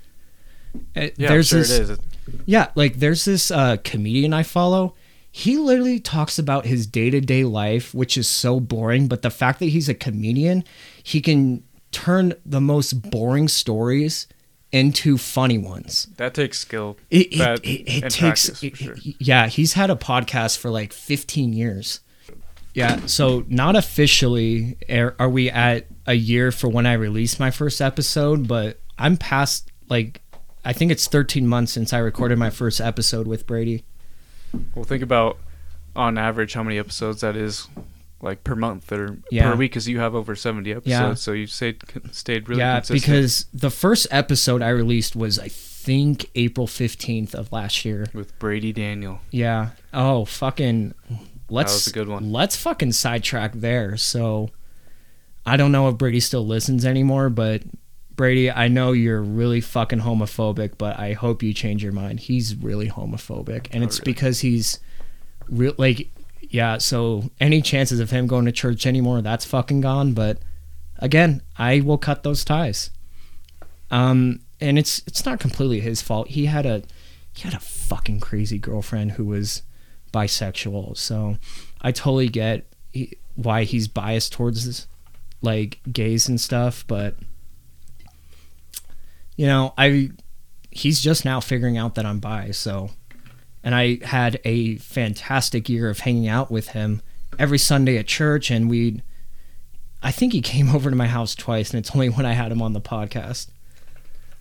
Uh, 0.94 1.08
Yeah, 1.16 1.28
there's 1.28 1.48
sure 1.48 1.60
this, 1.60 1.70
it 1.70 1.90
is. 1.90 1.98
yeah, 2.44 2.68
like 2.74 2.96
there's 2.96 3.24
this 3.24 3.50
uh, 3.50 3.78
comedian 3.82 4.34
I 4.34 4.42
follow. 4.42 4.94
He 5.30 5.56
literally 5.56 6.00
talks 6.00 6.38
about 6.38 6.66
his 6.66 6.86
day 6.86 7.08
to 7.08 7.20
day 7.20 7.44
life, 7.44 7.94
which 7.94 8.18
is 8.18 8.28
so 8.28 8.60
boring. 8.60 9.08
But 9.08 9.22
the 9.22 9.30
fact 9.30 9.58
that 9.60 9.66
he's 9.66 9.88
a 9.88 9.94
comedian, 9.94 10.64
he 11.02 11.20
can 11.22 11.64
turn 11.92 12.34
the 12.44 12.60
most 12.60 13.10
boring 13.10 13.48
stories 13.48 14.26
into 14.74 15.16
funny 15.16 15.56
ones. 15.56 16.08
That 16.16 16.34
takes 16.34 16.58
skill. 16.58 16.96
It, 17.08 17.28
it, 17.32 17.60
it, 17.64 18.04
it 18.04 18.10
takes, 18.10 18.58
sure. 18.58 18.96
yeah, 19.20 19.46
he's 19.46 19.74
had 19.74 19.88
a 19.88 19.94
podcast 19.94 20.58
for 20.58 20.68
like 20.68 20.92
15 20.92 21.52
years. 21.52 22.00
Yeah, 22.74 23.06
so 23.06 23.44
not 23.48 23.76
officially 23.76 24.76
are 24.90 25.14
are 25.20 25.28
we 25.28 25.48
at 25.48 25.86
a 26.08 26.14
year 26.14 26.50
for 26.50 26.66
when 26.66 26.86
I 26.86 26.94
released 26.94 27.38
my 27.38 27.52
first 27.52 27.80
episode, 27.80 28.48
but 28.48 28.80
I'm 28.98 29.16
past 29.16 29.70
like 29.88 30.20
I 30.64 30.72
think 30.72 30.90
it's 30.90 31.06
13 31.06 31.46
months 31.46 31.70
since 31.70 31.92
I 31.92 31.98
recorded 31.98 32.36
my 32.36 32.50
first 32.50 32.80
episode 32.80 33.28
with 33.28 33.46
Brady. 33.46 33.84
Well, 34.74 34.84
think 34.84 35.04
about 35.04 35.38
on 35.94 36.18
average 36.18 36.54
how 36.54 36.64
many 36.64 36.78
episodes 36.78 37.20
that 37.20 37.36
is, 37.36 37.68
like 38.24 38.42
per 38.42 38.54
month 38.56 38.90
or 38.90 39.18
Yeah. 39.30 39.50
per 39.52 39.56
week, 39.56 39.70
because 39.72 39.86
you 39.88 40.00
have 40.00 40.14
over 40.14 40.34
seventy 40.34 40.72
episodes. 40.72 40.88
Yeah. 40.88 41.14
So 41.14 41.32
you 41.32 41.46
stayed 41.46 41.82
stayed 42.10 42.48
really 42.48 42.60
yeah, 42.60 42.76
consistent. 42.80 43.00
because 43.12 43.46
the 43.54 43.70
first 43.70 44.06
episode 44.10 44.62
I 44.62 44.70
released 44.70 45.14
was 45.14 45.38
I 45.38 45.48
think 45.48 46.30
April 46.34 46.66
15th 46.66 47.34
of 47.34 47.52
last 47.52 47.84
year. 47.84 48.06
with 48.14 48.36
Brady 48.38 48.72
Daniel, 48.72 49.20
Yeah. 49.30 49.70
Oh, 49.92 50.24
fucking 50.24 50.94
let's 51.50 51.72
was 51.74 51.86
a 51.88 51.92
good 51.92 52.08
one. 52.08 52.32
Let's 52.32 52.56
fucking 52.56 52.92
sidetrack 52.92 53.52
there. 53.52 53.96
So 53.98 54.48
I 55.44 55.58
don't 55.58 55.70
know 55.72 55.88
if 55.90 55.98
Brady 55.98 56.20
still 56.20 56.46
listens 56.46 56.86
anymore, 56.86 57.28
but 57.28 57.62
Brady, 58.16 58.50
I 58.50 58.68
know 58.68 58.92
you're 58.92 59.20
really 59.20 59.60
fucking 59.60 60.00
homophobic, 60.00 60.78
but 60.78 60.98
I 60.98 61.12
hope 61.12 61.42
you 61.42 61.52
change 61.52 61.82
your 61.82 61.92
mind. 61.92 62.20
He's 62.20 62.54
really 62.56 62.88
homophobic, 62.88 63.66
and 63.72 63.82
Oh, 63.82 63.86
it's 63.86 63.98
really? 63.98 64.04
because 64.12 64.40
he's 64.40 64.78
real 65.50 65.74
like 65.76 66.08
yeah, 66.54 66.78
so 66.78 67.32
any 67.40 67.60
chances 67.60 67.98
of 67.98 68.12
him 68.12 68.28
going 68.28 68.44
to 68.44 68.52
church 68.52 68.86
anymore, 68.86 69.20
that's 69.22 69.44
fucking 69.44 69.80
gone, 69.80 70.12
but 70.12 70.38
again, 71.00 71.42
I 71.58 71.80
will 71.80 71.98
cut 71.98 72.22
those 72.22 72.44
ties. 72.44 72.90
Um 73.90 74.38
and 74.60 74.78
it's 74.78 75.02
it's 75.04 75.26
not 75.26 75.40
completely 75.40 75.80
his 75.80 76.00
fault. 76.00 76.28
He 76.28 76.46
had 76.46 76.64
a 76.64 76.84
he 77.32 77.42
had 77.42 77.54
a 77.54 77.58
fucking 77.58 78.20
crazy 78.20 78.60
girlfriend 78.60 79.12
who 79.12 79.24
was 79.24 79.62
bisexual. 80.12 80.96
So 80.96 81.38
I 81.82 81.90
totally 81.90 82.28
get 82.28 82.72
he, 82.92 83.18
why 83.34 83.64
he's 83.64 83.88
biased 83.88 84.32
towards 84.32 84.64
this, 84.64 84.86
like 85.42 85.80
gays 85.90 86.28
and 86.28 86.40
stuff. 86.40 86.84
But 86.86 87.16
you 89.34 89.46
know, 89.46 89.74
I 89.76 90.10
he's 90.70 91.00
just 91.00 91.24
now 91.24 91.40
figuring 91.40 91.76
out 91.76 91.96
that 91.96 92.06
I'm 92.06 92.20
bi. 92.20 92.52
So, 92.52 92.90
and 93.64 93.74
I 93.74 93.98
had 94.04 94.40
a 94.44 94.76
fantastic 94.76 95.68
year 95.68 95.88
of 95.88 96.00
hanging 96.00 96.28
out 96.28 96.50
with 96.50 96.68
him 96.68 97.00
every 97.38 97.58
Sunday 97.58 97.96
at 97.96 98.06
church, 98.06 98.50
and 98.50 98.70
we. 98.70 99.02
I 100.02 100.12
think 100.12 100.34
he 100.34 100.42
came 100.42 100.68
over 100.74 100.90
to 100.90 100.96
my 100.96 101.08
house 101.08 101.34
twice, 101.34 101.70
and 101.70 101.78
it's 101.78 101.94
only 101.96 102.10
when 102.10 102.26
I 102.26 102.34
had 102.34 102.52
him 102.52 102.60
on 102.62 102.74
the 102.74 102.80
podcast. 102.80 103.48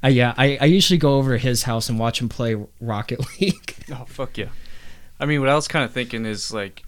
Uh, 0.03 0.09
yeah, 0.09 0.33
I, 0.38 0.57
I 0.59 0.65
usually 0.65 0.97
go 0.97 1.17
over 1.17 1.38
to 1.38 1.41
his 1.41 1.63
house 1.63 1.88
and 1.88 1.97
watch 1.97 2.21
him 2.21 2.27
play 2.27 2.62
Rocket 2.81 3.21
League. 3.41 3.75
Oh 3.89 4.03
fuck 4.05 4.38
yeah! 4.38 4.49
I 5.19 5.25
mean, 5.25 5.39
what 5.39 5.49
I 5.49 5.55
was 5.55 5.69
kind 5.69 5.86
of 5.86 5.93
thinking 5.93 6.25
is 6.25 6.51
like, 6.53 6.83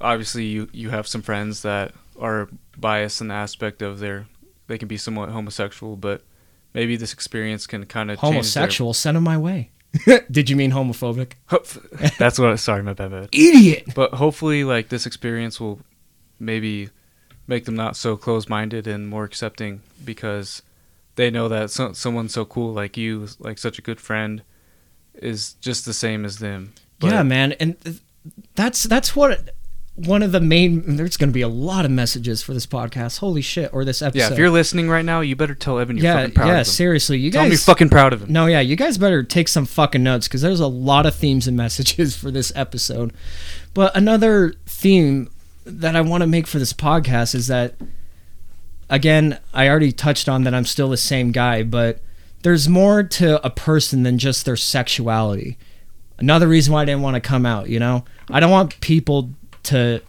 obviously 0.00 0.44
you 0.44 0.68
you 0.72 0.90
have 0.90 1.06
some 1.06 1.22
friends 1.22 1.62
that 1.62 1.92
are 2.20 2.48
biased 2.76 3.20
in 3.20 3.28
the 3.28 3.34
aspect 3.34 3.80
of 3.80 4.00
their 4.00 4.26
they 4.66 4.76
can 4.76 4.88
be 4.88 4.96
somewhat 4.96 5.28
homosexual, 5.28 5.94
but 5.94 6.22
maybe 6.74 6.96
this 6.96 7.12
experience 7.12 7.66
can 7.68 7.86
kind 7.86 8.10
of 8.10 8.20
change 8.20 8.32
Homosexual, 8.32 8.92
send 8.92 9.16
him 9.16 9.22
my 9.22 9.38
way. 9.38 9.70
Did 10.30 10.50
you 10.50 10.56
mean 10.56 10.72
homophobic? 10.72 11.32
That's 12.18 12.38
what. 12.38 12.56
Sorry, 12.58 12.82
my 12.82 12.92
bad. 12.92 13.10
bad. 13.10 13.28
Idiot. 13.32 13.94
But 13.94 14.14
hopefully, 14.14 14.64
like 14.64 14.88
this 14.88 15.06
experience 15.06 15.60
will 15.60 15.80
maybe 16.38 16.90
make 17.46 17.64
them 17.64 17.74
not 17.74 17.96
so 17.96 18.16
close-minded 18.16 18.86
and 18.86 19.08
more 19.08 19.24
accepting 19.24 19.80
because 20.04 20.62
they 21.16 21.30
know 21.30 21.48
that 21.48 21.70
so, 21.70 21.92
someone 21.92 22.28
so 22.28 22.44
cool 22.44 22.72
like 22.72 22.96
you, 22.96 23.28
like 23.38 23.58
such 23.58 23.78
a 23.78 23.82
good 23.82 24.00
friend, 24.00 24.42
is 25.14 25.54
just 25.54 25.84
the 25.84 25.94
same 25.94 26.24
as 26.24 26.38
them. 26.38 26.74
But 27.00 27.12
yeah, 27.12 27.22
man, 27.22 27.52
and 27.52 27.80
th- 27.80 28.00
that's 28.54 28.84
that's 28.84 29.16
what 29.16 29.54
one 29.98 30.22
of 30.22 30.30
the 30.30 30.40
main. 30.40 30.96
There's 30.96 31.16
going 31.16 31.30
to 31.30 31.34
be 31.34 31.42
a 31.42 31.48
lot 31.48 31.84
of 31.84 31.90
messages 31.90 32.40
for 32.42 32.54
this 32.54 32.66
podcast. 32.66 33.18
Holy 33.18 33.42
shit! 33.42 33.70
Or 33.72 33.84
this 33.84 34.00
episode. 34.00 34.18
Yeah, 34.18 34.32
if 34.32 34.38
you're 34.38 34.50
listening 34.50 34.88
right 34.88 35.04
now, 35.04 35.20
you 35.20 35.34
better 35.34 35.54
tell 35.54 35.78
Evan 35.78 35.96
you're 35.96 36.04
yeah, 36.04 36.14
fucking 36.14 36.34
proud 36.34 36.46
yeah. 36.46 36.52
of 36.60 36.66
him. 36.66 36.72
Seriously, 36.72 37.18
you 37.18 37.30
Tell 37.30 37.42
him 37.42 37.48
you're 37.48 37.56
guys. 37.56 37.64
fucking 37.64 37.88
proud 37.88 38.12
of 38.12 38.22
him. 38.22 38.32
no, 38.32 38.46
yeah, 38.46 38.60
you 38.60 38.76
guys 38.76 38.96
better 38.96 39.22
take 39.22 39.48
some 39.48 39.66
fucking 39.66 40.02
notes 40.02 40.28
because 40.28 40.40
there's 40.40 40.60
a 40.60 40.68
lot 40.68 41.04
of 41.04 41.14
themes 41.14 41.48
and 41.48 41.56
messages 41.56 42.16
for 42.20 42.30
this 42.30 42.52
episode. 42.54 43.12
But 43.74 43.96
another 43.96 44.54
theme 44.66 45.30
that 45.64 45.96
I 45.96 46.00
want 46.00 46.22
to 46.22 46.26
make 46.26 46.46
for 46.46 46.58
this 46.58 46.72
podcast 46.72 47.34
is 47.34 47.48
that, 47.48 47.74
again, 48.88 49.38
I 49.52 49.68
already 49.68 49.92
touched 49.92 50.28
on 50.28 50.44
that 50.44 50.54
I'm 50.54 50.64
still 50.64 50.88
the 50.88 50.96
same 50.96 51.32
guy, 51.32 51.62
but 51.62 52.00
there's 52.42 52.68
more 52.68 53.02
to 53.02 53.44
a 53.44 53.50
person 53.50 54.04
than 54.04 54.18
just 54.18 54.44
their 54.44 54.56
sexuality. 54.56 55.58
Another 56.18 56.48
reason 56.48 56.72
why 56.72 56.82
I 56.82 56.84
didn't 56.84 57.02
want 57.02 57.14
to 57.14 57.20
come 57.20 57.44
out, 57.44 57.68
you 57.68 57.78
know? 57.78 58.04
I 58.30 58.40
don't 58.40 58.50
want 58.50 58.80
people 58.80 59.30
to 59.64 60.02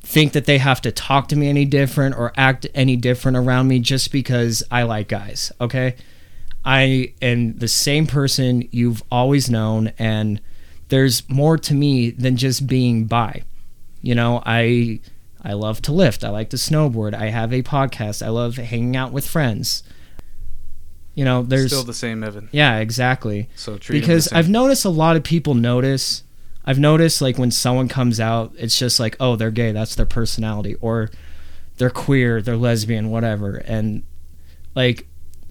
think 0.00 0.32
that 0.32 0.44
they 0.44 0.58
have 0.58 0.80
to 0.82 0.92
talk 0.92 1.28
to 1.28 1.36
me 1.36 1.48
any 1.48 1.64
different 1.64 2.14
or 2.16 2.32
act 2.36 2.66
any 2.74 2.96
different 2.96 3.36
around 3.36 3.68
me 3.68 3.78
just 3.78 4.12
because 4.12 4.62
I 4.70 4.82
like 4.82 5.08
guys, 5.08 5.50
okay? 5.60 5.96
I 6.64 7.12
am 7.22 7.58
the 7.58 7.68
same 7.68 8.06
person 8.06 8.68
you've 8.70 9.02
always 9.10 9.50
known, 9.50 9.92
and 9.98 10.40
there's 10.88 11.28
more 11.28 11.58
to 11.58 11.74
me 11.74 12.10
than 12.10 12.36
just 12.36 12.66
being 12.66 13.04
bi. 13.04 13.42
You 14.00 14.14
know, 14.14 14.42
I 14.44 15.00
I 15.42 15.52
love 15.52 15.82
to 15.82 15.92
lift. 15.92 16.24
I 16.24 16.30
like 16.30 16.50
to 16.50 16.56
snowboard. 16.56 17.14
I 17.14 17.28
have 17.30 17.52
a 17.52 17.62
podcast. 17.62 18.24
I 18.24 18.30
love 18.30 18.56
hanging 18.56 18.96
out 18.96 19.12
with 19.12 19.26
friends. 19.26 19.82
You 21.14 21.24
know, 21.24 21.42
there's 21.42 21.70
Still 21.70 21.84
the 21.84 21.94
same 21.94 22.24
Evan. 22.24 22.48
yeah, 22.50 22.78
exactly. 22.78 23.48
So 23.54 23.78
treat 23.78 23.96
him 23.98 24.00
the 24.00 24.06
Because. 24.06 24.32
I've 24.32 24.48
noticed 24.50 24.84
a 24.84 24.90
lot 24.90 25.16
of 25.16 25.22
people 25.22 25.54
notice. 25.54 26.23
I've 26.66 26.78
noticed 26.78 27.20
like 27.20 27.38
when 27.38 27.50
someone 27.50 27.88
comes 27.88 28.18
out, 28.20 28.52
it's 28.56 28.78
just 28.78 28.98
like, 28.98 29.16
oh, 29.20 29.36
they're 29.36 29.50
gay. 29.50 29.72
That's 29.72 29.94
their 29.94 30.06
personality, 30.06 30.76
or 30.76 31.10
they're 31.76 31.90
queer, 31.90 32.40
they're 32.40 32.56
lesbian, 32.56 33.10
whatever. 33.10 33.56
And 33.56 34.04
like, 34.74 35.06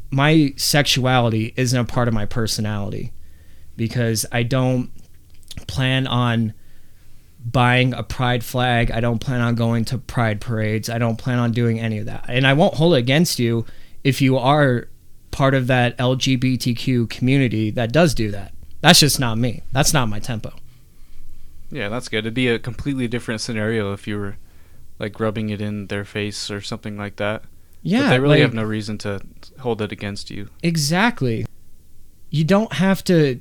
my 0.10 0.54
sexuality 0.58 1.54
isn't 1.56 1.80
a 1.80 1.86
part 1.86 2.08
of 2.08 2.14
my 2.14 2.26
personality 2.26 3.14
because 3.76 4.26
I 4.32 4.44
don't 4.44 4.92
plan 5.68 6.08
on 6.08 6.54
buying 7.46 7.94
a 7.94 8.04
pride 8.04 8.44
flag. 8.44 8.92
I 8.92 9.00
don't 9.00 9.20
plan 9.20 9.42
on 9.42 9.56
going 9.56 9.86
to 9.86 9.98
pride 9.98 10.40
parades. 10.40 10.90
I 10.90 10.98
don't 10.98 11.18
plan 11.18 11.40
on 11.40 11.52
doing 11.52 11.80
any 11.80 11.98
of 11.98 12.06
that. 12.06 12.26
And 12.28 12.48
I 12.48 12.54
won't 12.54 12.76
hold 12.76 12.94
it 12.94 12.98
against 12.98 13.40
you 13.40 13.66
if 14.04 14.22
you 14.22 14.38
are 14.38 14.88
part 15.32 15.56
of 15.56 15.68
that 15.68 15.98
LGBTQ 15.98 17.10
community 17.10 17.72
that 17.72 17.92
does 17.92 18.14
do 18.14 18.32
that. 18.32 18.54
That's 18.82 19.00
just 19.00 19.20
not 19.20 19.38
me. 19.38 19.64
That's 19.72 19.94
not 19.94 20.10
my 20.10 20.20
tempo. 20.20 20.54
Yeah, 21.74 21.90
that's 21.90 22.08
good. 22.08 22.20
It'd 22.20 22.34
be 22.34 22.48
a 22.48 22.60
completely 22.60 23.08
different 23.08 23.42
scenario 23.42 23.94
if 23.94 24.08
you 24.08 24.18
were 24.18 24.38
like 25.00 25.20
rubbing 25.20 25.50
it 25.50 25.60
in 25.60 25.88
their 25.88 26.06
face 26.06 26.52
or 26.52 26.62
something 26.62 26.98
like 26.98 27.16
that. 27.16 27.44
Yeah, 27.82 28.02
but 28.04 28.10
they 28.10 28.20
really 28.20 28.36
like- 28.36 28.44
have 28.44 28.54
no 28.54 28.64
reason 28.64 28.98
to 29.00 29.22
hold 29.60 29.82
it 29.82 29.92
against 29.92 30.30
you. 30.30 30.50
Exactly. 30.62 31.46
You 32.30 32.44
don't 32.44 32.74
have 32.74 33.04
to 33.06 33.40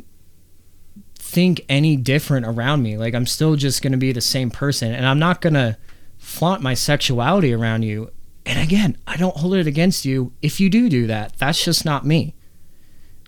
think 1.14 1.64
any 1.68 1.96
different 1.96 2.46
around 2.46 2.82
me. 2.82 2.96
Like 2.96 3.14
I'm 3.14 3.26
still 3.26 3.54
just 3.56 3.82
going 3.82 3.92
to 3.92 3.98
be 3.98 4.12
the 4.12 4.20
same 4.20 4.50
person 4.50 4.92
and 4.92 5.06
I'm 5.06 5.18
not 5.18 5.40
going 5.40 5.54
to 5.54 5.76
flaunt 6.18 6.62
my 6.62 6.74
sexuality 6.74 7.52
around 7.52 7.82
you. 7.82 8.10
And 8.44 8.58
again, 8.58 8.96
I 9.06 9.16
don't 9.16 9.36
hold 9.36 9.54
it 9.54 9.66
against 9.66 10.04
you 10.04 10.32
if 10.42 10.58
you 10.58 10.68
do 10.68 10.88
do 10.88 11.06
that. 11.06 11.34
That's 11.38 11.64
just 11.64 11.84
not 11.84 12.04
me. 12.04 12.34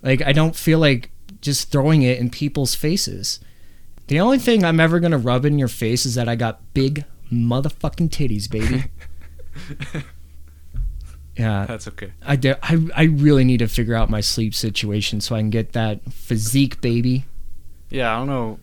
Like 0.02 0.22
I 0.22 0.32
don't 0.32 0.56
feel 0.56 0.78
like 0.78 1.10
just 1.40 1.70
throwing 1.70 2.02
it 2.02 2.18
in 2.18 2.30
people's 2.30 2.74
faces. 2.74 3.38
The 4.06 4.20
only 4.20 4.38
thing 4.38 4.64
I'm 4.64 4.80
ever 4.80 5.00
going 5.00 5.12
to 5.12 5.18
rub 5.18 5.44
in 5.44 5.58
your 5.58 5.68
face 5.68 6.04
is 6.04 6.14
that 6.16 6.28
I 6.28 6.36
got 6.36 6.60
big 6.74 7.04
motherfucking 7.32 8.10
titties, 8.10 8.50
baby. 8.50 8.84
yeah. 11.36 11.66
That's 11.66 11.88
okay. 11.88 12.12
I, 12.22 12.36
do, 12.36 12.54
I, 12.62 12.78
I 12.94 13.02
really 13.04 13.44
need 13.44 13.58
to 13.58 13.68
figure 13.68 13.94
out 13.94 14.10
my 14.10 14.20
sleep 14.20 14.54
situation 14.54 15.20
so 15.20 15.34
I 15.34 15.40
can 15.40 15.50
get 15.50 15.72
that 15.72 16.00
physique, 16.12 16.80
baby. 16.80 17.24
Yeah, 17.90 18.14
I 18.14 18.18
don't 18.18 18.26
know. 18.28 18.58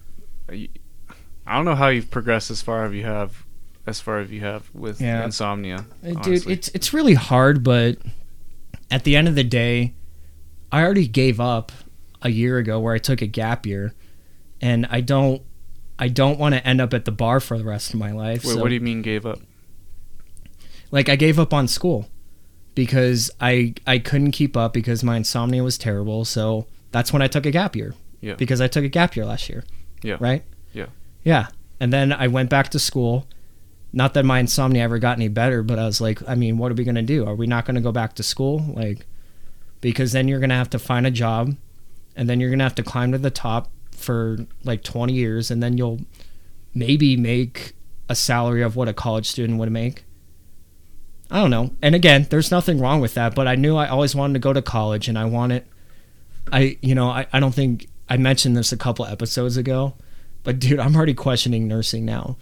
I 1.46 1.56
don't 1.56 1.66
know 1.66 1.76
how 1.76 1.88
you've 1.89 2.12
progressed 2.12 2.52
as 2.52 2.62
far 2.62 2.86
as 2.86 2.94
you 2.94 3.04
have 3.04 3.46
as 3.88 4.00
far 4.00 4.20
as 4.20 4.30
you 4.30 4.42
have 4.42 4.70
with 4.76 5.02
Yeah. 5.02 5.26
insomnia. 5.26 5.86
Uh, 6.06 6.14
Dude, 6.22 6.48
it's 6.48 6.68
it's 6.70 6.94
really 6.94 7.16
hard, 7.16 7.64
but 7.64 7.98
at 8.92 9.06
the 9.06 9.16
end 9.16 9.28
of 9.28 9.36
the 9.36 9.44
day, 9.44 9.94
I 10.72 10.84
already 10.84 11.08
gave 11.08 11.39
up 11.39 11.72
a 12.22 12.30
year 12.30 12.58
ago 12.58 12.80
where 12.80 12.94
I 12.94 13.00
took 13.00 13.22
a 13.22 13.28
gap 13.28 13.66
year, 13.66 13.94
and 14.62 14.88
I 14.89 15.01
don't 15.01 15.41
I 15.99 16.07
don't 16.07 16.39
want 16.39 16.55
to 16.55 16.66
end 16.66 16.82
up 16.82 16.93
at 16.93 17.05
the 17.05 17.12
bar 17.12 17.39
for 17.39 17.57
the 17.57 17.64
rest 17.64 17.93
of 17.93 17.99
my 17.99 18.12
life. 18.12 18.43
Wait, 18.45 18.53
so- 18.53 18.62
what 18.62 18.70
do 18.70 18.74
you 18.76 18.82
mean 18.82 19.01
gave 19.01 19.26
up? 19.26 19.39
like 20.91 21.07
I 21.09 21.16
gave 21.16 21.39
up 21.39 21.53
on 21.53 21.68
school 21.68 22.09
because 22.76 23.32
I 23.39 23.74
I 23.88 23.97
couldn't 23.99 24.32
keep 24.32 24.55
up 24.57 24.74
because 24.74 25.03
my 25.03 25.18
insomnia 25.18 25.64
was 25.64 25.78
terrible. 25.78 26.26
So 26.26 26.68
that's 26.91 27.14
when 27.14 27.22
I 27.22 27.28
took 27.28 27.45
a 27.45 27.51
gap 27.51 27.76
year. 27.76 27.93
Yeah. 28.20 28.36
Because 28.36 28.62
I 28.62 28.68
took 28.68 28.84
a 28.84 28.89
gap 28.89 29.16
year 29.16 29.26
last 29.26 29.49
year. 29.49 29.64
Yeah. 30.03 30.18
Right? 30.20 30.43
Yeah. 30.74 30.88
Yeah. 31.24 31.47
And 31.80 31.91
then 31.91 32.12
I 32.14 32.28
went 32.28 32.49
back 32.49 32.70
to 32.70 32.80
school. 32.80 33.26
Not 33.93 34.14
that 34.14 34.24
my 34.26 34.39
insomnia 34.39 34.84
ever 34.84 34.99
got 34.99 35.18
any 35.18 35.28
better, 35.28 35.64
but 35.64 35.80
I 35.80 35.86
was 35.86 35.99
like, 35.99 36.22
I 36.30 36.36
mean, 36.36 36.57
what 36.57 36.72
are 36.72 36.76
we 36.76 36.84
going 36.84 36.95
to 36.95 37.01
do? 37.01 37.26
Are 37.26 37.36
we 37.36 37.47
not 37.47 37.66
going 37.66 37.76
to 37.76 37.82
go 37.82 37.91
back 37.91 38.14
to 38.16 38.24
school? 38.24 38.59
Like 38.74 39.05
because 39.82 40.12
then 40.12 40.28
you're 40.28 40.39
going 40.39 40.51
to 40.51 40.55
have 40.55 40.70
to 40.70 40.80
find 40.80 41.07
a 41.07 41.12
job 41.12 41.55
and 42.16 42.30
then 42.30 42.39
you're 42.39 42.49
going 42.49 42.59
to 42.59 42.66
have 42.66 42.76
to 42.76 42.84
climb 42.84 43.12
to 43.12 43.18
the 43.18 43.32
top 43.32 43.72
for 44.02 44.38
like 44.64 44.84
20 44.84 45.14
years 45.14 45.52
and 45.52 45.62
then 45.62 45.78
you'll 45.78 46.02
maybe 46.74 47.18
make 47.18 47.74
a 48.10 48.16
salary 48.16 48.62
of 48.62 48.76
what 48.76 48.88
a 48.88 48.93
college 48.93 49.28
student 49.28 49.60
would 49.60 49.72
make. 49.72 50.04
I 51.30 51.39
don't 51.39 51.52
know. 51.52 51.72
And 51.82 51.95
again, 51.95 52.28
there's 52.30 52.52
nothing 52.52 52.80
wrong 52.80 52.99
with 52.99 53.14
that, 53.14 53.36
but 53.36 53.47
I 53.47 53.56
knew 53.56 53.78
I 53.78 53.88
always 53.88 54.14
wanted 54.14 54.34
to 54.34 54.39
go 54.39 54.52
to 54.52 54.62
college 54.62 55.08
and 55.08 55.18
I 55.18 55.26
wanted 55.26 55.66
I 56.52 56.78
you 56.82 56.95
know, 56.95 57.10
I, 57.10 57.28
I 57.32 57.39
don't 57.39 57.54
think 57.54 57.88
I 58.10 58.18
mentioned 58.18 58.58
this 58.58 58.72
a 58.72 58.78
couple 58.78 59.06
episodes 59.06 59.58
ago, 59.58 59.93
but 60.43 60.60
dude, 60.60 60.80
I'm 60.80 60.95
already 60.95 61.14
questioning 61.14 61.68
nursing 61.68 62.06
now. 62.06 62.38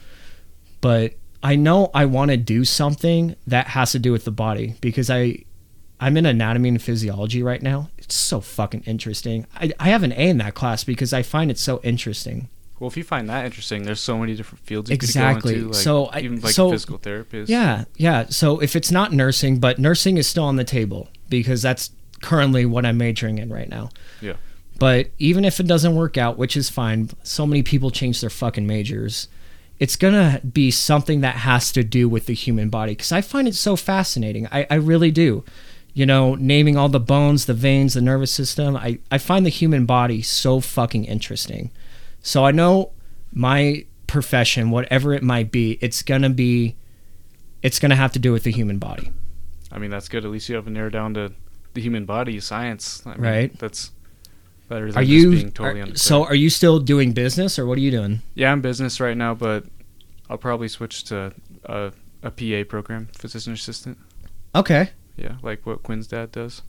But 0.81 1.13
I 1.43 1.55
know 1.55 1.91
I 1.93 2.05
want 2.05 2.31
to 2.31 2.37
do 2.37 2.65
something 2.65 3.35
that 3.47 3.67
has 3.67 3.91
to 3.93 3.99
do 3.99 4.11
with 4.11 4.25
the 4.25 4.31
body 4.31 4.75
because 4.81 5.09
I 5.09 5.45
I'm 5.99 6.15
in 6.17 6.25
anatomy 6.25 6.69
and 6.69 6.81
physiology 6.81 7.43
right 7.43 7.61
now. 7.61 7.89
It's 7.97 8.15
so 8.15 8.39
fucking 8.41 8.83
interesting. 8.85 9.45
I, 9.55 9.71
I 9.79 9.89
have 9.89 10.03
an 10.03 10.13
A 10.13 10.29
in 10.29 10.37
that 10.37 10.53
class 10.55 10.83
because 10.83 11.13
I 11.13 11.23
find 11.23 11.51
it 11.51 11.57
so 11.59 11.79
interesting. 11.83 12.49
Well, 12.79 12.87
if 12.89 12.95
you 12.95 13.03
find 13.03 13.29
that 13.29 13.43
interesting, 13.45 13.83
there's 13.83 13.99
so 13.99 14.17
many 14.17 14.35
different 14.35 14.63
fields 14.65 14.89
you 14.89 14.93
Exactly. 14.93 15.53
could 15.55 15.59
go 15.59 15.65
into. 15.67 15.73
Like, 15.73 15.83
So 15.83 16.05
I- 16.05 16.19
even 16.21 16.39
like 16.39 16.53
so- 16.53 16.71
physical 16.71 16.97
therapist. 16.97 17.49
Yeah, 17.49 17.83
yeah. 17.97 18.27
So 18.29 18.59
if 18.59 18.75
it's 18.75 18.89
not 18.91 19.11
nursing, 19.11 19.59
but 19.59 19.79
nursing 19.79 20.15
is 20.17 20.27
still 20.27 20.45
on 20.45 20.55
the 20.55 20.63
table 20.63 21.09
because 21.29 21.61
that's 21.61 21.91
currently 22.21 22.65
what 22.65 22.85
I'm 22.85 22.97
majoring 22.97 23.37
in 23.37 23.49
right 23.51 23.69
now. 23.69 23.89
Yeah. 24.21 24.33
But 24.77 25.11
even 25.19 25.43
if 25.43 25.59
it 25.59 25.67
doesn't 25.67 25.93
work 25.95 26.17
out, 26.17 26.37
which 26.37 26.55
is 26.55 26.69
fine, 26.69 27.09
so 27.21 27.45
many 27.45 27.63
people 27.63 27.91
change 27.91 28.21
their 28.21 28.29
fucking 28.29 28.65
majors. 28.65 29.27
It's 29.77 29.97
gonna 29.97 30.39
be 30.49 30.71
something 30.71 31.19
that 31.21 31.35
has 31.37 31.71
to 31.73 31.83
do 31.83 32.07
with 32.07 32.25
the 32.27 32.33
human 32.33 32.69
body 32.69 32.93
because 32.93 33.11
I 33.11 33.19
find 33.21 33.45
it 33.47 33.55
so 33.55 33.75
fascinating. 33.75 34.47
I, 34.51 34.65
I 34.69 34.75
really 34.75 35.11
do. 35.11 35.43
You 35.93 36.05
know, 36.05 36.35
naming 36.35 36.77
all 36.77 36.87
the 36.89 36.99
bones, 36.99 37.45
the 37.45 37.53
veins, 37.53 37.95
the 37.95 38.01
nervous 38.01 38.31
system. 38.31 38.75
I, 38.77 38.99
I 39.11 39.17
find 39.17 39.45
the 39.45 39.49
human 39.49 39.85
body 39.85 40.21
so 40.21 40.59
fucking 40.59 41.05
interesting. 41.05 41.71
So 42.21 42.45
I 42.45 42.51
know 42.51 42.91
my 43.33 43.85
profession, 44.07 44.71
whatever 44.71 45.13
it 45.13 45.23
might 45.23 45.51
be, 45.51 45.77
it's 45.81 46.01
gonna 46.03 46.29
be 46.29 46.75
it's 47.61 47.79
gonna 47.79 47.95
have 47.95 48.11
to 48.13 48.19
do 48.19 48.31
with 48.31 48.43
the 48.43 48.51
human 48.51 48.77
body. 48.79 49.11
I 49.71 49.79
mean, 49.79 49.89
that's 49.91 50.07
good. 50.09 50.25
At 50.25 50.31
least 50.31 50.47
you 50.49 50.55
have 50.55 50.67
it 50.67 50.71
narrowed 50.71 50.93
down 50.93 51.13
to 51.15 51.33
the 51.73 51.81
human 51.81 52.05
body, 52.05 52.39
science. 52.39 53.03
I 53.05 53.13
mean, 53.15 53.21
Right. 53.21 53.59
That's 53.59 53.91
better 54.67 54.91
than 54.91 54.97
Are 54.97 55.01
just 55.05 55.11
you 55.11 55.31
being 55.31 55.51
totally 55.51 55.81
are- 55.81 55.95
so 55.95 56.23
are 56.25 56.35
you 56.35 56.49
still 56.49 56.79
doing 56.79 57.11
business 57.13 57.59
or 57.59 57.65
what 57.65 57.77
are 57.77 57.81
you 57.81 57.91
doing? 57.91 58.21
Yeah, 58.35 58.51
I'm 58.51 58.61
business 58.61 58.99
right 58.99 59.17
now, 59.17 59.33
but 59.33 59.65
I'll 60.29 60.37
probably 60.37 60.67
switch 60.67 61.03
to 61.05 61.33
a, 61.65 61.91
a 62.23 62.31
PA 62.31 62.69
program, 62.69 63.09
physician 63.13 63.53
assistant. 63.53 63.97
Okay. 64.55 64.91
Yeah, 65.19 65.35
like 65.41 65.65
what 65.65 65.83
Quinn's 65.83 66.07
dad 66.07 66.31
does. 66.31 66.61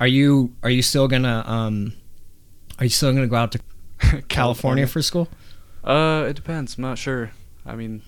Are 0.00 0.06
you 0.06 0.54
are 0.62 0.70
you 0.70 0.82
still 0.82 1.06
gonna 1.08 1.44
um 1.46 1.92
are 2.78 2.84
you 2.84 2.90
still 2.90 3.12
gonna 3.12 3.26
go 3.28 3.36
out 3.36 3.52
to 3.52 3.60
California 4.28 4.86
for 4.86 5.00
school? 5.02 5.28
Uh, 5.84 6.26
it 6.28 6.34
depends. 6.34 6.76
I'm 6.76 6.82
not 6.82 6.98
sure. 6.98 7.30
I 7.64 7.74
mean, 7.76 8.02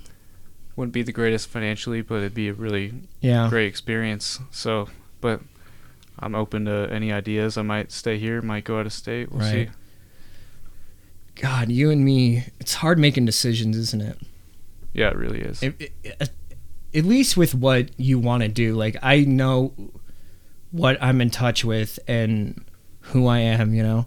wouldn't 0.77 0.93
be 0.93 1.03
the 1.03 1.13
greatest 1.13 1.49
financially, 1.49 2.03
but 2.03 2.17
it'd 2.17 2.35
be 2.35 2.49
a 2.49 2.53
really 2.53 2.93
Yeah. 3.21 3.49
great 3.49 3.67
experience. 3.67 4.41
So, 4.51 4.89
but 5.21 5.41
I'm 6.19 6.35
open 6.35 6.65
to 6.67 6.89
any 6.91 7.13
ideas. 7.13 7.57
I 7.57 7.63
might 7.63 7.93
stay 7.93 8.19
here, 8.19 8.43
might 8.43 8.65
go 8.65 8.79
out 8.81 8.87
of 8.87 8.93
state. 8.93 9.31
We'll 9.33 9.45
see. 9.49 9.69
God, 11.37 11.71
you 11.71 11.91
and 11.91 12.05
me, 12.05 12.45
it's 12.59 12.75
hard 12.75 12.99
making 12.99 13.25
decisions, 13.25 13.77
isn't 13.77 14.03
it? 14.03 14.19
Yeah, 14.93 15.09
it 15.11 15.17
really 15.17 15.41
is. 15.41 15.63
It- 15.63 15.93
it- 16.03 16.31
at 16.95 17.05
least 17.05 17.37
with 17.37 17.55
what 17.55 17.91
you 17.99 18.19
want 18.19 18.43
to 18.43 18.49
do. 18.49 18.75
Like 18.75 18.97
I 19.03 19.21
know 19.21 19.73
what 20.71 20.99
I'm 21.01 21.21
in 21.21 21.31
touch 21.31 21.65
with 21.65 21.99
and 22.07 22.65
who 23.01 23.27
I 23.27 23.39
am, 23.39 23.75
you 23.75 23.83
know. 23.83 24.07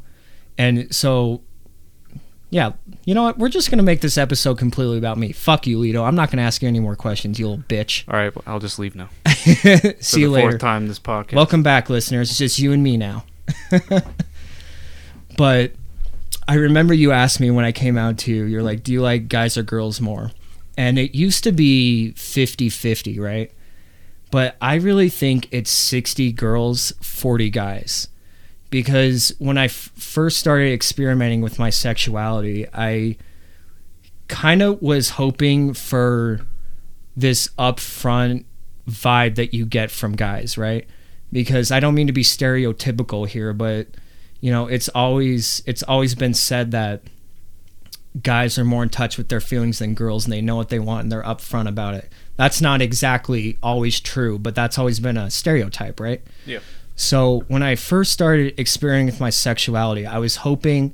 And 0.57 0.93
so 0.93 1.41
yeah, 2.49 2.73
you 3.05 3.15
know 3.15 3.23
what? 3.23 3.39
We're 3.39 3.49
just 3.49 3.71
gonna 3.71 3.81
make 3.83 4.01
this 4.01 4.17
episode 4.17 4.59
completely 4.59 4.99
about 4.99 5.17
me. 5.17 5.31
Fuck 5.31 5.65
you, 5.65 5.79
Lido. 5.79 6.03
I'm 6.03 6.15
not 6.15 6.29
gonna 6.29 6.43
ask 6.43 6.61
you 6.61 6.67
any 6.67 6.79
more 6.79 6.95
questions, 6.95 7.39
you 7.39 7.49
little 7.49 7.63
bitch. 7.63 8.03
All 8.07 8.15
right, 8.15 8.33
well, 8.35 8.43
I'll 8.45 8.59
just 8.59 8.77
leave 8.77 8.95
now. 8.95 9.09
See 9.27 9.55
For 9.55 10.19
you 10.19 10.27
the 10.27 10.33
later. 10.33 10.49
fourth 10.51 10.61
time 10.61 10.87
this 10.87 10.99
podcast. 10.99 11.33
Welcome 11.33 11.63
back, 11.63 11.89
listeners. 11.89 12.29
It's 12.29 12.37
just 12.37 12.59
you 12.59 12.71
and 12.71 12.83
me 12.83 12.95
now. 12.95 13.25
but 15.37 15.71
I 16.47 16.55
remember 16.55 16.93
you 16.93 17.11
asked 17.11 17.39
me 17.39 17.49
when 17.49 17.65
I 17.65 17.71
came 17.71 17.97
out 17.97 18.19
to 18.19 18.31
you, 18.31 18.43
you're 18.43 18.63
like, 18.63 18.83
do 18.83 18.93
you 18.93 19.01
like 19.01 19.27
guys 19.29 19.57
or 19.57 19.63
girls 19.63 19.99
more? 19.99 20.31
And 20.77 20.97
it 20.97 21.15
used 21.15 21.43
to 21.43 21.51
be 21.51 22.11
50 22.11 22.69
50, 22.69 23.19
right? 23.19 23.51
But 24.31 24.55
I 24.59 24.75
really 24.75 25.09
think 25.09 25.47
it's 25.51 25.69
60 25.69 26.31
girls, 26.31 26.91
40 27.01 27.49
guys. 27.51 28.07
Because 28.71 29.31
when 29.37 29.59
I 29.59 29.65
f- 29.65 29.91
first 29.95 30.39
started 30.39 30.73
experimenting 30.73 31.41
with 31.41 31.59
my 31.59 31.69
sexuality, 31.69 32.65
I 32.73 33.17
kind 34.27 34.63
of 34.63 34.81
was 34.81 35.11
hoping 35.11 35.75
for 35.75 36.41
this 37.15 37.49
upfront 37.59 38.45
vibe 38.89 39.35
that 39.35 39.53
you 39.53 39.67
get 39.67 39.91
from 39.91 40.15
guys, 40.15 40.57
right? 40.57 40.87
Because 41.31 41.71
I 41.71 41.79
don't 41.79 41.93
mean 41.93 42.07
to 42.07 42.13
be 42.13 42.23
stereotypical 42.23 43.27
here, 43.27 43.53
but 43.53 43.87
you 44.41 44.51
know, 44.51 44.65
it's 44.67 44.89
always 44.89 45.61
it's 45.65 45.83
always 45.83 46.15
been 46.15 46.33
said 46.33 46.71
that 46.71 47.03
guys 48.21 48.59
are 48.59 48.65
more 48.65 48.83
in 48.83 48.89
touch 48.89 49.17
with 49.17 49.29
their 49.29 49.41
feelings 49.41 49.79
than 49.79 49.95
girls 49.95 50.25
and 50.25 50.33
they 50.33 50.41
know 50.41 50.55
what 50.55 50.69
they 50.69 50.79
want 50.79 51.03
and 51.03 51.11
they're 51.11 51.23
upfront 51.23 51.67
about 51.67 51.95
it. 51.95 52.11
That's 52.35 52.61
not 52.61 52.81
exactly 52.81 53.57
always 53.63 53.99
true, 53.99 54.37
but 54.37 54.55
that's 54.55 54.77
always 54.77 54.99
been 54.99 55.17
a 55.17 55.31
stereotype, 55.31 55.99
right? 55.99 56.21
Yeah. 56.45 56.59
So 56.95 57.43
when 57.47 57.63
I 57.63 57.75
first 57.75 58.11
started 58.11 58.59
experimenting 58.59 59.07
with 59.07 59.19
my 59.19 59.31
sexuality, 59.31 60.05
I 60.05 60.19
was 60.19 60.37
hoping 60.37 60.93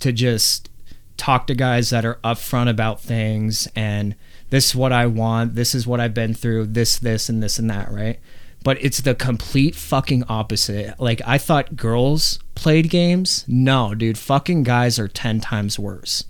to 0.00 0.12
just 0.12 0.70
talk 1.16 1.46
to 1.48 1.54
guys 1.54 1.90
that 1.90 2.04
are 2.04 2.18
upfront 2.24 2.70
about 2.70 3.00
things 3.00 3.68
and 3.76 4.14
this 4.50 4.68
is 4.68 4.74
what 4.74 4.92
I 4.92 5.06
want, 5.06 5.54
this 5.54 5.74
is 5.74 5.86
what 5.86 6.00
I've 6.00 6.14
been 6.14 6.32
through, 6.32 6.66
this, 6.66 6.98
this, 6.98 7.28
and 7.28 7.42
this 7.42 7.58
and 7.58 7.68
that, 7.70 7.90
right? 7.90 8.20
But 8.62 8.82
it's 8.82 9.00
the 9.00 9.14
complete 9.14 9.74
fucking 9.74 10.24
opposite. 10.28 10.98
Like 10.98 11.20
I 11.26 11.36
thought 11.36 11.76
girls 11.76 12.38
played 12.54 12.88
games. 12.88 13.44
No, 13.46 13.94
dude, 13.94 14.16
fucking 14.16 14.62
guys 14.62 14.98
are 14.98 15.08
ten 15.08 15.40
times 15.40 15.78
worse. 15.78 16.24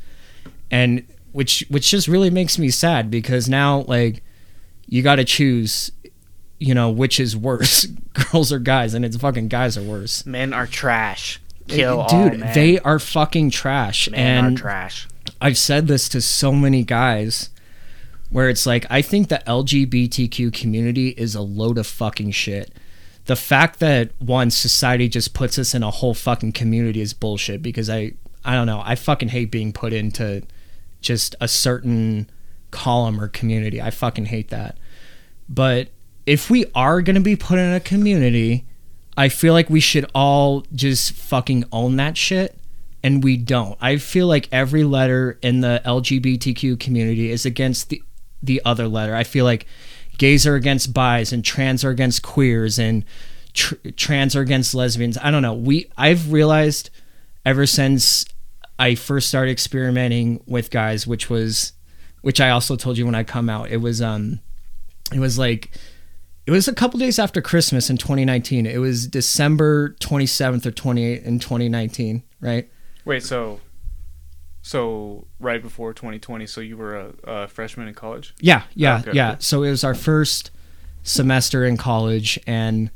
And 0.74 1.06
which 1.32 1.64
which 1.68 1.90
just 1.90 2.06
really 2.06 2.30
makes 2.30 2.58
me 2.58 2.70
sad 2.70 3.10
because 3.10 3.48
now 3.48 3.84
like 3.88 4.22
you 4.86 5.02
got 5.02 5.16
to 5.16 5.24
choose 5.24 5.90
you 6.58 6.74
know 6.74 6.88
which 6.90 7.18
is 7.18 7.36
worse 7.36 7.86
girls 8.30 8.52
or 8.52 8.58
guys 8.60 8.94
and 8.94 9.04
it's 9.04 9.16
fucking 9.16 9.48
guys 9.48 9.76
are 9.76 9.82
worse 9.82 10.24
Men 10.24 10.52
are 10.52 10.66
trash. 10.66 11.40
Kill 11.66 12.04
dude 12.06 12.32
all 12.32 12.38
men. 12.38 12.54
they 12.54 12.78
are 12.80 12.98
fucking 12.98 13.50
trash 13.50 14.08
men 14.10 14.46
and 14.46 14.58
are 14.58 14.60
trash. 14.60 15.08
i've 15.40 15.58
said 15.58 15.88
this 15.88 16.08
to 16.10 16.20
so 16.20 16.52
many 16.52 16.84
guys 16.84 17.50
where 18.30 18.48
it's 18.48 18.66
like 18.66 18.84
i 18.90 19.00
think 19.02 19.28
the 19.28 19.42
lgbtq 19.46 20.52
community 20.52 21.08
is 21.10 21.34
a 21.34 21.40
load 21.40 21.78
of 21.78 21.86
fucking 21.86 22.30
shit 22.30 22.70
the 23.24 23.34
fact 23.36 23.80
that 23.80 24.10
one 24.18 24.50
society 24.50 25.08
just 25.08 25.32
puts 25.32 25.58
us 25.58 25.74
in 25.74 25.82
a 25.82 25.90
whole 25.90 26.12
fucking 26.14 26.52
community 26.52 27.00
is 27.00 27.14
bullshit 27.14 27.62
because 27.62 27.88
i 27.88 28.12
i 28.44 28.52
don't 28.54 28.66
know 28.66 28.82
i 28.84 28.94
fucking 28.94 29.30
hate 29.30 29.50
being 29.50 29.72
put 29.72 29.92
into 29.94 30.42
just 31.04 31.36
a 31.40 31.46
certain 31.46 32.28
column 32.70 33.20
or 33.20 33.28
community 33.28 33.80
i 33.80 33.90
fucking 33.90 34.26
hate 34.26 34.48
that 34.48 34.76
but 35.48 35.88
if 36.26 36.50
we 36.50 36.66
are 36.74 37.02
going 37.02 37.14
to 37.14 37.20
be 37.20 37.36
put 37.36 37.58
in 37.58 37.72
a 37.72 37.80
community, 37.80 38.64
I 39.16 39.28
feel 39.28 39.52
like 39.52 39.70
we 39.70 39.80
should 39.80 40.10
all 40.14 40.64
just 40.74 41.12
fucking 41.12 41.64
own 41.70 41.96
that 41.96 42.16
shit. 42.16 42.56
And 43.02 43.22
we 43.22 43.36
don't. 43.36 43.76
I 43.82 43.98
feel 43.98 44.26
like 44.26 44.48
every 44.50 44.82
letter 44.82 45.38
in 45.42 45.60
the 45.60 45.82
LGBTQ 45.84 46.80
community 46.80 47.30
is 47.30 47.44
against 47.44 47.90
the, 47.90 48.02
the 48.42 48.62
other 48.64 48.88
letter. 48.88 49.14
I 49.14 49.24
feel 49.24 49.44
like 49.44 49.66
gays 50.16 50.46
are 50.46 50.54
against 50.54 50.94
bis 50.94 51.30
and 51.30 51.44
trans 51.44 51.84
are 51.84 51.90
against 51.90 52.22
queers 52.22 52.78
and 52.78 53.04
tr- 53.52 53.74
trans 53.96 54.34
are 54.34 54.40
against 54.40 54.74
lesbians. 54.74 55.18
I 55.18 55.30
don't 55.30 55.42
know. 55.42 55.52
We 55.52 55.90
I've 55.98 56.32
realized 56.32 56.88
ever 57.44 57.66
since 57.66 58.24
I 58.78 58.94
first 58.94 59.28
started 59.28 59.50
experimenting 59.52 60.42
with 60.46 60.70
guys, 60.70 61.06
which 61.06 61.30
was 61.30 61.72
which 62.22 62.40
I 62.40 62.50
also 62.50 62.76
told 62.76 62.96
you 62.98 63.04
when 63.06 63.14
I 63.14 63.22
come 63.22 63.48
out. 63.50 63.70
It 63.70 63.78
was 63.78 64.00
um, 64.02 64.40
it 65.12 65.18
was 65.20 65.38
like 65.38 65.70
it 66.46 66.50
was 66.50 66.68
a 66.68 66.74
couple 66.74 66.98
days 66.98 67.18
after 67.18 67.40
Christmas 67.40 67.88
in 67.88 67.96
2019. 67.96 68.66
It 68.66 68.78
was 68.78 69.06
December 69.06 69.90
27th 70.00 70.66
or 70.66 70.70
28th 70.72 71.22
in 71.24 71.38
2019, 71.38 72.22
right? 72.40 72.68
Wait, 73.04 73.22
so 73.22 73.60
so 74.62 75.26
right 75.38 75.62
before 75.62 75.92
2020, 75.92 76.46
so 76.46 76.60
you 76.62 76.76
were 76.76 76.96
a, 76.96 77.12
a 77.24 77.48
freshman 77.48 77.86
in 77.86 77.94
college? 77.94 78.34
Yeah, 78.40 78.62
yeah, 78.74 79.00
Okay. 79.00 79.12
yeah. 79.12 79.36
So 79.38 79.62
it 79.62 79.70
was 79.70 79.84
our 79.84 79.94
first 79.94 80.50
semester 81.02 81.66
in 81.66 81.76
college, 81.76 82.38
and 82.46 82.90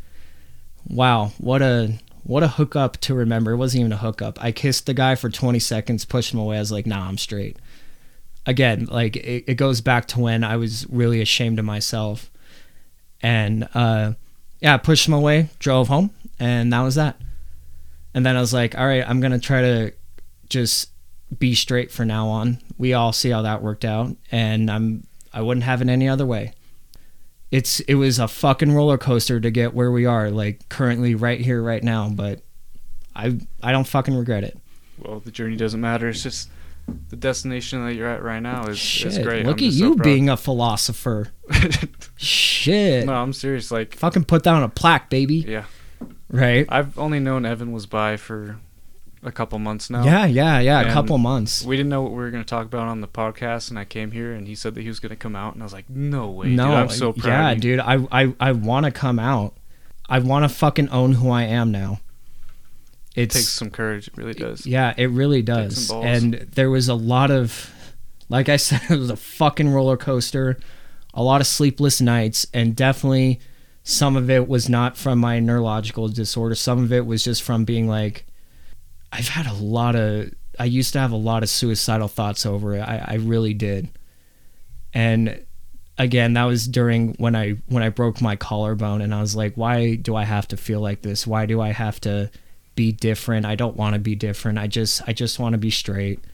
wow, 0.87 1.33
what 1.39 1.61
a 1.61 1.99
what 2.29 2.43
a 2.43 2.49
hookup 2.49 2.99
to 2.99 3.15
remember. 3.15 3.53
It 3.53 3.57
wasn't 3.57 3.81
even 3.81 3.93
a 3.93 3.97
hookup. 3.97 4.39
I 4.45 4.53
kissed 4.53 4.85
the 4.85 4.93
guy 4.93 5.15
for 5.15 5.31
20 5.31 5.59
seconds, 5.59 6.05
pushed 6.05 6.35
him 6.35 6.39
away. 6.39 6.57
I 6.57 6.61
was 6.61 6.71
like, 6.71 6.87
Nah, 6.87 7.09
I'm 7.09 7.17
straight. 7.17 7.57
Again, 8.45 8.85
like 8.85 9.17
it, 9.17 9.45
it 9.47 9.55
goes 9.55 9.81
back 9.81 10.07
to 10.09 10.21
when 10.21 10.45
I 10.45 10.57
was 10.57 10.87
really 10.91 11.23
ashamed 11.23 11.59
of 11.59 11.65
myself, 11.65 12.31
and 13.23 13.67
uh, 13.75 14.13
yeah, 14.61 14.75
I 14.75 14.77
pushed 14.77 15.09
him 15.09 15.15
away, 15.15 15.49
drove 15.59 15.89
home, 15.89 16.11
and 16.39 16.73
that 16.73 16.83
was 16.83 16.97
that. 16.97 17.19
And 18.15 18.25
then 18.25 18.37
I 18.37 18.41
was 18.41 18.53
like, 18.53 18.77
all 18.77 18.87
right, 18.87 19.09
I'm 19.09 19.21
gonna 19.21 19.39
try 19.39 19.63
to 19.63 19.93
just 20.51 20.91
be 21.39 21.55
straight 21.55 21.91
for 21.91 22.05
now 22.05 22.29
on. 22.29 22.59
We 22.77 22.93
all 22.93 23.13
see 23.13 23.31
how 23.31 23.43
that 23.43 23.63
worked 23.63 23.85
out, 23.85 24.17
and 24.31 24.71
I'm 24.71 25.07
I 25.33 25.41
wouldn't 25.41 25.65
have 25.65 25.81
it 25.81 25.89
any 25.89 26.09
other 26.09 26.27
way. 26.27 26.53
It's 27.51 27.81
it 27.81 27.95
was 27.95 28.19
a 28.19 28.29
fucking 28.29 28.73
roller 28.75 28.99
coaster 28.99 29.41
to 29.41 29.51
get 29.51 29.73
where 29.75 29.91
we 29.91 30.05
are, 30.07 30.31
like 30.31 30.69
currently 30.69 31.15
right 31.15 31.41
here, 31.41 31.63
right 31.63 31.83
now. 31.83 32.09
But 32.11 32.43
I 33.17 33.39
I 33.63 33.73
don't 33.73 33.87
fucking 33.87 34.15
regret 34.15 34.45
it. 34.45 34.59
Well, 34.99 35.21
the 35.21 35.31
journey 35.31 35.57
doesn't 35.57 35.81
matter. 35.81 36.09
It's 36.09 36.23
just 36.23 36.51
the 37.09 37.17
destination 37.17 37.85
that 37.85 37.95
you're 37.95 38.09
at 38.09 38.23
right 38.23 38.41
now 38.41 38.67
is, 38.67 38.79
Shit, 38.79 39.09
is 39.13 39.19
great. 39.19 39.47
look 39.47 39.59
I'm 39.61 39.65
at 39.67 39.71
just 39.71 39.79
so 39.79 39.85
you 39.85 39.97
being 39.97 40.29
a 40.29 40.37
philosopher. 40.37 41.29
Shit, 42.17 43.07
no, 43.07 43.13
I'm 43.15 43.33
serious. 43.33 43.71
Like, 43.71 43.95
fucking 43.95 44.25
put 44.25 44.43
that 44.45 44.55
on 44.55 44.63
a 44.63 44.69
plaque, 44.69 45.09
baby. 45.11 45.45
yeah, 45.47 45.65
Right? 46.31 46.67
I've 46.69 46.99
only 46.99 47.21
known 47.21 47.45
Evan 47.47 47.73
was 47.73 47.87
bi 47.87 48.17
for 48.17 48.59
a 49.23 49.33
couple 49.33 49.59
months 49.59 49.91
now. 49.91 50.05
Yeah, 50.05 50.27
yeah, 50.27 50.61
yeah. 50.61 50.81
A 50.81 50.93
couple 50.93 51.19
months. 51.19 51.65
We 51.65 51.77
didn't 51.77 51.91
know 51.91 52.03
what 52.03 52.13
we 52.13 52.19
were 52.19 52.31
going 52.31 52.45
to 52.45 52.49
talk 52.49 52.67
about 52.67 52.89
on 52.89 53.01
the 53.01 53.09
podcast, 53.09 53.71
and 53.71 53.79
I 53.79 53.85
came 53.85 54.13
here, 54.13 54.33
and 54.33 54.47
he 54.47 54.55
said 54.55 54.75
that 54.75 54.83
he 54.83 54.89
was 54.89 55.01
going 55.01 55.11
to 55.11 55.17
come 55.17 55.35
out, 55.35 55.55
and 55.55 55.63
I 55.63 55.67
was 55.67 55.73
like, 55.73 55.91
"No 55.91 56.31
way, 56.31 56.49
no, 56.49 56.67
dude! 56.67 56.75
I'm 56.75 56.89
so 56.89 57.13
proud." 57.13 57.29
yeah, 57.29 57.51
of 57.51 57.57
you. 57.57 57.61
dude. 57.63 57.81
I 57.81 58.07
I 58.11 58.35
I 58.41 58.53
want 58.53 58.87
to 58.87 58.93
come 58.93 59.19
out. 59.19 59.55
I 60.09 60.19
want 60.21 60.45
to 60.45 60.49
fucking 60.49 60.89
own 60.89 61.13
who 61.13 61.31
I 61.31 61.43
am 61.45 61.71
now. 61.71 62.01
It 63.15 63.31
takes 63.31 63.49
some 63.49 63.71
courage. 63.71 64.09
It 64.09 64.17
really 64.17 64.35
does. 64.35 64.65
Yeah, 64.65 64.95
it 64.97 65.11
really 65.11 65.43
does. 65.43 65.89
balls. 65.89 66.05
And 66.07 66.35
there 66.35 66.71
was 66.71 66.89
a 66.89 66.95
lot 66.95 67.31
of, 67.33 67.71
like 68.29 68.49
I 68.49 68.57
said, 68.59 68.81
it 68.89 68.97
was 68.97 69.11
a 69.11 69.17
fucking 69.17 69.69
roller 69.69 69.97
coaster, 69.97 70.59
a 71.13 71.23
lot 71.23 71.41
of 71.41 71.47
sleepless 71.49 72.01
nights, 72.01 72.47
and 72.55 72.77
definitely 72.77 73.41
some 73.83 74.17
of 74.17 74.31
it 74.31 74.47
was 74.47 74.69
not 74.69 74.97
from 74.97 75.19
my 75.19 75.41
neurological 75.41 76.09
disorder. 76.09 76.55
Some 76.55 76.85
of 76.85 76.93
it 76.93 77.07
was 77.07 77.25
just 77.25 77.43
from 77.43 77.65
being 77.65 77.89
like, 77.89 78.25
I've 79.13 79.29
had 79.29 79.47
a 79.47 79.55
lot 79.55 79.97
of, 79.97 80.33
I 80.59 80.65
used 80.65 80.93
to 80.95 80.99
have 80.99 81.13
a 81.13 81.17
lot 81.17 81.43
of 81.43 81.49
suicidal 81.49 82.09
thoughts 82.09 82.45
over 82.45 82.75
it. 82.77 82.81
I, 82.81 83.05
I 83.07 83.15
really 83.15 83.55
did. 83.55 83.89
And 84.93 85.45
again, 85.99 86.35
that 86.35 86.45
was 86.45 86.67
during 86.67 87.15
when 87.15 87.37
I 87.37 87.57
when 87.67 87.83
I 87.83 87.89
broke 87.89 88.21
my 88.23 88.37
collarbone, 88.37 89.03
and 89.03 89.15
I 89.15 89.21
was 89.21 89.37
like, 89.37 89.55
why 89.55 89.97
do 89.97 90.17
I 90.17 90.25
have 90.25 90.49
to 90.49 90.57
feel 90.57 90.81
like 90.81 91.03
this? 91.03 91.27
Why 91.27 91.47
do 91.47 91.61
I 91.61 91.71
have 91.73 92.01
to 92.03 92.31
be 92.75 92.93
different? 92.93 93.45
I 93.45 93.55
don't 93.55 93.77
want 93.77 93.95
to 93.95 93.99
be 93.99 94.15
different. 94.15 94.59
I 94.59 94.67
just 94.67 95.03
I 95.07 95.13
just 95.13 95.39
want 95.39 95.53
to 95.55 95.59
be 95.59 95.71
straight. 95.71 96.25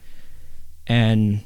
And 0.87 1.43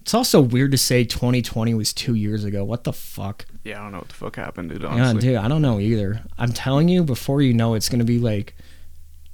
it's 0.00 0.14
also 0.14 0.40
weird 0.40 0.70
to 0.70 0.78
say 0.78 1.04
2020 1.04 1.74
was 1.74 1.92
two 1.92 2.14
years 2.14 2.44
ago. 2.44 2.64
What 2.64 2.84
the 2.84 2.92
fuck? 2.92 3.44
Yeah, 3.64 3.80
I 3.80 3.82
don't 3.82 3.92
know 3.92 3.98
what 3.98 4.08
the 4.08 4.14
fuck 4.14 4.36
happened, 4.36 4.70
dude. 4.70 4.82
Yeah, 4.82 4.88
Honestly, 4.88 5.20
dude, 5.20 5.36
I 5.36 5.48
don't 5.48 5.62
know 5.62 5.78
either. 5.78 6.22
I'm 6.38 6.52
telling 6.52 6.88
you, 6.88 7.04
before 7.04 7.42
you 7.42 7.52
know, 7.52 7.74
it's 7.74 7.88
gonna 7.88 8.04
be 8.04 8.18
like 8.18 8.56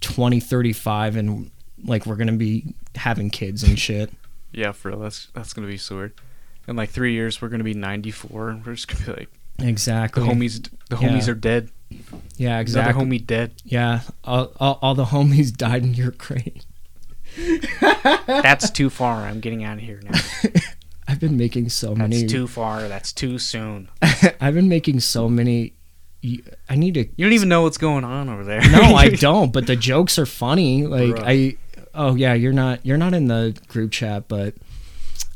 2035, 0.03 1.16
and 1.16 1.50
like 1.84 2.05
we're 2.07 2.16
gonna 2.16 2.32
be 2.32 2.74
having 2.96 3.30
kids 3.30 3.62
and 3.62 3.78
shit. 3.78 4.12
yeah, 4.53 4.72
for 4.72 4.90
real. 4.90 5.00
That's 5.00 5.28
that's 5.34 5.53
gonna 5.53 5.66
be 5.68 5.78
so 5.78 5.96
weird. 5.96 6.12
In 6.68 6.76
like 6.76 6.90
three 6.90 7.12
years, 7.14 7.40
we're 7.42 7.48
gonna 7.48 7.64
be 7.64 7.74
94, 7.74 8.50
and 8.50 8.66
we're 8.66 8.74
just 8.74 8.88
gonna 8.88 9.05
be 9.07 9.20
like, 9.20 9.28
exactly. 9.59 10.22
the 10.24 10.28
homies, 10.32 10.68
the 10.90 10.96
Yeah. 10.96 11.09
homies 11.09 11.28
are 11.28 11.34
dead. 11.34 11.70
Yeah, 12.36 12.48
Another 12.50 12.61
exactly. 12.62 13.05
homie 13.05 13.26
dead. 13.26 13.53
Yeah, 13.64 14.00
all, 14.24 14.53
all, 14.61 14.78
all 14.80 14.94
the 14.94 15.07
homies 15.07 15.55
died 15.57 15.82
in 15.82 15.94
your 15.94 16.12
grave. 16.12 16.62
That's 18.26 18.70
too 18.70 18.90
far. 18.90 19.22
I'm 19.26 19.40
getting 19.40 19.64
out 19.64 19.78
of 19.78 19.84
here 19.84 20.00
now. 20.05 20.18
I've 21.09 21.20
been 21.20 21.36
making 21.36 21.68
so 21.70 21.88
That's 21.88 21.98
many. 21.98 22.20
That's 22.20 22.32
too 22.32 22.46
far. 22.46 22.88
That's 22.88 23.12
too 23.12 23.38
soon. 23.38 23.88
I've 24.03 24.55
been 24.55 24.68
making 24.68 25.00
so 25.00 25.28
many. 25.28 25.74
I 26.68 26.77
need 26.77 26.95
to. 26.95 27.01
You 27.16 27.25
don't 27.27 27.33
even 27.33 27.49
know 27.49 27.62
what's 27.62 27.79
going 27.79 28.05
on 28.05 28.29
over 28.29 28.45
there. 28.45 28.61
No, 28.70 28.95
I 28.95 29.09
don't. 29.29 29.53
But 29.53 29.66
the 29.66 29.77
jokes 29.77 30.18
are 30.18 30.27
funny. 30.27 30.87
Like 30.87 31.16
Bruh. 31.16 31.23
I. 31.27 31.57
Oh 31.95 32.14
yeah, 32.14 32.35
you're 32.35 32.53
not. 32.53 32.85
You're 32.87 32.97
not 32.99 33.12
in 33.14 33.27
the 33.29 33.59
group 33.68 33.91
chat, 33.93 34.29
but 34.29 34.55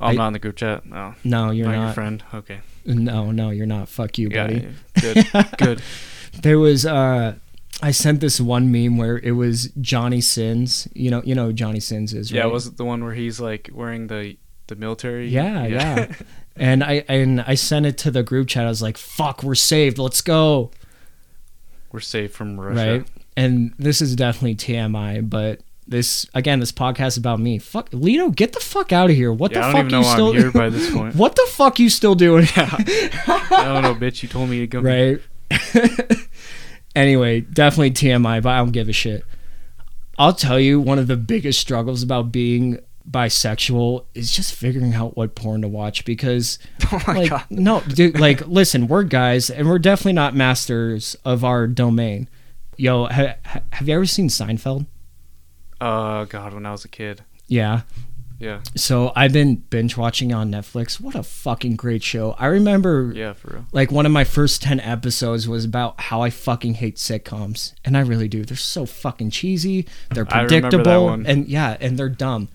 Oh, 0.01 0.07
I'm 0.07 0.11
I- 0.11 0.15
not 0.17 0.27
in 0.29 0.33
the 0.35 0.39
group 0.39 0.57
chat. 0.57 0.87
No, 0.87 1.15
no, 1.25 1.51
you're 1.51 1.67
not, 1.67 1.75
not. 1.77 1.85
your 1.87 1.95
friend. 1.95 2.25
Okay. 2.35 2.61
No, 2.85 3.31
no, 3.33 3.51
you're 3.51 3.67
not. 3.67 3.89
Fuck 3.89 4.17
you, 4.19 4.29
Yeah, 4.31 4.47
buddy. 4.47 4.69
yeah. 5.03 5.13
good, 5.25 5.59
good. 5.59 5.83
There 6.43 6.59
was. 6.59 6.85
uh 6.87 7.35
I 7.83 7.91
sent 7.91 8.21
this 8.21 8.41
one 8.41 8.71
meme 8.73 8.97
where 8.97 9.19
it 9.19 9.33
was 9.33 9.71
Johnny 9.81 10.21
Sins. 10.23 10.89
You 10.95 11.11
know, 11.11 11.23
you 11.25 11.35
know 11.35 11.47
who 11.47 11.53
Johnny 11.53 11.81
Sins 11.81 12.15
is, 12.15 12.33
right? 12.33 12.39
Yeah, 12.39 12.47
was 12.47 12.67
it 12.67 12.77
the 12.79 12.85
one 12.85 13.03
where 13.05 13.13
he's 13.15 13.39
like 13.41 13.69
wearing 13.73 14.07
the 14.07 14.37
the 14.69 14.77
military? 14.77 15.29
Yeah, 15.29 15.67
yeah. 15.67 16.13
and 16.57 16.83
I 16.85 17.05
and 17.09 17.41
I 17.43 17.55
sent 17.55 17.87
it 17.87 17.99
to 17.99 18.11
the 18.11 18.23
group 18.23 18.49
chat. 18.49 18.65
I 18.65 18.69
was 18.69 18.83
like, 18.83 18.97
"Fuck, 18.99 19.43
we're 19.43 19.55
saved. 19.55 19.99
Let's 19.99 20.21
go." 20.23 20.71
We're 21.93 22.01
safe 22.01 22.33
from 22.33 22.59
Russia. 22.61 22.99
right? 22.99 23.07
And 23.37 23.73
this 23.79 24.01
is 24.03 24.17
definitely 24.17 24.55
TMI, 24.57 25.29
but 25.29 25.61
this 25.89 26.27
again, 26.35 26.59
this 26.61 26.73
podcast 26.73 27.09
is 27.09 27.17
about 27.19 27.39
me. 27.41 27.59
Fuck, 27.59 27.91
Lido, 27.93 28.31
get 28.31 28.53
the 28.53 28.61
fuck 28.61 28.93
out 28.93 29.09
of 29.11 29.17
here. 29.17 29.33
What 29.33 29.53
Yeah, 29.53 29.69
the 29.69 29.73
fuck 29.73 29.91
you 29.93 30.05
still? 30.05 30.29
I'm 30.31 30.37
here 30.37 30.51
by 30.51 30.69
this 30.71 30.91
point. 30.93 31.15
what 31.15 31.37
the 31.37 31.47
fuck 31.51 31.79
you 31.79 31.89
still 31.89 32.15
doing? 32.15 32.47
I 32.57 33.39
don't 33.51 33.83
know, 33.83 33.95
bitch. 33.95 34.23
You 34.23 34.29
told 34.29 34.49
me 34.51 34.61
to 34.61 34.67
go. 34.67 34.81
right. 34.81 35.21
anyway, 36.97 37.41
definitely 37.41 37.91
TMI, 37.93 38.43
but 38.43 38.51
I 38.51 38.59
don't 38.59 38.73
give 38.73 38.89
a 38.89 38.93
shit. 38.93 39.25
I'll 40.19 40.33
tell 40.33 40.59
you, 40.59 40.81
one 40.81 40.99
of 40.99 41.07
the 41.09 41.17
biggest 41.17 41.61
struggles 41.61 42.03
about 42.03 42.33
being 42.33 42.79
bisexual 43.11 44.05
is 44.15 44.31
just 44.33 44.53
figuring 44.55 44.95
out 44.95 45.17
what 45.17 45.35
porn 45.35 45.63
to 45.63 45.69
watch 45.69 46.05
because 46.05 46.59
Oh 46.93 47.01
my 47.07 47.15
like 47.15 47.31
god. 47.31 47.45
no 47.51 47.81
dude 47.81 48.19
like 48.19 48.47
listen 48.47 48.89
we're 48.89 49.05
guys 49.05 49.49
and 49.51 49.69
we're 49.69 49.79
definitely 49.79 50.13
not 50.15 50.35
masters 50.35 51.17
of 51.25 51.45
our 51.45 51.67
domain. 51.67 52.29
Yo 52.77 53.07
ha- 53.07 53.37
ha- 53.45 53.61
have 53.71 53.89
you 53.89 53.95
ever 53.95 54.07
seen 54.07 54.29
seinfeld? 54.29 54.87
Uh, 55.81 56.25
God, 56.25 56.55
when 56.55 56.67
I 56.67 56.73
was 56.73 56.85
a 56.85 56.89
kid. 56.89 57.23
yeah. 57.47 57.83
Yeah, 58.39 58.61
so 58.75 59.13
i've 59.17 59.33
been 59.33 59.55
binge 59.71 59.97
watching 59.97 60.31
on 60.35 60.53
netflix. 60.53 61.01
What 61.01 61.15
a 61.15 61.23
fucking 61.23 61.77
great 61.77 62.03
show. 62.03 62.37
I 62.39 62.49
remember 62.49 63.11
yeah, 63.15 63.33
for 63.33 63.49
real. 63.55 63.65
like 63.73 63.91
one 63.91 64.05
of 64.05 64.13
my 64.13 64.25
first 64.25 64.61
10 64.61 64.79
episodes 64.81 65.49
was 65.49 65.65
about 65.65 65.99
how 65.99 66.21
i 66.21 66.29
fucking 66.29 66.75
hate 66.75 66.97
sitcoms. 66.97 67.73
And 67.83 67.97
i 67.97 68.01
really 68.01 68.29
do. 68.29 68.45
They're 68.45 68.55
so 68.59 68.85
fucking 68.85 69.31
cheesy. 69.31 69.87
They're 70.13 70.27
I 70.31 70.43
remember 70.43 70.61
that 70.61 70.71
predictable 70.71 71.09
and 71.09 71.49
yeah 71.49 71.79
and 71.81 71.99
they're 71.99 72.11
dumb 72.11 72.49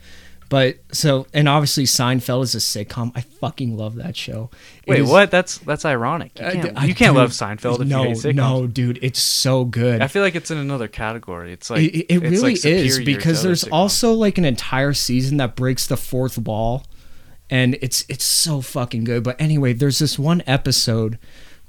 but 0.51 0.75
so 0.91 1.25
and 1.33 1.47
obviously 1.47 1.85
seinfeld 1.85 2.43
is 2.43 2.53
a 2.53 2.57
sitcom 2.57 3.09
i 3.15 3.21
fucking 3.21 3.77
love 3.77 3.95
that 3.95 4.15
show 4.17 4.49
It 4.85 4.89
Wait, 4.91 4.99
is- 4.99 5.09
what? 5.09 5.31
That's 5.31 5.57
that's 5.59 5.85
ironic. 5.85 6.37
You 6.37 6.45
Uh, 6.45 6.51
can't, 6.51 6.77
I- 6.77 6.85
you 6.85 6.93
can't 6.93 7.11
dude, 7.13 7.17
love 7.17 7.31
Seinfeld 7.31 7.79
if 7.81 7.87
no, 7.87 8.01
you 8.03 8.09
hate 8.09 8.17
sitcoms. 8.17 8.35
No, 8.35 8.67
dude, 8.67 8.99
it's 9.01 9.19
so 9.21 9.63
good. 9.63 10.01
I 10.01 10.07
feel 10.07 10.21
like 10.23 10.35
it's 10.35 10.51
in 10.51 10.57
another 10.57 10.87
category. 10.89 11.53
It's 11.53 11.69
like 11.69 11.81
it, 11.83 12.05
it 12.13 12.19
really 12.21 12.55
like, 12.55 12.65
is 12.65 12.99
because 12.99 13.41
there's 13.43 13.63
sitcoms. 13.63 13.71
also 13.71 14.13
like 14.13 14.37
an 14.37 14.45
entire 14.45 14.93
season 14.93 15.37
that 15.37 15.55
breaks 15.55 15.87
the 15.87 15.95
fourth 15.97 16.37
wall, 16.37 16.85
and 17.49 17.77
it's 17.81 18.03
it's 18.09 18.25
so 18.25 18.59
fucking 18.61 19.03
good. 19.05 19.23
But 19.23 19.39
anyway, 19.39 19.71
there's 19.73 19.99
this 19.99 20.19
one 20.19 20.41
episode 20.47 21.17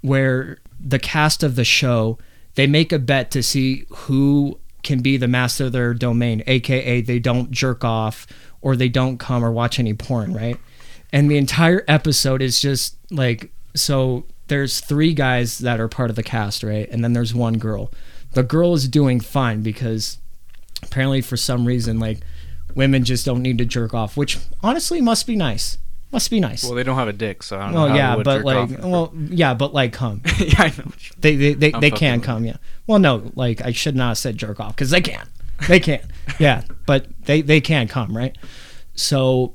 where 0.00 0.58
the 0.80 0.98
cast 0.98 1.42
of 1.42 1.54
the 1.54 1.64
show 1.64 2.18
they 2.54 2.66
make 2.66 2.92
a 2.92 2.98
bet 2.98 3.30
to 3.32 3.42
see 3.42 3.84
who 3.90 4.58
can 4.82 5.00
be 5.00 5.16
the 5.16 5.28
master 5.28 5.66
of 5.66 5.72
their 5.72 5.94
domain, 5.94 6.42
aka 6.46 7.00
they 7.00 7.18
don't 7.18 7.50
jerk 7.52 7.84
off 7.84 8.26
or 8.62 8.76
they 8.76 8.88
don't 8.88 9.18
come 9.18 9.44
or 9.44 9.52
watch 9.52 9.78
any 9.78 9.92
porn, 9.92 10.32
right? 10.32 10.58
And 11.12 11.30
the 11.30 11.36
entire 11.36 11.84
episode 11.86 12.40
is 12.40 12.60
just 12.60 12.96
like 13.10 13.52
so 13.74 14.24
there's 14.48 14.80
three 14.80 15.14
guys 15.14 15.58
that 15.58 15.80
are 15.80 15.88
part 15.88 16.10
of 16.10 16.16
the 16.16 16.22
cast, 16.22 16.62
right? 16.62 16.88
And 16.90 17.04
then 17.04 17.12
there's 17.12 17.34
one 17.34 17.58
girl. 17.58 17.90
The 18.32 18.42
girl 18.42 18.74
is 18.74 18.88
doing 18.88 19.20
fine 19.20 19.62
because 19.62 20.18
apparently 20.82 21.20
for 21.20 21.36
some 21.36 21.66
reason 21.66 21.98
like 21.98 22.20
women 22.74 23.04
just 23.04 23.26
don't 23.26 23.42
need 23.42 23.58
to 23.58 23.64
jerk 23.64 23.94
off, 23.94 24.16
which 24.16 24.38
honestly 24.62 25.00
must 25.00 25.26
be 25.26 25.36
nice. 25.36 25.78
Must 26.12 26.30
be 26.30 26.40
nice. 26.40 26.62
Well, 26.62 26.74
they 26.74 26.82
don't 26.82 26.96
have 26.96 27.08
a 27.08 27.14
dick, 27.14 27.42
so 27.42 27.58
I 27.58 27.64
don't 27.64 27.72
know. 27.72 27.78
Well, 27.84 27.88
they 27.88 27.96
yeah, 27.96 28.16
would 28.16 28.24
but 28.24 28.36
jerk 28.36 28.44
like, 28.44 28.70
off. 28.70 28.84
well, 28.84 29.12
yeah, 29.14 29.54
but 29.54 29.72
like, 29.72 29.94
come. 29.94 30.20
yeah, 30.38 30.54
I 30.58 30.68
know. 30.76 30.92
They 31.18 31.36
they 31.36 31.54
they, 31.54 31.72
I'm 31.72 31.80
they 31.80 31.90
can 31.90 32.20
come, 32.20 32.44
yeah. 32.44 32.58
Well, 32.86 32.98
no, 32.98 33.32
like 33.34 33.62
I 33.62 33.72
should 33.72 33.96
not 33.96 34.08
have 34.08 34.18
said 34.18 34.36
jerk 34.36 34.60
off 34.60 34.76
because 34.76 34.90
they 34.90 35.00
can, 35.00 35.26
they 35.68 35.80
can't. 35.80 36.02
yeah. 36.38 36.62
But 36.86 37.06
they 37.24 37.40
they 37.42 37.60
can 37.60 37.88
come, 37.88 38.16
right? 38.16 38.36
So 38.94 39.54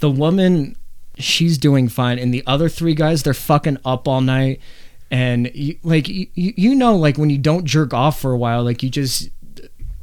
the 0.00 0.10
woman, 0.10 0.76
she's 1.18 1.58
doing 1.58 1.88
fine, 1.88 2.18
and 2.18 2.32
the 2.32 2.42
other 2.46 2.68
three 2.68 2.94
guys, 2.94 3.22
they're 3.22 3.34
fucking 3.34 3.78
up 3.84 4.06
all 4.08 4.20
night, 4.20 4.60
and 5.10 5.50
you, 5.54 5.76
like 5.82 6.08
you, 6.08 6.26
you 6.34 6.74
know, 6.74 6.96
like 6.96 7.18
when 7.18 7.30
you 7.30 7.38
don't 7.38 7.64
jerk 7.64 7.92
off 7.92 8.20
for 8.20 8.32
a 8.32 8.38
while, 8.38 8.62
like 8.62 8.82
you 8.82 8.88
just 8.90 9.28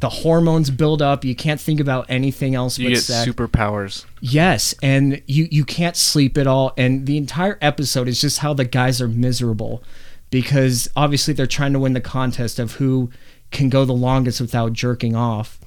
the 0.01 0.09
hormones 0.09 0.69
build 0.69 1.01
up. 1.01 1.23
You 1.23 1.33
can't 1.35 1.59
think 1.59 1.79
about 1.79 2.05
anything 2.09 2.53
else 2.53 2.77
You 2.77 2.89
but 2.89 2.95
get 2.95 3.01
sex. 3.03 3.31
superpowers. 3.31 4.05
Yes, 4.21 4.75
and 4.83 5.21
you 5.25 5.47
you 5.49 5.63
can't 5.65 5.95
sleep 5.95 6.37
at 6.37 6.45
all, 6.47 6.73
and 6.77 7.05
the 7.07 7.17
entire 7.17 7.57
episode 7.61 8.07
is 8.07 8.19
just 8.21 8.39
how 8.39 8.53
the 8.53 8.65
guys 8.65 9.01
are 9.01 9.07
miserable, 9.07 9.81
because 10.29 10.89
obviously 10.95 11.33
they're 11.33 11.47
trying 11.47 11.73
to 11.73 11.79
win 11.79 11.93
the 11.93 12.01
contest 12.01 12.59
of 12.59 12.73
who 12.73 13.09
can 13.51 13.69
go 13.69 13.85
the 13.85 13.93
longest 13.93 14.41
without 14.41 14.73
jerking 14.73 15.15
off, 15.15 15.59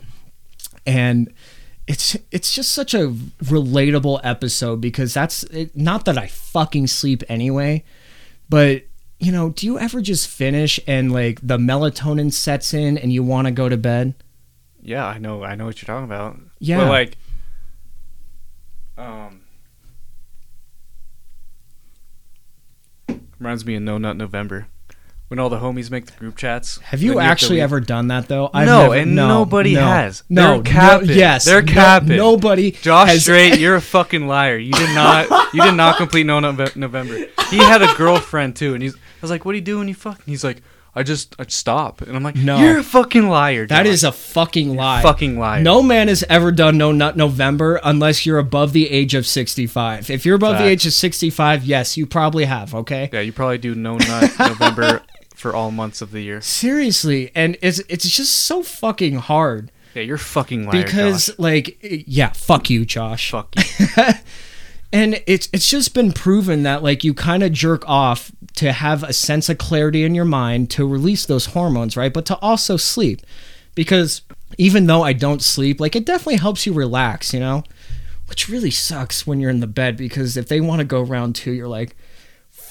and 0.87 1.33
it's 1.87 2.16
it's 2.31 2.55
just 2.55 2.72
such 2.72 2.95
a 2.95 3.09
relatable 3.43 4.20
episode 4.22 4.81
because 4.81 5.14
that's 5.14 5.43
it, 5.45 5.76
not 5.76 6.05
that 6.05 6.18
I 6.18 6.26
fucking 6.26 6.87
sleep 6.87 7.22
anyway, 7.29 7.85
but 8.49 8.83
you 9.18 9.33
know, 9.33 9.51
do 9.51 9.66
you 9.66 9.79
ever 9.79 10.01
just 10.01 10.29
finish 10.29 10.79
and 10.87 11.12
like 11.12 11.41
the 11.43 11.59
melatonin 11.59 12.33
sets 12.33 12.72
in 12.72 12.97
and 12.97 13.12
you 13.12 13.22
want 13.22 13.47
to 13.47 13.51
go 13.51 13.68
to 13.68 13.76
bed? 13.76 14.14
Yeah, 14.81 15.07
I 15.07 15.18
know. 15.18 15.43
I 15.43 15.55
know 15.55 15.66
what 15.66 15.83
you're 15.83 15.87
talking 15.87 16.05
about. 16.05 16.39
Yeah. 16.61 16.79
But 16.79 16.89
like, 16.89 17.18
um, 18.97 19.43
reminds 23.39 23.64
me 23.64 23.74
of 23.74 23.83
No 23.83 23.99
Nut 23.99 24.16
November, 24.16 24.68
when 25.29 25.39
all 25.39 25.49
the 25.51 25.59
homies 25.59 25.91
make 25.91 26.07
the 26.07 26.12
group 26.18 26.37
chats. 26.37 26.79
Have 26.79 27.03
you 27.03 27.11
then 27.14 27.18
have 27.18 27.26
to 27.26 27.31
actually 27.31 27.61
ever 27.61 27.81
done 27.81 28.09
that 28.09 28.29
though? 28.29 28.51
No, 28.55 28.93
and 28.93 29.14
nobody 29.14 29.74
has. 29.74 30.22
No, 30.29 30.55
They're 30.55 30.62
capping. 30.72 31.09
no, 31.09 31.12
yes, 31.14 31.45
They're 31.45 31.62
no- 31.62 31.99
nobody. 32.01 32.72
Josh 32.72 33.09
has, 33.09 33.22
Strait, 33.22 33.59
you're 33.61 33.76
a 33.76 33.81
fucking 33.81 34.26
liar. 34.26 34.57
You 34.59 34.72
did 34.72 34.95
not. 34.95 35.29
You 35.55 35.62
did 35.62 35.74
not 35.74 35.97
complete 35.97 36.24
No 36.26 36.41
Nut 36.41 36.76
November. 36.76 37.14
He 37.51 37.59
had 37.59 37.83
a 37.83 37.95
girlfriend 37.95 38.57
too, 38.57 38.74
and 38.74 38.83
he's. 38.83 38.95
I 38.95 38.99
was 39.22 39.31
like, 39.31 39.45
"What 39.45 39.53
do 39.53 39.59
you 39.59 39.64
do 39.64 39.79
when 39.79 39.89
you 39.89 39.95
fuck?" 39.95 40.16
And 40.18 40.26
he's 40.26 40.45
like, 40.45 40.62
"I 40.95 41.03
just, 41.03 41.35
I 41.39 41.45
stop." 41.49 42.03
And 42.03 42.14
I'm 42.16 42.22
like, 42.22 42.37
No. 42.37 42.59
"You're 42.61 42.79
a 42.79 42.83
fucking 42.85 43.29
liar." 43.29 43.66
That 43.66 43.87
is 43.87 44.05
a 44.05 44.12
fucking 44.12 44.76
lie. 44.76 45.03
fucking 45.03 45.39
liar. 45.39 45.61
No 45.62 45.83
man 45.83 46.09
has 46.09 46.22
ever 46.29 46.53
done 46.53 46.79
no 46.79 46.93
nut 46.93 47.16
November 47.16 47.81
unless 47.83 48.24
you're 48.24 48.39
above 48.39 48.72
the 48.72 48.89
age 48.91 49.14
of 49.14 49.26
65. 49.26 50.09
If 50.11 50.24
you're 50.24 50.37
above 50.37 50.59
the 50.59 50.64
age 50.64 50.87
of 50.87 50.93
65, 50.93 51.64
yes, 51.64 51.97
you 51.97 52.07
probably 52.07 52.45
have. 52.45 52.74
Okay. 52.74 53.11
Yeah, 53.12 53.20
you 53.20 53.33
probably 53.33 53.59
do 53.59 53.74
No 53.74 53.97
Nut 53.99 54.31
November 54.39 55.03
for 55.39 55.55
all 55.55 55.70
months 55.70 56.01
of 56.03 56.11
the 56.11 56.20
year. 56.22 56.41
Seriously, 56.41 57.30
and 57.34 57.57
it's 57.62 57.78
it's 57.89 58.09
just 58.09 58.32
so 58.34 58.62
fucking 58.62 59.16
hard 59.16 59.70
Yeah, 59.95 60.03
you're 60.03 60.18
fucking 60.18 60.66
liar. 60.66 60.82
because 60.84 61.26
Josh. 61.28 61.39
like 61.39 61.78
yeah, 61.82 62.32
fuck 62.32 62.68
you, 62.70 62.84
Josh. 62.84 63.30
fuck 63.30 63.55
you. 63.78 63.86
and 64.93 65.22
it's 65.26 65.49
it's 65.53 65.68
just 65.68 65.95
been 65.95 66.12
proven 66.12 66.62
that 66.64 66.82
like 66.82 67.05
you 67.05 67.14
kind 67.14 67.43
of 67.43 67.53
jerk 67.53 67.89
off 67.89 68.32
to 68.57 68.72
have 68.72 69.03
a 69.03 69.12
sense 69.12 69.49
of 69.49 69.59
clarity 69.59 70.03
in 70.05 70.14
your 70.14 70.24
mind 70.24 70.70
to 70.70 70.86
release 70.86 71.26
those 71.26 71.47
hormones 71.47 71.97
right 71.97 72.12
but 72.12 72.24
to 72.26 72.36
also 72.39 72.76
sleep 72.76 73.20
because 73.74 74.22
even 74.57 74.86
though 74.86 75.03
i 75.03 75.12
don't 75.12 75.43
sleep 75.43 75.78
like 75.78 75.95
it 75.95 76.05
definitely 76.07 76.36
helps 76.36 76.66
you 76.66 76.72
relax 76.72 77.32
you 77.34 77.39
know 77.39 77.62
which 78.26 78.49
really 78.49 78.70
sucks 78.70 79.26
when 79.26 79.39
you're 79.41 79.51
in 79.51 79.61
the 79.61 79.66
bed 79.66 79.97
because 79.97 80.36
if 80.36 80.49
they 80.49 80.61
want 80.61 80.80
to 80.80 80.84
go 80.84 81.03
round 81.03 81.36
two 81.36 81.53
you're 81.53 81.68
like 81.68 81.95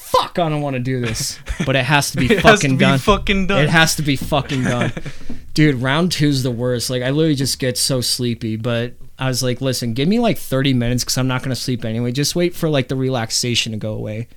fuck 0.08 0.40
i 0.40 0.50
don't 0.50 0.62
want 0.62 0.76
to 0.76 0.80
do 0.80 1.00
this 1.02 1.40
but 1.66 1.76
it 1.76 1.86
has 1.86 2.12
to 2.12 2.18
be 2.18 2.26
It 2.32 2.42
fucking 2.42 2.72
to 2.72 2.78
be 2.78 2.86
done 2.86 3.00
fucking 3.00 3.48
done. 3.48 3.64
it 3.64 3.70
has 3.70 3.96
to 3.96 4.02
be 4.02 4.16
fucking 4.16 4.64
done. 4.64 4.94
Dude, 5.54 5.76
round 5.76 6.12
two's 6.12 6.44
the 6.44 6.52
worst. 6.52 6.92
Like, 6.92 7.02
I 7.02 7.10
literally 7.10 7.34
just 7.34 7.58
get 7.58 7.80
so 7.80 8.00
sleepy. 8.00 8.58
But 8.58 8.94
I 9.18 9.28
was 9.28 9.42
like, 9.42 9.60
listen, 9.60 9.94
give 9.94 10.08
me 10.08 10.20
like 10.20 10.38
30 10.38 10.74
minutes 10.74 11.04
because 11.04 11.18
I'm 11.18 11.28
not 11.28 11.42
going 11.42 11.50
to 11.50 11.60
sleep 11.60 11.84
anyway. 11.84 12.12
Just 12.12 12.36
wait 12.36 12.56
for 12.56 12.70
like 12.70 12.90
the 12.90 12.96
relaxation 12.96 13.72
to 13.72 13.78
go 13.80 13.94
away. 13.96 14.28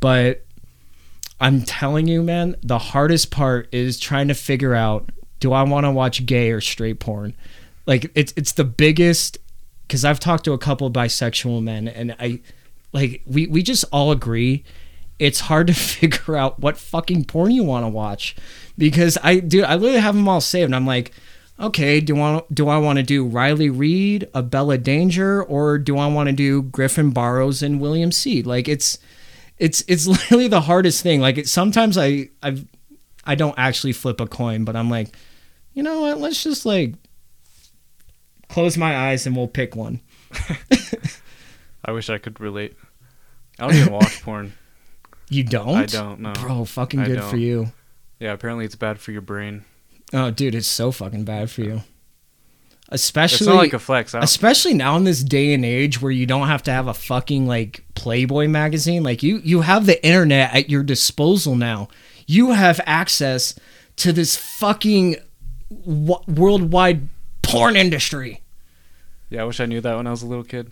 But 0.00 0.44
I'm 1.40 1.62
telling 1.62 2.06
you, 2.08 2.22
man, 2.22 2.56
the 2.62 2.78
hardest 2.78 3.30
part 3.30 3.68
is 3.72 3.98
trying 3.98 4.28
to 4.28 4.34
figure 4.34 4.74
out 4.74 5.08
do 5.40 5.52
I 5.54 5.62
want 5.62 5.84
to 5.84 5.90
watch 5.90 6.26
gay 6.26 6.50
or 6.50 6.60
straight 6.60 7.00
porn? 7.00 7.34
Like, 7.86 8.10
it's, 8.14 8.34
it's 8.36 8.52
the 8.52 8.64
biggest 8.64 9.38
because 9.88 10.04
I've 10.04 10.20
talked 10.20 10.44
to 10.44 10.52
a 10.52 10.58
couple 10.58 10.86
of 10.86 10.92
bisexual 10.92 11.62
men 11.62 11.88
and 11.88 12.14
I 12.18 12.40
like 12.92 13.22
we, 13.24 13.46
we 13.46 13.62
just 13.62 13.84
all 13.92 14.10
agree 14.12 14.62
it's 15.24 15.40
hard 15.40 15.66
to 15.66 15.74
figure 15.74 16.36
out 16.36 16.60
what 16.60 16.76
fucking 16.76 17.24
porn 17.24 17.50
you 17.50 17.64
want 17.64 17.84
to 17.84 17.88
watch 17.88 18.36
because 18.76 19.18
I 19.22 19.40
dude 19.40 19.64
I 19.64 19.74
literally 19.74 20.00
have 20.00 20.14
them 20.14 20.28
all 20.28 20.40
saved 20.40 20.66
and 20.66 20.76
I'm 20.76 20.86
like 20.86 21.12
okay 21.58 22.00
do 22.00 22.20
I 22.20 22.42
do 22.52 22.68
I 22.68 22.78
want 22.78 22.98
to 22.98 23.02
do 23.02 23.26
Riley 23.26 23.70
Reid 23.70 24.28
a 24.34 24.42
Bella 24.42 24.78
Danger 24.78 25.42
or 25.42 25.78
do 25.78 25.98
I 25.98 26.06
want 26.06 26.28
to 26.28 26.34
do 26.34 26.62
Griffin 26.62 27.10
Barrows 27.10 27.62
and 27.62 27.80
William 27.80 28.12
Seed 28.12 28.46
like 28.46 28.68
it's 28.68 28.98
it's 29.58 29.84
it's 29.88 30.06
literally 30.06 30.48
the 30.48 30.62
hardest 30.62 31.02
thing 31.02 31.20
like 31.20 31.38
it, 31.38 31.48
sometimes 31.48 31.96
I 31.96 32.30
I 32.42 32.64
I 33.24 33.34
don't 33.34 33.58
actually 33.58 33.92
flip 33.92 34.20
a 34.20 34.26
coin 34.26 34.64
but 34.64 34.76
I'm 34.76 34.90
like 34.90 35.16
you 35.72 35.82
know 35.82 36.02
what 36.02 36.18
let's 36.18 36.42
just 36.42 36.66
like 36.66 36.94
close 38.48 38.76
my 38.76 38.96
eyes 38.96 39.26
and 39.26 39.36
we'll 39.36 39.48
pick 39.48 39.74
one 39.74 40.00
I 41.84 41.92
wish 41.92 42.08
I 42.08 42.18
could 42.18 42.40
relate. 42.40 42.76
I 43.58 43.66
don't 43.66 43.76
even 43.76 43.92
watch 43.92 44.22
porn. 44.22 44.54
You 45.28 45.44
don't 45.44 45.76
I 45.76 45.86
don't 45.86 46.20
know. 46.20 46.32
bro 46.32 46.64
fucking 46.64 47.00
I 47.00 47.06
good 47.06 47.24
for 47.24 47.36
you 47.36 47.72
Yeah, 48.18 48.32
apparently 48.32 48.64
it's 48.64 48.76
bad 48.76 48.98
for 49.00 49.12
your 49.12 49.22
brain. 49.22 49.64
Oh, 50.12 50.30
dude, 50.30 50.54
it's 50.54 50.68
so 50.68 50.92
fucking 50.92 51.24
bad 51.24 51.50
for 51.50 51.62
you. 51.62 51.82
It's 52.92 53.02
Especially, 53.02 53.46
not 53.48 53.56
like 53.56 53.72
a 53.72 53.78
flex. 53.78 54.14
Especially 54.14 54.74
now 54.74 54.96
in 54.96 55.04
this 55.04 55.24
day 55.24 55.54
and 55.54 55.64
age 55.64 56.00
where 56.00 56.12
you 56.12 56.26
don't 56.26 56.46
have 56.46 56.62
to 56.64 56.70
have 56.70 56.86
a 56.86 56.94
fucking 56.94 57.46
like 57.46 57.82
Playboy 57.94 58.46
magazine. 58.46 59.02
Like 59.02 59.22
you, 59.22 59.38
you 59.38 59.62
have 59.62 59.86
the 59.86 60.04
internet 60.06 60.54
at 60.54 60.70
your 60.70 60.82
disposal 60.84 61.56
now. 61.56 61.88
You 62.26 62.52
have 62.52 62.80
access 62.86 63.58
to 63.96 64.12
this 64.12 64.36
fucking 64.36 65.16
w- 65.70 66.22
worldwide 66.28 67.08
porn 67.42 67.74
industry. 67.74 68.42
yeah, 69.30 69.42
I 69.42 69.44
wish 69.44 69.58
I 69.60 69.66
knew 69.66 69.80
that 69.80 69.96
when 69.96 70.06
I 70.06 70.10
was 70.10 70.22
a 70.22 70.26
little 70.26 70.44
kid. 70.44 70.70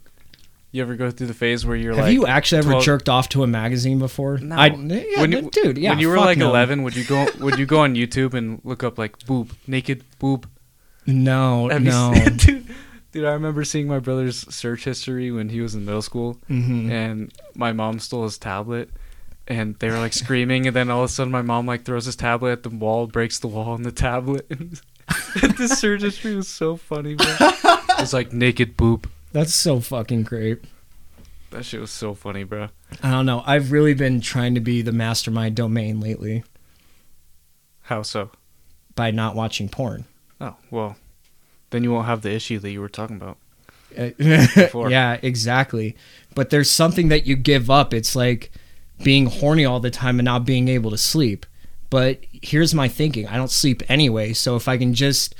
You 0.75 0.81
ever 0.83 0.95
go 0.97 1.11
through 1.11 1.27
the 1.27 1.35
phase 1.35 1.67
where 1.67 1.77
you're 1.77 1.93
have 1.93 1.99
like, 1.99 2.05
Have 2.07 2.15
you 2.15 2.27
actually 2.27 2.59
ever 2.61 2.71
12 2.71 2.85
jerked 2.85 3.09
off 3.11 3.29
to 3.31 3.43
a 3.43 3.47
magazine 3.47 3.99
before? 3.99 4.39
No. 4.39 4.57
I, 4.57 4.69
yeah, 4.69 5.21
when 5.21 5.31
you, 5.31 5.51
dude, 5.51 5.77
yeah. 5.77 5.91
when 5.91 5.99
you 5.99 6.09
were 6.09 6.17
like 6.17 6.39
no. 6.39 6.49
11, 6.49 6.83
would 6.83 6.97
you 6.97 7.05
go? 7.05 7.27
Would 7.41 7.59
you 7.59 7.67
go 7.67 7.81
on 7.81 7.95
YouTube 7.95 8.33
and 8.33 8.59
look 8.65 8.83
up 8.83 8.97
like 8.97 9.19
boob, 9.27 9.53
naked 9.67 10.03
boob? 10.19 10.49
No, 11.07 11.69
Have 11.69 11.83
no. 11.83 12.15
seen- 12.25 12.37
dude, 12.39 12.67
dude, 13.13 13.25
I 13.27 13.33
remember 13.33 13.65
seeing 13.65 13.87
my 13.87 13.99
brother's 13.99 14.39
search 14.55 14.85
history 14.85 15.31
when 15.31 15.51
he 15.51 15.61
was 15.61 15.75
in 15.75 15.85
middle 15.85 16.01
school, 16.01 16.39
Mhm. 16.49 16.91
and 16.91 17.33
my 17.55 17.73
mom 17.73 17.99
stole 17.99 18.23
his 18.25 18.39
tablet, 18.39 18.89
and 19.47 19.75
they 19.79 19.91
were 19.91 19.99
like 19.99 20.15
screaming, 20.15 20.67
and 20.67 20.75
then 20.75 20.89
all 20.89 21.01
of 21.05 21.11
a 21.11 21.13
sudden 21.13 21.31
my 21.33 21.43
mom 21.43 21.67
like 21.67 21.85
throws 21.85 22.07
his 22.07 22.17
tablet 22.17 22.53
at 22.53 22.63
the 22.63 22.71
wall, 22.71 23.07
breaks 23.07 23.39
the 23.41 23.49
wall 23.49 23.73
on 23.73 23.83
the 23.83 23.93
tablet, 23.93 24.49
the 25.59 25.69
search 25.77 26.01
history 26.01 26.35
was 26.35 26.49
so 26.49 26.77
funny, 26.79 27.15
bro. 27.15 27.27
It 27.41 28.01
was 28.01 28.15
like 28.15 28.33
naked 28.33 28.77
boob. 28.79 29.11
That's 29.33 29.55
so 29.55 29.81
fucking 29.81 30.25
great. 30.25 30.63
That 31.51 31.65
shit 31.65 31.81
was 31.81 31.91
so 31.91 32.15
funny, 32.15 32.45
bro. 32.45 32.69
I 33.03 33.11
don't 33.11 33.27
know. 33.27 33.43
I've 33.47 33.73
really 33.73 33.95
been 33.95 34.21
trying 34.21 34.55
to 34.55 34.61
be 34.61 34.83
the 34.83 34.93
mastermind 34.93 35.55
domain 35.57 36.01
lately 36.01 36.45
How 37.83 38.03
so? 38.03 38.31
by 38.95 39.11
not 39.11 39.35
watching 39.35 39.69
porn. 39.69 40.05
Oh 40.41 40.57
well, 40.71 40.97
then 41.71 41.85
you 41.85 41.93
won't 41.93 42.07
have 42.07 42.23
the 42.23 42.31
issue 42.33 42.59
that 42.59 42.71
you 42.71 42.81
were 42.81 42.89
talking 42.89 43.17
about. 43.17 43.37
Uh, 43.97 44.11
Before. 44.19 44.91
yeah, 44.91 45.19
exactly. 45.23 45.97
But 46.35 46.51
there's 46.51 46.71
something 46.71 47.09
that 47.09 47.27
you 47.27 47.37
give 47.37 47.69
up. 47.71 47.93
It's 47.93 48.17
like 48.17 48.51
being 49.03 49.27
horny 49.27 49.65
all 49.65 49.81
the 49.81 49.91
time 49.91 50.19
and 50.19 50.25
not 50.25 50.45
being 50.47 50.69
able 50.69 50.91
to 50.91 50.99
sleep. 50.99 51.45
But 51.91 52.21
here's 52.31 52.75
my 52.75 52.89
thinking 52.89 53.27
I 53.29 53.37
don't 53.37 53.51
sleep 53.51 53.83
anyway. 53.91 54.33
So 54.33 54.57
if 54.57 54.69
I 54.69 54.79
can 54.79 54.95
just 54.95 55.35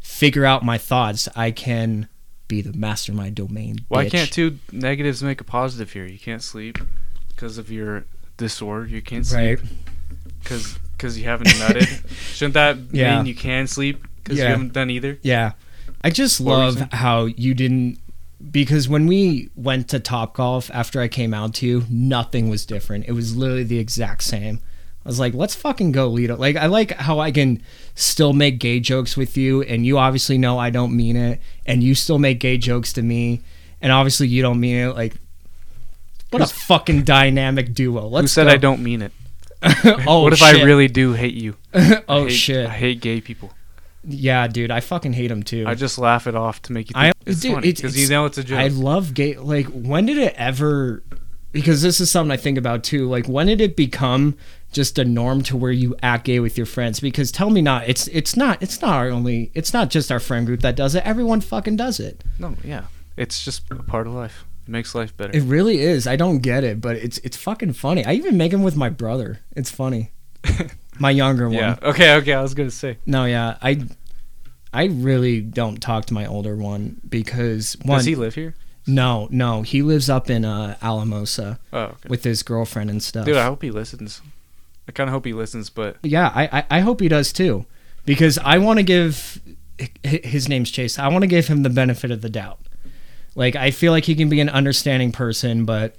figure 0.00 0.44
out 0.44 0.62
my 0.62 0.76
thoughts, 0.76 1.28
I 1.34 1.50
can 1.50 2.08
be 2.48 2.60
the 2.60 2.72
mastermind 2.72 3.36
domain. 3.36 3.78
Why 3.88 4.06
bitch. 4.06 4.10
can't 4.10 4.32
two 4.32 4.58
negatives 4.72 5.22
make 5.22 5.40
a 5.40 5.44
positive 5.44 5.92
here? 5.92 6.06
You 6.06 6.18
can't 6.18 6.42
sleep 6.42 6.78
because 7.28 7.58
of 7.58 7.70
your 7.70 8.04
disorder. 8.36 8.86
You 8.86 9.02
can't 9.02 9.26
sleep 9.26 9.60
because 10.42 10.78
because 10.96 11.18
you 11.18 11.24
haven't 11.24 11.48
nutted. 11.48 12.08
Shouldn't 12.34 12.54
that 12.54 12.76
Yeah. 12.92 13.16
mean 13.16 13.26
you 13.26 13.34
can 13.34 13.66
sleep 13.66 14.06
because 14.22 14.38
Yeah. 14.38 14.44
you 14.44 14.50
haven't 14.50 14.72
done 14.72 14.90
either? 14.90 15.18
Yeah. 15.22 15.52
I 16.02 16.10
just 16.10 16.40
What 16.40 16.58
love 16.58 16.92
how 16.92 17.24
you 17.26 17.54
didn't 17.54 17.98
because 18.50 18.88
when 18.88 19.06
we 19.06 19.48
went 19.56 19.88
to 19.88 19.98
Top 20.00 20.34
Golf 20.34 20.70
after 20.74 21.00
I 21.00 21.08
came 21.08 21.32
out 21.32 21.54
to 21.54 21.66
you, 21.66 21.84
nothing 21.88 22.50
was 22.50 22.66
different. 22.66 23.06
It 23.08 23.12
was 23.12 23.34
literally 23.34 23.64
the 23.64 23.78
exact 23.78 24.22
same. 24.22 24.60
I 25.04 25.08
was 25.08 25.18
like, 25.18 25.32
let's 25.34 25.54
fucking 25.54 25.92
go, 25.92 26.08
Lido. 26.08 26.36
Like, 26.36 26.56
I 26.56 26.66
like 26.66 26.90
how 26.92 27.20
I 27.20 27.30
can 27.30 27.62
still 27.94 28.32
make 28.32 28.58
gay 28.58 28.80
jokes 28.80 29.16
with 29.16 29.36
you, 29.36 29.62
and 29.62 29.86
you 29.86 29.98
obviously 29.98 30.38
know 30.38 30.58
I 30.58 30.70
don't 30.70 30.96
mean 30.96 31.16
it, 31.16 31.40
and 31.66 31.82
you 31.82 31.94
still 31.94 32.18
make 32.18 32.40
gay 32.40 32.56
jokes 32.58 32.92
to 32.94 33.02
me, 33.02 33.42
and 33.80 33.92
obviously 33.92 34.28
you 34.28 34.42
don't 34.42 34.60
mean 34.60 34.76
it. 34.76 34.88
Like, 34.94 35.14
what 36.30 36.42
a 36.42 36.46
fucking 36.46 37.04
dynamic 37.04 37.72
duo. 37.74 38.06
Let's 38.08 38.24
Who 38.24 38.28
said 38.28 38.44
go. 38.44 38.50
I 38.50 38.56
don't 38.56 38.82
mean 38.82 39.02
it? 39.02 39.12
oh, 40.06 40.22
what 40.22 40.32
if 40.32 40.40
shit. 40.40 40.60
I 40.60 40.64
really 40.64 40.88
do 40.88 41.12
hate 41.12 41.34
you? 41.34 41.56
I 41.74 42.02
oh 42.08 42.24
hate- 42.24 42.30
shit. 42.32 42.66
I 42.66 42.70
hate 42.70 43.00
gay 43.00 43.20
people. 43.20 43.52
Yeah, 44.06 44.46
dude, 44.48 44.70
I 44.70 44.80
fucking 44.80 45.14
hate 45.14 45.30
him 45.30 45.42
too. 45.42 45.64
I 45.66 45.74
just 45.74 45.96
laugh 45.96 46.26
it 46.26 46.34
off 46.34 46.60
to 46.62 46.72
make 46.72 46.90
you 46.90 46.94
I- 46.96 47.12
it's 47.24 47.40
dude, 47.40 47.54
funny 47.54 47.72
because 47.72 47.96
you 47.96 48.08
know 48.08 48.26
it's 48.26 48.36
a 48.36 48.44
joke. 48.44 48.58
I 48.58 48.68
love 48.68 49.14
gay. 49.14 49.36
Like, 49.36 49.66
when 49.68 50.04
did 50.06 50.18
it 50.18 50.34
ever? 50.36 51.02
Because 51.52 51.80
this 51.82 52.00
is 52.00 52.10
something 52.10 52.32
I 52.32 52.36
think 52.36 52.58
about 52.58 52.82
too. 52.84 53.08
Like, 53.08 53.26
when 53.26 53.46
did 53.46 53.60
it 53.60 53.76
become 53.76 54.36
just 54.74 54.98
a 54.98 55.04
norm 55.04 55.42
to 55.44 55.56
where 55.56 55.72
you 55.72 55.96
act 56.02 56.24
gay 56.26 56.40
with 56.40 56.58
your 56.58 56.66
friends? 56.66 57.00
Because 57.00 57.32
tell 57.32 57.48
me 57.48 57.62
not. 57.62 57.88
It's 57.88 58.06
it's 58.08 58.36
not. 58.36 58.62
It's 58.62 58.82
not 58.82 58.92
our 58.94 59.08
only. 59.08 59.50
It's 59.54 59.72
not 59.72 59.88
just 59.88 60.12
our 60.12 60.20
friend 60.20 60.44
group 60.46 60.60
that 60.60 60.76
does 60.76 60.94
it. 60.94 61.04
Everyone 61.06 61.40
fucking 61.40 61.76
does 61.76 61.98
it. 62.00 62.22
no, 62.38 62.54
yeah, 62.62 62.84
it's 63.16 63.42
just 63.44 63.62
a 63.70 63.76
part 63.76 64.06
of 64.06 64.12
life. 64.12 64.44
It 64.66 64.70
makes 64.70 64.94
life 64.94 65.16
better. 65.16 65.36
It 65.36 65.42
really 65.44 65.78
is. 65.80 66.06
I 66.06 66.16
don't 66.16 66.38
get 66.38 66.64
it, 66.64 66.80
but 66.80 66.96
it's 66.96 67.18
it's 67.18 67.36
fucking 67.36 67.72
funny. 67.74 68.04
I 68.04 68.12
even 68.12 68.36
make 68.36 68.52
him 68.52 68.62
with 68.62 68.76
my 68.76 68.88
brother. 68.90 69.40
It's 69.56 69.70
funny. 69.70 70.10
my 70.98 71.10
younger 71.10 71.46
one. 71.48 71.54
yeah. 71.58 71.76
Okay. 71.82 72.14
Okay. 72.16 72.32
I 72.34 72.42
was 72.42 72.54
gonna 72.54 72.70
say. 72.70 72.98
No, 73.06 73.24
yeah. 73.24 73.56
I 73.62 73.82
I 74.72 74.84
really 74.86 75.40
don't 75.40 75.80
talk 75.80 76.06
to 76.06 76.14
my 76.14 76.26
older 76.26 76.56
one 76.56 77.00
because 77.08 77.76
one. 77.84 77.98
Does 77.98 78.06
he 78.06 78.14
live 78.14 78.34
here? 78.34 78.54
No, 78.86 79.28
no. 79.30 79.62
He 79.62 79.80
lives 79.82 80.10
up 80.10 80.28
in 80.28 80.44
uh, 80.44 80.76
Alamosa 80.82 81.58
Oh, 81.72 81.78
okay. 81.80 82.08
with 82.08 82.22
his 82.24 82.42
girlfriend 82.42 82.90
and 82.90 83.02
stuff. 83.02 83.24
Dude, 83.24 83.36
I 83.36 83.44
hope 83.46 83.62
he 83.62 83.70
listens. 83.70 84.20
I 84.88 84.92
kind 84.92 85.08
of 85.08 85.14
hope 85.14 85.24
he 85.24 85.32
listens, 85.32 85.70
but 85.70 85.96
yeah, 86.02 86.30
I, 86.34 86.58
I 86.58 86.64
I 86.70 86.80
hope 86.80 87.00
he 87.00 87.08
does 87.08 87.32
too, 87.32 87.66
because 88.04 88.38
I 88.38 88.58
want 88.58 88.78
to 88.78 88.82
give 88.82 89.40
his 90.02 90.48
name's 90.48 90.70
Chase. 90.70 90.98
I 90.98 91.08
want 91.08 91.22
to 91.22 91.28
give 91.28 91.46
him 91.48 91.62
the 91.62 91.70
benefit 91.70 92.10
of 92.10 92.20
the 92.20 92.28
doubt. 92.28 92.60
Like 93.34 93.56
I 93.56 93.70
feel 93.70 93.92
like 93.92 94.04
he 94.04 94.14
can 94.14 94.28
be 94.28 94.40
an 94.40 94.48
understanding 94.48 95.10
person, 95.12 95.64
but 95.64 95.96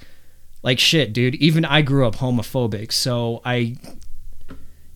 like 0.63 0.79
shit, 0.79 1.13
dude. 1.13 1.35
Even 1.35 1.65
I 1.65 1.81
grew 1.81 2.07
up 2.07 2.15
homophobic, 2.15 2.91
so 2.91 3.41
I. 3.43 3.77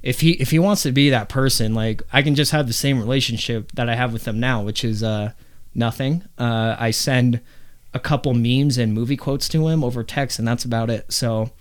If 0.01 0.21
he 0.21 0.31
if 0.31 0.51
he 0.51 0.59
wants 0.59 0.83
to 0.83 0.93
be 0.93 1.09
that 1.09 1.27
person, 1.27 1.73
like 1.73 2.01
I 2.13 2.21
can 2.21 2.33
just 2.33 2.51
have 2.51 2.67
the 2.67 2.73
same 2.73 2.99
relationship 2.99 3.73
that 3.73 3.89
I 3.89 3.95
have 3.95 4.13
with 4.13 4.25
him 4.25 4.39
now, 4.39 4.61
which 4.61 4.85
is 4.85 5.03
uh 5.03 5.33
nothing. 5.75 6.23
Uh, 6.37 6.75
I 6.79 6.91
send 6.91 7.41
a 7.93 7.99
couple 7.99 8.33
memes 8.33 8.77
and 8.77 8.93
movie 8.93 9.17
quotes 9.17 9.49
to 9.49 9.67
him 9.67 9.83
over 9.83 10.03
text, 10.03 10.39
and 10.39 10.47
that's 10.47 10.63
about 10.63 10.89
it. 10.89 11.11
So 11.11 11.51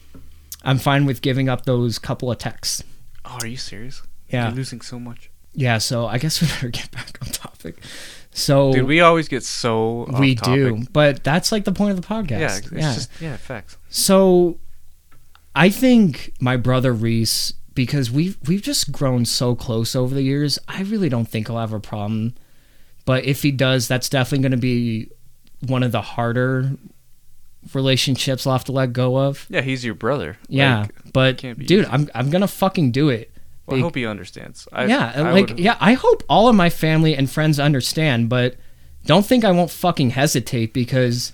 I'm 0.68 0.78
fine 0.78 1.06
with 1.06 1.22
giving 1.22 1.48
up 1.48 1.64
those 1.64 1.98
couple 1.98 2.30
of 2.30 2.36
texts. 2.36 2.84
oh, 3.24 3.38
are 3.40 3.46
you 3.46 3.56
serious? 3.56 4.02
Yeah. 4.28 4.48
You're 4.48 4.56
losing 4.56 4.82
so 4.82 5.00
much, 5.00 5.30
Yeah, 5.54 5.78
so 5.78 6.06
I 6.06 6.18
guess 6.18 6.42
we 6.42 6.48
better 6.48 6.68
get 6.68 6.90
back 6.90 7.16
on 7.22 7.28
topic. 7.28 7.78
So 8.32 8.74
dude. 8.74 8.86
We 8.86 9.00
always 9.00 9.28
get 9.28 9.42
so 9.44 10.02
off 10.02 10.20
we 10.20 10.34
do, 10.34 10.84
but 10.92 11.24
that's 11.24 11.50
like 11.52 11.64
the 11.64 11.72
point 11.72 11.92
of 11.92 12.02
the 12.02 12.06
podcast. 12.06 12.70
Yeah, 12.70 12.78
yeah. 12.78 12.94
just 12.94 13.10
yeah, 13.18 13.36
facts. 13.38 13.78
So 13.88 14.58
I 15.54 15.70
think 15.70 16.34
my 16.38 16.58
brother 16.58 16.92
Reese, 16.92 17.54
because 17.74 18.10
we've 18.10 18.36
we've 18.46 18.60
just 18.60 18.92
grown 18.92 19.24
so 19.24 19.54
close 19.54 19.96
over 19.96 20.14
the 20.14 20.22
years, 20.22 20.58
I 20.68 20.82
really 20.82 21.08
don't 21.08 21.26
think 21.26 21.46
he'll 21.46 21.56
have 21.56 21.72
a 21.72 21.80
problem. 21.80 22.34
But 23.06 23.24
if 23.24 23.40
he 23.40 23.52
does, 23.52 23.88
that's 23.88 24.10
definitely 24.10 24.42
going 24.42 24.52
to 24.52 24.58
be 24.58 25.10
one 25.66 25.82
of 25.82 25.92
the 25.92 26.02
harder 26.02 26.72
relationships 27.74 28.46
I'll 28.46 28.52
have 28.54 28.64
to 28.64 28.72
let 28.72 28.92
go 28.92 29.18
of. 29.18 29.46
Yeah, 29.48 29.60
he's 29.62 29.84
your 29.84 29.94
brother. 29.94 30.38
Yeah, 30.48 30.80
Like, 30.80 31.12
but 31.12 31.38
dude, 31.38 31.60
easy. 31.70 31.86
I'm 31.86 32.08
I'm 32.14 32.30
gonna 32.30 32.48
fucking 32.48 32.92
do 32.92 33.08
it. 33.08 33.30
well, 33.66 33.78
I 33.78 33.80
hope 33.80 33.94
he 33.94 34.06
understands. 34.06 34.66
I, 34.72 34.86
yeah, 34.86 35.12
I 35.14 35.20
like 35.32 35.48
would- 35.48 35.58
yeah, 35.60 35.76
I 35.80 35.94
hope 35.94 36.22
all 36.28 36.48
of 36.48 36.56
my 36.56 36.70
family 36.70 37.14
and 37.16 37.30
friends 37.30 37.58
understand, 37.60 38.28
but 38.28 38.56
don't 39.06 39.24
think 39.26 39.44
I 39.44 39.50
won't 39.52 39.70
fucking 39.70 40.10
hesitate 40.10 40.72
because 40.74 41.32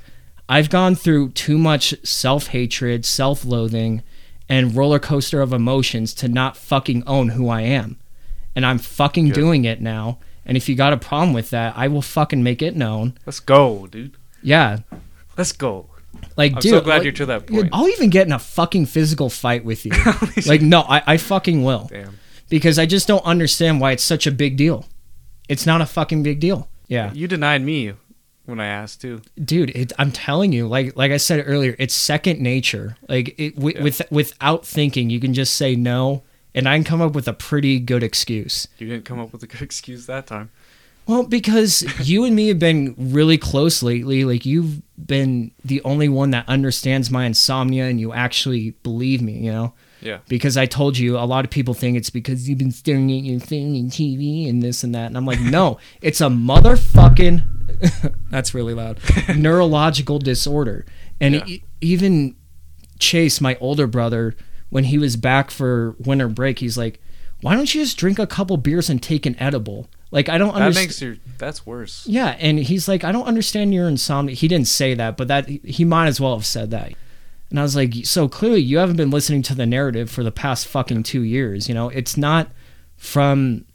I've 0.48 0.68
gone 0.70 0.94
through 0.94 1.30
too 1.30 1.56
much 1.58 1.94
self-hatred, 2.06 3.04
self-loathing, 3.06 4.02
and 4.48 4.74
roller 4.76 4.98
coaster 4.98 5.40
of 5.40 5.52
emotions 5.52 6.12
to 6.14 6.28
not 6.28 6.56
fucking 6.56 7.02
own 7.06 7.30
who 7.30 7.48
I 7.48 7.62
am. 7.62 7.98
And 8.54 8.64
I'm 8.66 8.78
fucking 8.78 9.28
Good. 9.28 9.34
doing 9.34 9.64
it 9.64 9.80
now. 9.80 10.18
And 10.46 10.56
if 10.56 10.68
you 10.68 10.74
got 10.74 10.92
a 10.92 10.98
problem 10.98 11.32
with 11.32 11.50
that, 11.50 11.72
I 11.76 11.88
will 11.88 12.02
fucking 12.02 12.42
make 12.42 12.60
it 12.60 12.76
known. 12.76 13.14
Let's 13.24 13.40
go, 13.40 13.86
dude. 13.86 14.16
Yeah. 14.42 14.80
Let's 15.38 15.52
go. 15.52 15.86
Like, 16.36 16.52
I'm 16.54 16.58
dude, 16.60 16.70
so 16.70 16.80
glad 16.80 16.96
like, 16.96 17.04
you're 17.04 17.12
to 17.12 17.26
that 17.26 17.46
point. 17.46 17.68
I'll 17.72 17.88
even 17.88 18.10
get 18.10 18.26
in 18.26 18.32
a 18.32 18.38
fucking 18.38 18.86
physical 18.86 19.30
fight 19.30 19.64
with 19.64 19.86
you. 19.86 19.92
like, 20.46 20.62
no, 20.62 20.80
I, 20.80 21.02
I 21.06 21.16
fucking 21.16 21.62
will 21.62 21.86
Damn. 21.90 22.18
because 22.48 22.78
I 22.78 22.86
just 22.86 23.06
don't 23.06 23.24
understand 23.24 23.80
why 23.80 23.92
it's 23.92 24.02
such 24.02 24.26
a 24.26 24.32
big 24.32 24.56
deal. 24.56 24.86
It's 25.48 25.66
not 25.66 25.80
a 25.80 25.86
fucking 25.86 26.22
big 26.22 26.40
deal. 26.40 26.68
Yeah, 26.88 27.12
You 27.12 27.28
denied 27.28 27.62
me 27.62 27.92
when 28.46 28.60
I 28.60 28.66
asked 28.66 29.00
too. 29.00 29.22
dude, 29.42 29.70
it, 29.70 29.92
I'm 29.98 30.12
telling 30.12 30.52
you, 30.52 30.66
like 30.68 30.96
like 30.96 31.12
I 31.12 31.16
said 31.18 31.42
earlier, 31.46 31.74
it's 31.78 31.94
second 31.94 32.40
nature. 32.40 32.96
Like 33.08 33.34
it, 33.38 33.54
wi- 33.54 33.76
Yeah. 33.78 33.82
with 33.84 34.02
without 34.10 34.66
thinking, 34.66 35.08
you 35.10 35.18
can 35.20 35.32
just 35.34 35.54
say 35.54 35.76
no, 35.76 36.24
and 36.54 36.68
I 36.68 36.76
can 36.76 36.84
come 36.84 37.00
up 37.00 37.14
with 37.14 37.26
a 37.28 37.32
pretty 37.32 37.78
good 37.78 38.02
excuse. 38.02 38.68
You 38.78 38.86
didn't 38.88 39.04
come 39.06 39.18
up 39.18 39.32
with 39.32 39.42
a 39.42 39.46
good 39.46 39.62
excuse 39.70 40.06
that 40.06 40.26
time. 40.26 40.50
Well, 41.06 41.24
because 41.24 41.82
you 42.08 42.24
and 42.24 42.34
me 42.34 42.48
have 42.48 42.58
been 42.58 42.94
really 42.98 43.36
close 43.38 43.82
lately. 43.82 44.24
Like 44.24 44.46
you've 44.46 44.80
been 45.06 45.50
the 45.64 45.82
only 45.82 46.08
one 46.08 46.30
that 46.30 46.48
understands 46.48 47.10
my 47.10 47.26
insomnia, 47.26 47.84
and 47.86 48.00
you 48.00 48.12
actually 48.12 48.70
believe 48.82 49.20
me. 49.22 49.38
You 49.38 49.52
know. 49.52 49.74
Yeah. 50.00 50.18
because 50.28 50.58
I 50.58 50.66
told 50.66 50.98
you 50.98 51.16
a 51.16 51.24
lot 51.24 51.46
of 51.46 51.50
people 51.50 51.72
think 51.72 51.96
it's 51.96 52.10
because 52.10 52.46
you've 52.46 52.58
been 52.58 52.72
staring 52.72 53.10
at 53.10 53.24
your 53.24 53.40
phone 53.40 53.74
and 53.74 53.90
TV 53.90 54.46
and 54.50 54.62
this 54.62 54.84
and 54.84 54.94
that. 54.94 55.06
And 55.06 55.16
I'm 55.16 55.24
like, 55.24 55.40
no, 55.40 55.78
it's 56.02 56.20
a 56.20 56.26
motherfucking, 56.26 57.42
that's 58.30 58.52
really 58.52 58.74
loud, 58.74 59.00
neurological 59.34 60.18
disorder. 60.18 60.84
And 61.22 61.36
Yeah. 61.36 61.44
e- 61.46 61.64
even 61.80 62.36
Chase, 62.98 63.40
my 63.40 63.56
older 63.62 63.86
brother, 63.86 64.34
when 64.68 64.84
he 64.84 64.98
was 64.98 65.16
back 65.16 65.50
for 65.50 65.96
winter 65.98 66.28
break, 66.28 66.58
he's 66.58 66.76
like, 66.76 67.00
why 67.44 67.54
don't 67.54 67.74
you 67.74 67.82
just 67.82 67.98
drink 67.98 68.18
a 68.18 68.26
couple 68.26 68.56
beers 68.56 68.88
and 68.88 69.02
take 69.02 69.26
an 69.26 69.36
edible? 69.38 69.88
Like, 70.10 70.28
I 70.30 70.38
don't 70.38 70.54
That 70.54 70.62
understand. 70.62 70.86
makes 70.86 71.02
your 71.02 71.16
that's 71.38 71.66
worse. 71.66 72.06
Yeah, 72.06 72.36
and 72.40 72.58
he's 72.58 72.88
like, 72.88 73.04
I 73.04 73.12
don't 73.12 73.26
understand 73.26 73.74
your 73.74 73.86
insomnia. 73.86 74.34
He 74.34 74.48
didn't 74.48 74.68
say 74.68 74.94
that, 74.94 75.16
but 75.18 75.28
that 75.28 75.48
he 75.48 75.84
might 75.84 76.06
as 76.06 76.20
well 76.20 76.34
have 76.36 76.46
said 76.46 76.70
that. 76.70 76.92
And 77.50 77.60
I 77.60 77.62
was 77.62 77.76
like, 77.76 77.94
so 78.04 78.28
clearly 78.28 78.60
you 78.62 78.78
haven't 78.78 78.96
been 78.96 79.10
listening 79.10 79.42
to 79.42 79.54
the 79.54 79.66
narrative 79.66 80.10
for 80.10 80.22
the 80.22 80.32
past 80.32 80.66
fucking 80.66 81.02
two 81.02 81.20
years. 81.22 81.68
You 81.68 81.74
know, 81.74 81.88
it's 81.90 82.16
not 82.16 82.48
from 82.96 83.66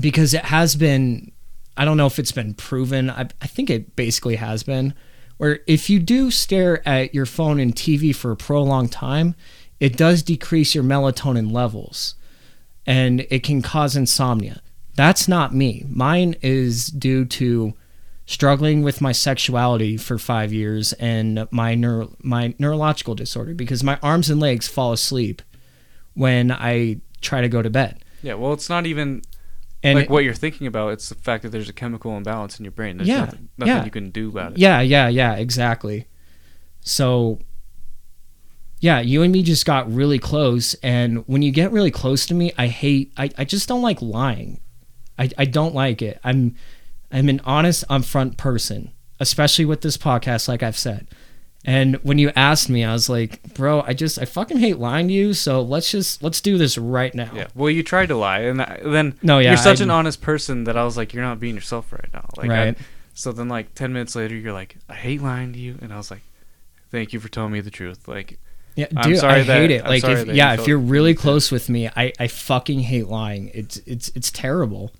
because 0.00 0.32
it 0.34 0.46
has 0.46 0.74
been. 0.76 1.30
I 1.76 1.84
don't 1.84 1.96
know 1.96 2.06
if 2.06 2.18
it's 2.18 2.32
been 2.32 2.54
proven. 2.54 3.10
I, 3.10 3.28
I 3.42 3.46
think 3.46 3.68
it 3.68 3.96
basically 3.96 4.36
has 4.36 4.62
been. 4.62 4.94
Where 5.36 5.60
if 5.66 5.90
you 5.90 5.98
do 5.98 6.30
stare 6.30 6.86
at 6.88 7.14
your 7.14 7.26
phone 7.26 7.58
and 7.60 7.74
TV 7.74 8.14
for 8.14 8.30
a 8.30 8.36
prolonged 8.36 8.92
time, 8.92 9.34
it 9.80 9.96
does 9.96 10.22
decrease 10.22 10.74
your 10.74 10.84
melatonin 10.84 11.50
levels 11.52 12.14
and 12.86 13.26
it 13.30 13.42
can 13.42 13.62
cause 13.62 13.96
insomnia. 13.96 14.60
That's 14.96 15.26
not 15.26 15.54
me. 15.54 15.84
Mine 15.88 16.36
is 16.42 16.86
due 16.86 17.24
to 17.26 17.74
struggling 18.26 18.82
with 18.82 19.00
my 19.00 19.12
sexuality 19.12 19.96
for 19.96 20.18
five 20.18 20.52
years 20.52 20.92
and 20.94 21.46
my 21.50 21.74
neuro, 21.74 22.14
my 22.22 22.54
neurological 22.58 23.14
disorder 23.14 23.54
because 23.54 23.82
my 23.84 23.98
arms 24.02 24.30
and 24.30 24.40
legs 24.40 24.66
fall 24.66 24.92
asleep 24.92 25.42
when 26.14 26.50
I 26.50 27.00
try 27.20 27.40
to 27.40 27.48
go 27.48 27.60
to 27.60 27.68
bed. 27.70 28.02
Yeah. 28.22 28.34
Well, 28.34 28.52
it's 28.52 28.70
not 28.70 28.86
even 28.86 29.22
And 29.82 29.98
like 29.98 30.08
what 30.08 30.24
you're 30.24 30.32
thinking 30.32 30.66
about. 30.66 30.92
It's 30.92 31.08
the 31.10 31.14
fact 31.16 31.42
that 31.42 31.50
there's 31.50 31.68
a 31.68 31.72
chemical 31.74 32.16
imbalance 32.16 32.58
in 32.58 32.64
your 32.64 32.72
brain. 32.72 32.96
There's 32.96 33.08
Yeah, 33.08 33.20
nothing, 33.26 33.48
nothing 33.58 33.74
yeah. 33.76 33.84
you 33.84 33.90
can 33.90 34.10
do 34.10 34.28
about 34.30 34.52
it. 34.52 34.58
Yeah, 34.58 34.80
yeah, 34.80 35.08
yeah, 35.08 35.34
exactly. 35.34 36.06
So, 36.80 37.40
yeah, 38.84 39.00
you 39.00 39.22
and 39.22 39.32
me 39.32 39.42
just 39.42 39.64
got 39.64 39.90
really 39.90 40.18
close. 40.18 40.74
And 40.82 41.26
when 41.26 41.40
you 41.40 41.50
get 41.50 41.72
really 41.72 41.90
close 41.90 42.26
to 42.26 42.34
me, 42.34 42.52
I 42.58 42.66
hate, 42.66 43.12
I, 43.16 43.30
I 43.38 43.44
just 43.46 43.66
don't 43.66 43.80
like 43.80 44.02
lying. 44.02 44.60
I, 45.18 45.30
I 45.38 45.46
don't 45.46 45.74
like 45.74 46.02
it. 46.02 46.20
I'm, 46.22 46.54
I'm 47.10 47.30
an 47.30 47.40
honest, 47.46 47.88
upfront 47.88 48.36
person, 48.36 48.90
especially 49.18 49.64
with 49.64 49.80
this 49.80 49.96
podcast, 49.96 50.48
like 50.48 50.62
I've 50.62 50.76
said. 50.76 51.06
And 51.64 51.96
when 52.02 52.18
you 52.18 52.30
asked 52.36 52.68
me, 52.68 52.84
I 52.84 52.92
was 52.92 53.08
like, 53.08 53.54
bro, 53.54 53.80
I 53.80 53.94
just, 53.94 54.18
I 54.18 54.26
fucking 54.26 54.58
hate 54.58 54.76
lying 54.78 55.08
to 55.08 55.14
you. 55.14 55.32
So 55.32 55.62
let's 55.62 55.90
just, 55.90 56.22
let's 56.22 56.42
do 56.42 56.58
this 56.58 56.76
right 56.76 57.14
now. 57.14 57.30
Yeah. 57.34 57.46
Well, 57.54 57.70
you 57.70 57.82
tried 57.82 58.08
to 58.08 58.16
lie, 58.16 58.40
and 58.40 58.60
I, 58.60 58.80
then 58.84 59.18
No, 59.22 59.38
yeah, 59.38 59.52
you're 59.52 59.56
such 59.56 59.80
I- 59.80 59.84
an 59.84 59.90
honest 59.90 60.20
person 60.20 60.64
that 60.64 60.76
I 60.76 60.84
was 60.84 60.98
like, 60.98 61.14
you're 61.14 61.24
not 61.24 61.40
being 61.40 61.54
yourself 61.54 61.90
right 61.90 62.10
now. 62.12 62.28
Like, 62.36 62.50
I- 62.50 62.64
Right. 62.64 62.78
so 63.14 63.32
then, 63.32 63.48
like 63.48 63.74
ten 63.74 63.94
minutes 63.94 64.14
later, 64.14 64.34
you're 64.36 64.52
like, 64.52 64.76
I 64.90 64.94
hate 64.94 65.22
lying 65.22 65.54
to 65.54 65.58
you, 65.58 65.78
and 65.80 65.90
I 65.90 65.96
was 65.96 66.10
like, 66.10 66.20
thank 66.90 67.14
you 67.14 67.20
for 67.20 67.30
telling 67.30 67.52
me 67.52 67.62
the 67.62 67.70
truth. 67.70 68.06
Like, 68.08 68.38
Yeah, 68.76 68.86
I'm 68.96 69.10
dude, 69.10 69.22
I 69.22 69.42
that- 69.42 69.46
hate 69.46 69.70
it. 69.70 69.84
I'm 69.84 69.88
like, 69.88 70.04
if, 70.04 70.26
yeah, 70.28 70.54
if 70.54 70.66
you're 70.66 70.78
really 70.78 71.14
close 71.14 71.50
with 71.52 71.68
me, 71.68 71.88
I, 71.88 72.12
I 72.18 72.26
fucking 72.26 72.80
hate 72.80 73.06
lying. 73.06 73.50
It's, 73.54 73.76
it's, 73.78 74.10
it's 74.14 74.30
terrible. 74.30 74.90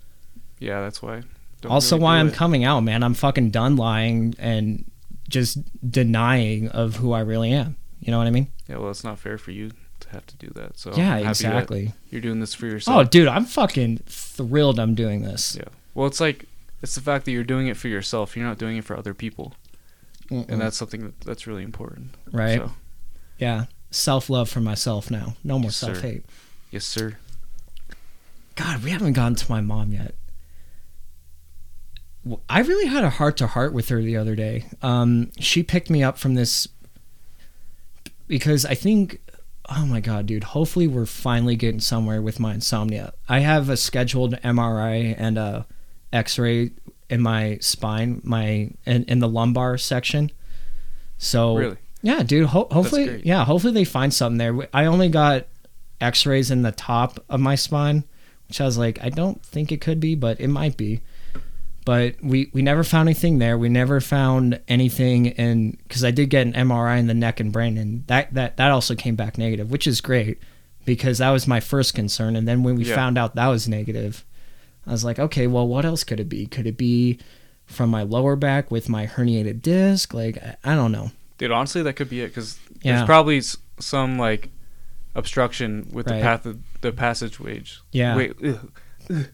yeah, 0.59 0.81
that's 0.81 1.03
why. 1.03 1.23
Don't 1.61 1.73
also 1.73 1.97
really 1.97 2.05
why 2.05 2.17
I'm 2.19 2.29
it. 2.29 2.35
coming 2.35 2.63
out, 2.65 2.81
man. 2.81 3.03
I'm 3.03 3.15
fucking 3.15 3.51
done 3.51 3.77
lying 3.77 4.35
and 4.39 4.85
just 5.29 5.59
denying 5.91 6.69
of 6.69 6.97
who 6.97 7.13
I 7.13 7.21
really 7.21 7.53
am. 7.53 7.77
You 8.01 8.11
know 8.13 8.19
what 8.19 8.27
I 8.27 8.31
mean? 8.31 8.49
Yeah, 8.69 8.77
well, 8.77 8.91
it's 8.91 9.03
not 9.03 9.19
fair 9.19 9.39
for 9.39 9.51
you 9.51 9.71
to 10.01 10.09
have 10.11 10.27
to 10.27 10.37
do 10.37 10.49
that. 10.55 10.79
So 10.79 10.91
yeah, 10.91 11.15
I'm 11.15 11.25
happy 11.25 11.25
that 11.25 11.31
exactly. 11.31 11.93
You're 12.11 12.21
doing 12.21 12.41
this 12.41 12.55
for 12.55 12.67
oh, 12.67 12.71
yourself. 12.71 12.97
Oh, 12.97 13.05
dude, 13.05 13.29
I'm 13.29 13.47
fucking 13.47 13.99
thrilled 14.07 14.79
I'm 14.79 14.95
doing 14.95 15.23
this. 15.23 15.57
Yeah. 15.57 15.65
Well, 15.95 16.07
it's 16.07 16.21
like 16.21 16.45
it's 16.83 16.95
the 16.95 17.01
fact 17.01 17.25
that 17.25 17.33
you're 17.33 17.45
doing 17.45 17.69
it 17.69 17.77
for 17.77 17.89
yourself. 17.89 18.37
You're 18.37 18.47
not 18.47 18.59
doing 18.59 18.77
it 18.77 18.85
for 18.85 18.97
other 18.97 19.15
people, 19.15 19.55
Mm-mm. 20.31 20.49
and 20.49 20.61
that's 20.61 20.77
something 20.77 21.03
that, 21.03 21.21
that's 21.23 21.47
really 21.47 21.63
important. 21.63 22.11
right. 22.31 22.59
So, 22.59 22.73
Yeah. 23.39 23.67
Self 23.91 24.29
love 24.31 24.49
for 24.49 24.61
myself 24.61 25.11
now. 25.11 25.37
No 25.45 25.59
more 25.59 25.69
Yes, 25.69 25.77
self 25.77 26.01
hate. 26.01 26.25
yes, 26.71 26.85
sir. 26.85 27.17
God, 28.57 28.83
we 28.85 28.91
haven't 28.91 29.13
gotten 29.15 29.35
to 29.37 29.51
my 29.51 29.61
mom 29.61 29.93
yet. 29.93 30.15
I 32.49 32.61
really 32.61 32.87
had 32.87 33.05
a 33.05 33.11
heart 33.11 33.37
to 33.39 33.47
heart 33.47 33.75
with 33.75 33.89
her 33.91 34.01
the 34.01 34.17
other 34.17 34.35
day. 34.35 34.65
Um, 34.81 35.31
she 35.39 35.63
picked 35.63 35.91
me 35.91 36.03
up 36.03 36.17
from 36.19 36.35
this 36.35 36.67
because 38.27 38.65
I 38.65 38.75
think, 38.75 39.21
oh 39.69 39.85
my 39.85 40.01
god, 40.01 40.27
dude. 40.27 40.45
Hopefully, 40.45 40.87
we're 40.87 41.05
finally 41.07 41.55
getting 41.57 41.81
somewhere 41.81 42.23
with 42.23 42.41
my 42.41 42.55
insomnia. 42.55 43.13
I 43.29 43.41
have 43.41 43.69
a 43.69 43.77
scheduled 43.77 44.35
MRI 44.41 45.15
and 45.19 45.37
a 45.37 45.67
X-ray 46.13 46.71
in 47.11 47.21
my 47.21 47.59
spine, 47.61 48.21
my 48.25 48.71
in, 48.87 49.05
in 49.05 49.19
the 49.19 49.29
lumbar 49.29 49.77
section. 49.77 50.31
So 51.19 51.57
Really? 51.57 51.77
Yeah, 52.05 52.23
dude. 52.23 52.47
Ho- 52.47 52.69
hopefully, 52.71 53.21
yeah. 53.25 53.45
Hopefully, 53.45 53.73
they 53.73 53.85
find 53.85 54.15
something 54.15 54.39
there. 54.39 54.69
I 54.73 54.85
only 54.87 55.09
got 55.09 55.47
X-rays 56.01 56.51
in 56.53 56.63
the 56.63 56.71
top 56.73 57.19
of 57.29 57.41
my 57.41 57.57
spine, 57.57 58.05
which 58.49 58.61
I 58.61 58.65
was 58.65 58.79
like, 58.79 59.03
I 59.03 59.09
don't 59.09 59.43
think 59.45 59.73
it 59.73 59.81
could 59.81 59.99
be, 59.99 60.15
but 60.15 60.39
it 60.41 60.49
might 60.49 60.77
be 60.77 61.01
but 61.87 62.15
we 62.23 62.51
we 62.55 62.63
never 62.63 62.83
found 62.83 63.09
anything 63.11 63.39
there. 63.41 63.59
We 63.59 63.69
never 63.69 64.01
found 64.01 64.59
anything 64.69 65.27
in 65.27 65.73
because 65.87 66.03
I 66.03 66.11
did 66.13 66.31
get 66.31 66.47
an 66.47 66.55
MRI 66.55 66.99
in 66.99 67.09
the 67.09 67.13
neck 67.15 67.41
and 67.41 67.53
brain, 67.53 67.77
and 67.77 68.07
that 68.07 68.33
that 68.33 68.57
that 68.57 68.71
also 68.71 68.95
came 68.95 69.17
back 69.17 69.37
negative, 69.37 69.71
which 69.71 69.87
is 69.87 70.01
great 70.01 70.39
because 70.87 71.19
that 71.19 71.29
was 71.31 71.47
my 71.47 71.61
first 71.61 71.93
concern. 71.95 72.37
And 72.37 72.49
then 72.49 72.63
when 72.63 72.77
we 72.77 72.85
Yeah. 72.87 72.95
found 72.95 73.19
out 73.19 73.35
that 73.35 73.49
was 73.49 73.69
negative, 73.69 74.25
I 74.87 74.93
was 74.93 75.05
like, 75.05 75.19
okay, 75.19 75.47
well, 75.47 75.69
what 75.69 75.85
else 75.85 76.05
could 76.05 76.21
it 76.21 76.29
be? 76.31 76.47
Could 76.47 76.67
it 76.67 76.79
be 76.79 77.19
from 77.67 77.91
my 77.91 78.03
lower 78.03 78.35
back 78.35 78.71
with 78.71 78.89
my 78.89 79.07
herniated 79.07 79.61
disc? 79.61 80.15
Like 80.15 80.39
I, 80.39 80.57
I 80.65 80.75
don't 80.77 80.93
know. 80.93 81.11
Dude, 81.39 81.51
honestly, 81.51 81.83
that 81.83 81.95
could 81.95 82.09
be 82.09 82.21
it 82.21 82.29
because 82.29 82.59
Yeah. 82.83 82.97
there's 82.97 83.07
probably 83.07 83.39
s- 83.39 83.57
some 83.81 84.19
like 84.19 84.51
obstruction 85.15 85.89
with 85.93 86.09
Right. 86.09 86.17
the 86.19 86.23
path 86.23 86.47
of 86.47 86.59
the 86.81 86.93
passagewage. 86.93 87.81
Yeah. 87.93 88.17
Wait. 88.17 88.35
ugh, 88.45 88.71
ugh. 89.11 89.27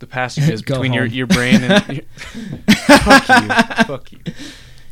the 0.00 0.06
passages 0.06 0.62
between 0.66 0.92
your, 0.92 1.06
home. 1.06 1.14
your 1.14 1.26
brain 1.26 1.62
and 1.62 1.86
your, 1.96 2.04
fuck 2.88 3.28
you, 3.28 3.84
fuck 3.84 4.12
you. 4.12 4.18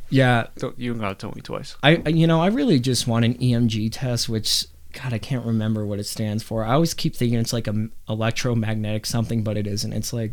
Yeah, 0.09 0.49
Don't, 0.59 0.79
you 0.79 0.93
gotta 0.95 1.15
tell 1.15 1.33
me 1.35 1.41
twice. 1.41 1.75
I 1.83 1.97
you 2.07 2.27
know 2.27 2.41
I 2.43 2.49
really 2.49 2.79
just 2.79 3.07
want 3.07 3.25
an 3.25 3.35
EMG 3.35 3.91
test, 3.93 4.29
which 4.29 4.67
God 4.93 5.13
I 5.15 5.19
can't 5.19 5.45
remember 5.47 5.87
what 5.87 5.99
it 5.99 6.05
stands 6.05 6.43
for. 6.43 6.65
I 6.65 6.75
always 6.75 6.93
keep 6.93 7.17
thinking 7.17 7.39
it's 7.39 7.53
like 7.55 7.67
a 7.67 7.71
m- 7.71 7.93
electromagnetic 8.09 9.07
something, 9.07 9.43
but 9.43 9.57
it 9.57 9.67
isn't. 9.67 9.93
It's 9.93 10.13
like 10.13 10.33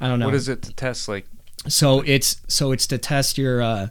I 0.00 0.08
don't 0.08 0.18
know. 0.18 0.26
What 0.26 0.34
is 0.34 0.48
it 0.48 0.62
to 0.62 0.72
test? 0.74 1.06
Like, 1.08 1.26
So 1.68 2.00
it's 2.00 2.40
so 2.48 2.72
it's 2.72 2.86
to 2.88 2.98
test 2.98 3.36
your 3.36 3.60
uh, 3.62 3.88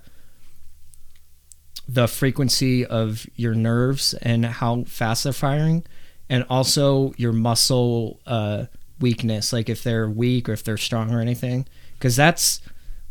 the 1.88 2.08
frequency 2.08 2.86
of 2.86 3.28
your 3.36 3.54
nerves 3.54 4.14
and 4.22 4.46
how 4.46 4.84
fast 4.84 5.24
they're 5.24 5.34
firing, 5.34 5.86
and 6.30 6.46
also 6.50 7.14
your 7.18 7.34
muscle 7.34 8.20
uh, 8.26 8.66
weakness, 9.00 9.54
like 9.54 9.70
if 9.70 9.84
they're 9.84 10.10
weak 10.10 10.50
or 10.50 10.54
if 10.54 10.64
they're 10.64 10.78
strong 10.78 11.14
or 11.14 11.20
anything. 11.20 11.68
Because 11.94 12.16
that's 12.16 12.62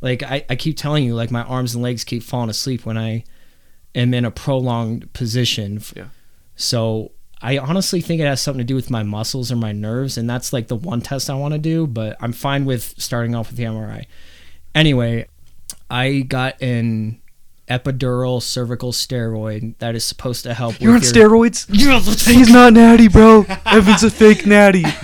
like 0.00 0.22
I, 0.22 0.44
I 0.50 0.56
keep 0.56 0.76
telling 0.76 1.04
you, 1.04 1.14
like 1.14 1.30
my 1.30 1.42
arms 1.42 1.74
and 1.74 1.82
legs 1.82 2.04
keep 2.04 2.22
falling 2.22 2.50
asleep 2.50 2.84
when 2.84 2.98
I 2.98 3.24
am 3.94 4.12
in 4.12 4.24
a 4.24 4.30
prolonged 4.30 5.12
position. 5.12 5.80
Yeah. 5.94 6.08
So 6.56 7.12
I 7.40 7.58
honestly 7.58 8.00
think 8.00 8.20
it 8.20 8.24
has 8.24 8.42
something 8.42 8.58
to 8.58 8.64
do 8.64 8.74
with 8.74 8.90
my 8.90 9.02
muscles 9.02 9.52
or 9.52 9.56
my 9.56 9.72
nerves, 9.72 10.18
and 10.18 10.28
that's 10.28 10.52
like 10.52 10.68
the 10.68 10.76
one 10.76 11.00
test 11.00 11.30
I 11.30 11.34
want 11.34 11.54
to 11.54 11.58
do. 11.58 11.86
But 11.86 12.16
I'm 12.20 12.32
fine 12.32 12.64
with 12.64 12.94
starting 12.98 13.34
off 13.34 13.48
with 13.48 13.56
the 13.56 13.64
MRI. 13.64 14.06
Anyway, 14.74 15.28
I 15.88 16.20
got 16.20 16.60
an 16.60 17.20
epidural 17.68 18.42
cervical 18.42 18.92
steroid 18.92 19.74
that 19.78 19.94
is 19.94 20.04
supposed 20.04 20.44
to 20.44 20.54
help. 20.54 20.80
you're 20.80 20.94
on 20.94 21.02
your, 21.02 21.12
steroids. 21.12 21.70
He's 22.26 22.50
not 22.50 22.72
natty, 22.72 23.08
bro. 23.08 23.46
Evan's 23.66 24.04
a 24.04 24.10
fake 24.10 24.46
natty. 24.46 24.84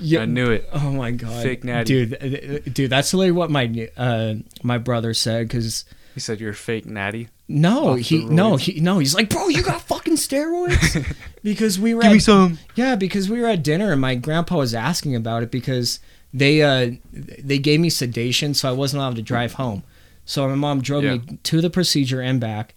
Yeah, 0.00 0.22
I 0.22 0.26
knew 0.26 0.50
it. 0.50 0.68
Oh 0.72 0.90
my 0.92 1.10
god, 1.10 1.42
Fake 1.42 1.64
natty. 1.64 2.06
dude, 2.06 2.72
dude, 2.72 2.90
that's 2.90 3.12
literally 3.12 3.32
what 3.32 3.50
my 3.50 3.88
uh 3.96 4.34
my 4.62 4.78
brother 4.78 5.14
said 5.14 5.48
because. 5.48 5.84
He 6.14 6.20
said 6.20 6.40
you're 6.40 6.50
a 6.50 6.54
fake 6.54 6.86
natty. 6.86 7.28
No, 7.46 7.94
he 7.94 8.24
no 8.24 8.56
he 8.56 8.80
no. 8.80 8.98
He's 8.98 9.14
like, 9.14 9.30
bro, 9.30 9.48
you 9.48 9.62
got 9.62 9.82
fucking 9.82 10.16
steroids? 10.16 11.16
because 11.42 11.78
we 11.78 11.94
were 11.94 12.02
Give 12.02 12.10
at, 12.10 12.14
me 12.14 12.18
some. 12.20 12.58
Yeah, 12.74 12.96
because 12.96 13.30
we 13.30 13.40
were 13.40 13.48
at 13.48 13.62
dinner 13.62 13.92
and 13.92 14.00
my 14.00 14.14
grandpa 14.14 14.56
was 14.58 14.74
asking 14.74 15.14
about 15.14 15.42
it 15.42 15.50
because 15.50 16.00
they 16.32 16.62
uh 16.62 16.92
they 17.12 17.58
gave 17.58 17.80
me 17.80 17.90
sedation, 17.90 18.54
so 18.54 18.68
I 18.68 18.72
wasn't 18.72 19.00
allowed 19.00 19.16
to 19.16 19.22
drive 19.22 19.54
home. 19.54 19.82
So 20.28 20.46
my 20.46 20.54
mom 20.56 20.82
drove 20.82 21.04
Yeah. 21.04 21.14
me 21.16 21.38
to 21.44 21.60
the 21.62 21.70
procedure 21.70 22.20
and 22.20 22.38
back, 22.38 22.74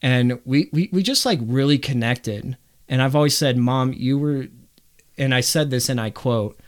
and 0.00 0.40
we, 0.46 0.70
we 0.72 0.88
we 0.92 1.02
just 1.02 1.26
like 1.26 1.38
really 1.42 1.76
connected. 1.78 2.56
And 2.88 3.02
I've 3.02 3.14
always 3.14 3.36
said, 3.36 3.58
Mom, 3.58 3.92
you 3.92 4.18
were, 4.18 4.46
and 5.18 5.34
I 5.34 5.40
said 5.40 5.70
this 5.70 5.88
and 5.90 6.00
I 6.00 6.08
quote, 6.10 6.58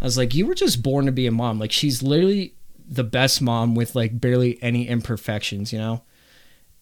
I 0.00 0.04
was 0.04 0.16
like, 0.18 0.34
you 0.34 0.46
were 0.46 0.54
just 0.54 0.82
born 0.82 1.06
to 1.06 1.12
be 1.12 1.26
a 1.28 1.30
mom. 1.32 1.58
Like 1.60 1.70
she's 1.72 2.02
literally 2.02 2.54
the 2.88 3.04
best 3.04 3.40
mom 3.40 3.74
with 3.76 3.94
like 3.94 4.20
barely 4.20 4.58
any 4.62 4.88
imperfections, 4.88 5.72
you 5.72 5.78
know. 5.78 6.02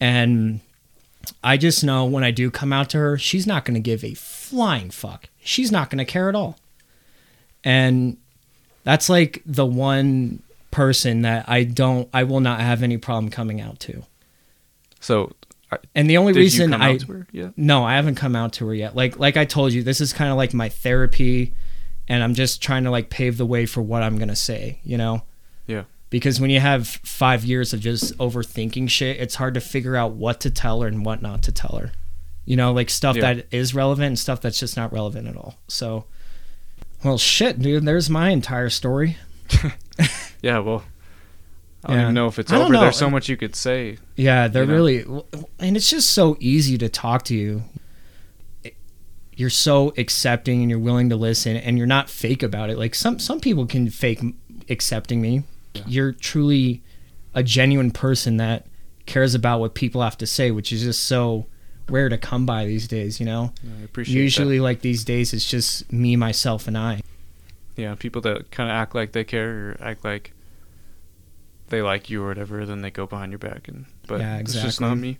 And 0.00 0.60
I 1.42 1.56
just 1.58 1.84
know 1.84 2.04
when 2.06 2.24
I 2.24 2.30
do 2.30 2.50
come 2.50 2.72
out 2.72 2.88
to 2.90 2.98
her, 2.98 3.16
she's 3.18 3.46
not 3.46 3.64
going 3.66 3.74
to 3.74 3.80
give 3.80 4.04
a 4.04 4.14
flying 4.14 4.90
fuck. 4.90 5.28
She's 5.42 5.70
not 5.72 5.88
going 5.90 5.98
to 5.98 6.10
care 6.10 6.28
at 6.28 6.34
all. 6.34 6.58
And 7.62 8.16
that's 8.84 9.08
like 9.08 9.42
the 9.46 9.64
one 9.66 10.42
person 10.74 11.22
that 11.22 11.48
I 11.48 11.62
don't, 11.62 12.08
I 12.12 12.24
will 12.24 12.40
not 12.40 12.60
have 12.60 12.82
any 12.82 12.98
problem 12.98 13.30
coming 13.30 13.60
out 13.60 13.78
to. 13.80 14.02
So, 14.98 15.32
And 15.94 16.10
the 16.10 16.16
only 16.16 16.32
reason 16.32 16.74
I, 16.74 16.94
out 16.94 17.00
to 17.00 17.06
her? 17.12 17.26
Yeah. 17.30 17.50
no, 17.56 17.84
I 17.84 17.94
haven't 17.94 18.16
come 18.16 18.34
out 18.34 18.54
to 18.54 18.66
her 18.66 18.74
yet. 18.74 18.96
Like, 18.96 19.18
like 19.18 19.36
I 19.36 19.44
told 19.44 19.72
you, 19.72 19.82
this 19.84 20.00
is 20.00 20.12
kind 20.12 20.30
of 20.32 20.36
like 20.36 20.52
my 20.52 20.68
therapy, 20.68 21.54
and 22.08 22.22
I'm 22.24 22.34
just 22.34 22.60
trying 22.60 22.84
to 22.84 22.90
like 22.90 23.08
pave 23.08 23.36
the 23.38 23.46
way 23.46 23.66
for 23.66 23.82
what 23.82 24.02
I'm 24.02 24.18
gonna 24.18 24.34
say. 24.36 24.80
You 24.82 24.98
know. 24.98 25.22
Yeah. 25.66 25.84
Because 26.10 26.40
when 26.40 26.50
you 26.50 26.60
have 26.60 26.86
five 26.88 27.44
years 27.44 27.72
of 27.72 27.80
just 27.80 28.16
overthinking 28.18 28.90
shit, 28.90 29.20
it's 29.20 29.36
hard 29.36 29.54
to 29.54 29.60
figure 29.60 29.94
out 29.96 30.12
what 30.12 30.40
to 30.40 30.50
tell 30.50 30.80
her 30.82 30.88
and 30.88 31.04
what 31.04 31.22
not 31.22 31.42
to 31.44 31.52
tell 31.52 31.76
her. 31.76 31.92
You 32.44 32.56
know, 32.56 32.72
like 32.72 32.90
stuff 32.90 33.16
Yeah. 33.16 33.34
that 33.34 33.46
is 33.52 33.74
relevant 33.74 34.06
and 34.06 34.18
stuff 34.18 34.40
that's 34.40 34.58
just 34.58 34.76
not 34.76 34.92
relevant 34.92 35.28
at 35.28 35.36
all. 35.36 35.56
So, 35.68 36.04
well, 37.04 37.16
shit, 37.18 37.58
dude. 37.60 37.84
There's 37.84 38.10
my 38.10 38.30
entire 38.30 38.70
story. 38.70 39.16
Yeah. 40.44 40.58
Well, 40.58 40.84
I 41.84 41.88
don't 41.88 41.96
Yeah. 41.96 42.02
even 42.04 42.14
know 42.14 42.26
if 42.26 42.38
it's 42.38 42.52
over. 42.52 42.72
know. 42.72 42.80
There's 42.82 42.96
so 42.98 43.08
much 43.10 43.28
you 43.28 43.36
could 43.36 43.56
say. 43.56 43.96
Yeah, 44.16 44.46
they're 44.48 44.64
You 44.64 44.68
know? 44.68 44.74
really, 44.74 45.04
and 45.58 45.76
it's 45.76 45.88
just 45.90 46.10
so 46.10 46.36
easy 46.38 46.76
to 46.78 46.88
talk 46.88 47.24
to 47.24 47.34
you. 47.34 47.62
You're 49.36 49.50
so 49.50 49.92
accepting 49.98 50.60
and 50.60 50.70
you're 50.70 50.78
willing 50.78 51.08
to 51.08 51.16
listen, 51.16 51.56
and 51.56 51.76
you're 51.76 51.86
not 51.88 52.08
fake 52.08 52.42
about 52.42 52.70
it. 52.70 52.78
Like 52.78 52.94
some 52.94 53.18
some 53.18 53.40
people 53.40 53.66
can 53.66 53.88
fake 53.90 54.20
accepting 54.70 55.20
me. 55.20 55.42
You're 55.86 56.12
truly 56.12 56.82
a 57.34 57.42
genuine 57.42 57.90
person 57.90 58.36
that 58.36 58.66
cares 59.06 59.34
about 59.34 59.58
what 59.60 59.74
people 59.74 60.02
have 60.02 60.16
to 60.18 60.26
say, 60.26 60.50
which 60.52 60.72
is 60.72 60.82
just 60.84 61.02
so 61.02 61.46
rare 61.88 62.08
to 62.08 62.16
come 62.16 62.46
by 62.46 62.64
these 62.64 62.86
days. 62.86 63.18
You 63.18 63.26
know, 63.26 63.52
I 63.80 63.84
appreciate 63.84 64.14
usually 64.22 64.58
that. 64.58 64.62
like 64.64 64.80
these 64.82 65.02
days, 65.04 65.32
it's 65.34 65.50
just 65.50 65.92
me, 65.92 66.14
myself, 66.16 66.68
and 66.68 66.78
I. 66.78 67.00
Yeah, 67.76 67.96
people 67.96 68.20
that 68.22 68.52
kind 68.52 68.70
of 68.70 68.74
act 68.74 68.94
like 68.94 69.12
they 69.12 69.24
care 69.24 69.50
or 69.70 69.76
act 69.80 70.04
like 70.04 70.30
they 71.68 71.82
like 71.82 72.10
you 72.10 72.22
or 72.22 72.28
whatever, 72.28 72.64
then 72.66 72.82
they 72.82 72.90
go 72.90 73.06
behind 73.06 73.32
your 73.32 73.38
back 73.38 73.68
and. 73.68 73.86
But 74.06 74.20
Yeah, 74.20 74.38
it's 74.38 74.54
just 74.54 74.80
not 74.80 74.96
me. 74.96 75.18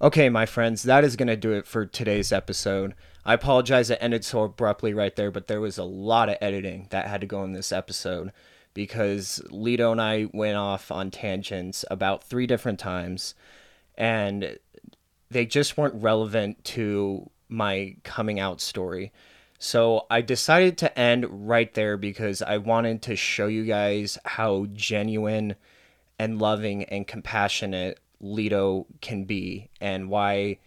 Okay, 0.00 0.28
my 0.28 0.44
friends, 0.44 0.82
that 0.82 1.04
is 1.04 1.16
going 1.16 1.28
to 1.28 1.36
do 1.36 1.52
it 1.52 1.66
for 1.66 1.86
today's 1.86 2.30
episode. 2.30 2.94
I 3.24 3.32
apologize 3.32 3.88
it 3.88 3.98
ended 4.00 4.24
so 4.24 4.42
abruptly 4.42 4.92
right 4.92 5.16
there, 5.16 5.30
but 5.30 5.46
there 5.46 5.60
was 5.60 5.78
a 5.78 5.84
lot 5.84 6.28
of 6.28 6.36
editing 6.42 6.88
that 6.90 7.06
had 7.06 7.22
to 7.22 7.26
go 7.26 7.42
in 7.44 7.52
this 7.52 7.72
episode 7.72 8.30
because 8.74 9.42
Lito 9.50 9.90
and 9.90 10.00
I 10.00 10.28
went 10.34 10.58
off 10.58 10.92
on 10.92 11.10
tangents 11.10 11.82
about 11.90 12.24
three 12.24 12.46
different 12.46 12.78
times 12.78 13.34
and 13.96 14.58
they 15.30 15.46
just 15.46 15.78
weren't 15.78 16.02
relevant 16.02 16.62
to 16.64 17.30
my 17.48 17.96
coming 18.04 18.38
out 18.38 18.60
story. 18.60 19.12
So 19.58 20.06
I 20.10 20.20
decided 20.20 20.76
to 20.78 20.98
end 20.98 21.48
right 21.48 21.72
there 21.74 21.96
because 21.96 22.42
I 22.42 22.58
wanted 22.58 23.02
to 23.02 23.16
show 23.16 23.46
you 23.46 23.64
guys 23.64 24.18
how 24.24 24.66
genuine 24.74 25.56
and 26.18 26.38
loving 26.38 26.84
and 26.84 27.06
compassionate 27.06 27.98
Lido 28.20 28.86
can 29.00 29.24
be 29.24 29.70
and 29.80 30.08
why 30.08 30.58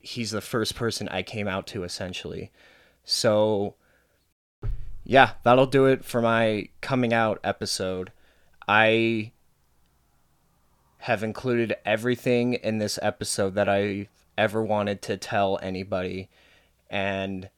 he's 0.00 0.30
the 0.30 0.40
first 0.40 0.74
person 0.74 1.08
I 1.08 1.22
came 1.22 1.48
out 1.48 1.66
to 1.68 1.84
essentially. 1.84 2.50
So 3.04 3.74
yeah, 5.04 5.32
that'll 5.42 5.66
do 5.66 5.86
it 5.86 6.04
for 6.04 6.20
my 6.20 6.68
coming 6.80 7.12
out 7.12 7.40
episode. 7.44 8.12
I 8.66 9.32
have 10.98 11.22
included 11.22 11.76
everything 11.84 12.54
in 12.54 12.78
this 12.78 12.98
episode 13.02 13.54
that 13.54 13.68
I 13.68 14.08
ever 14.38 14.62
wanted 14.62 15.02
to 15.02 15.16
tell 15.16 15.58
anybody 15.62 16.30
and 16.88 17.50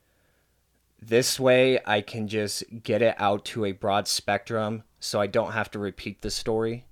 this 1.01 1.39
way 1.39 1.79
I 1.87 2.01
can 2.01 2.29
just 2.29 2.65
get 2.83 3.03
it 3.03 3.15
out 3.19 3.45
to 3.47 3.65
a 3.65 3.73
broad 3.73 4.09
spectrum 4.09 4.85
so 4.99 5.21
I 5.21 5.27
don't 5.27 5.53
have 5.53 5.71
to 5.73 5.79
repeat 5.79 6.23
the 6.23 6.31
story. 6.31 6.87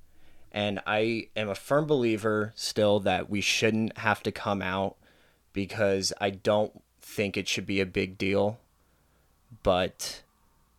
And 0.52 0.80
I 0.86 1.28
am 1.34 1.48
a 1.48 1.54
firm 1.54 1.86
believer 1.86 2.52
still 2.54 3.00
that 3.00 3.28
we 3.28 3.40
shouldn't 3.40 3.98
have 3.98 4.22
to 4.22 4.30
come 4.30 4.62
out 4.62 4.96
because 5.52 6.12
I 6.20 6.30
don't 6.30 6.82
think 7.00 7.36
it 7.36 7.48
should 7.48 7.66
be 7.66 7.80
a 7.80 7.86
big 7.86 8.16
deal. 8.16 8.60
But 9.62 10.22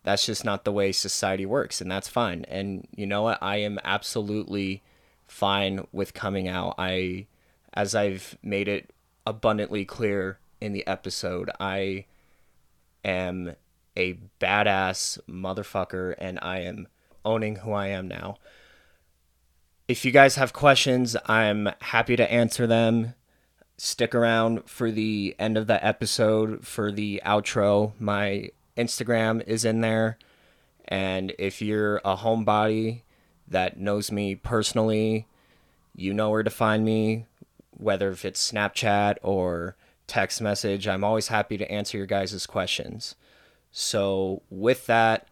that's 0.02 0.24
just 0.24 0.44
not 0.44 0.64
the 0.64 0.72
way 0.72 0.92
society 0.92 1.44
works, 1.44 1.80
and 1.80 1.90
that's 1.90 2.08
fine. 2.08 2.44
And 2.48 2.86
you 2.94 3.06
know 3.06 3.22
what? 3.22 3.42
I 3.42 3.56
am 3.56 3.80
absolutely 3.84 4.82
fine 5.26 5.86
with 5.92 6.14
coming 6.14 6.46
out. 6.46 6.76
I, 6.78 7.26
as 7.74 7.94
I've 7.94 8.38
made 8.42 8.68
it 8.68 8.90
abundantly 9.26 9.84
clear 9.84 10.38
in 10.60 10.72
the 10.72 10.86
episode, 10.86 11.50
I 11.58 12.04
am 13.06 13.54
a 13.96 14.18
badass 14.40 15.18
motherfucker, 15.28 16.14
and 16.18 16.38
I 16.42 16.60
am 16.60 16.88
owning 17.24 17.56
who 17.56 17.72
I 17.72 17.88
am 17.88 18.08
now. 18.08 18.36
If 19.88 20.04
you 20.04 20.10
guys 20.10 20.36
have 20.36 20.52
questions, 20.52 21.16
I'm 21.26 21.70
happy 21.80 22.16
to 22.16 22.30
answer 22.30 22.66
them. 22.66 23.14
Stick 23.78 24.14
around 24.14 24.68
for 24.68 24.90
the 24.90 25.36
end 25.38 25.56
of 25.56 25.66
the 25.66 25.84
episode 25.84 26.66
for 26.66 26.90
the 26.90 27.22
outro. 27.24 27.92
My 28.00 28.50
Instagram 28.76 29.46
is 29.46 29.64
in 29.64 29.80
there. 29.80 30.18
And 30.86 31.32
if 31.38 31.62
you're 31.62 31.98
a 31.98 32.16
homebody 32.16 33.02
that 33.48 33.78
knows 33.78 34.10
me 34.10 34.34
personally, 34.34 35.26
you 35.94 36.12
know 36.12 36.30
where 36.30 36.42
to 36.42 36.50
find 36.50 36.84
me, 36.84 37.26
whether 37.70 38.10
if 38.10 38.24
it's 38.24 38.52
Snapchat 38.52 39.16
or 39.22 39.76
text 40.06 40.40
message. 40.40 40.86
I'm 40.88 41.04
always 41.04 41.28
happy 41.28 41.56
to 41.58 41.70
answer 41.70 41.98
your 41.98 42.06
guys' 42.06 42.46
questions. 42.46 43.14
So, 43.72 44.42
with 44.50 44.86
that, 44.86 45.28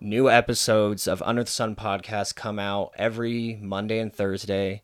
new 0.00 0.30
episodes 0.30 1.06
of 1.06 1.22
Under 1.22 1.44
the 1.44 1.50
Sun 1.50 1.76
podcast 1.76 2.34
come 2.36 2.58
out 2.58 2.92
every 2.96 3.58
Monday 3.60 3.98
and 3.98 4.12
Thursday. 4.12 4.82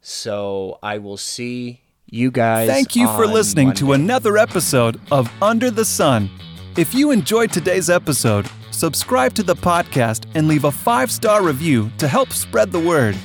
So, 0.00 0.78
I 0.82 0.98
will 0.98 1.16
see 1.16 1.80
you 2.06 2.30
guys. 2.30 2.68
Thank 2.68 2.94
you 2.94 3.06
for 3.08 3.26
listening 3.26 3.72
to 3.74 3.92
another 3.92 4.36
episode 4.36 5.00
of 5.10 5.30
Under 5.42 5.70
the 5.70 5.84
Sun. 5.84 6.30
If 6.76 6.94
you 6.94 7.10
enjoyed 7.10 7.52
today's 7.52 7.88
episode, 7.88 8.48
subscribe 8.70 9.32
to 9.34 9.42
the 9.42 9.56
podcast 9.56 10.26
and 10.34 10.48
leave 10.48 10.64
a 10.64 10.72
five 10.72 11.10
star 11.10 11.42
review 11.42 11.90
to 11.98 12.08
help 12.08 12.32
spread 12.32 12.72
the 12.72 12.80
word. 12.80 13.16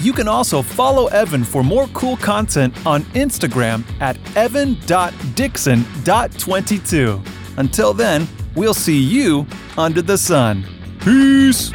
You 0.00 0.12
can 0.14 0.28
also 0.28 0.62
follow 0.62 1.08
Evan 1.08 1.44
for 1.44 1.62
more 1.62 1.86
cool 1.88 2.16
content 2.16 2.74
on 2.86 3.02
Instagram 3.12 3.84
at 4.00 4.16
evan.dixon.22. 4.34 7.26
Until 7.58 7.92
then, 7.92 8.26
we'll 8.54 8.72
see 8.72 8.98
you 8.98 9.46
under 9.76 10.00
the 10.00 10.16
sun. 10.16 10.64
Peace! 11.00 11.70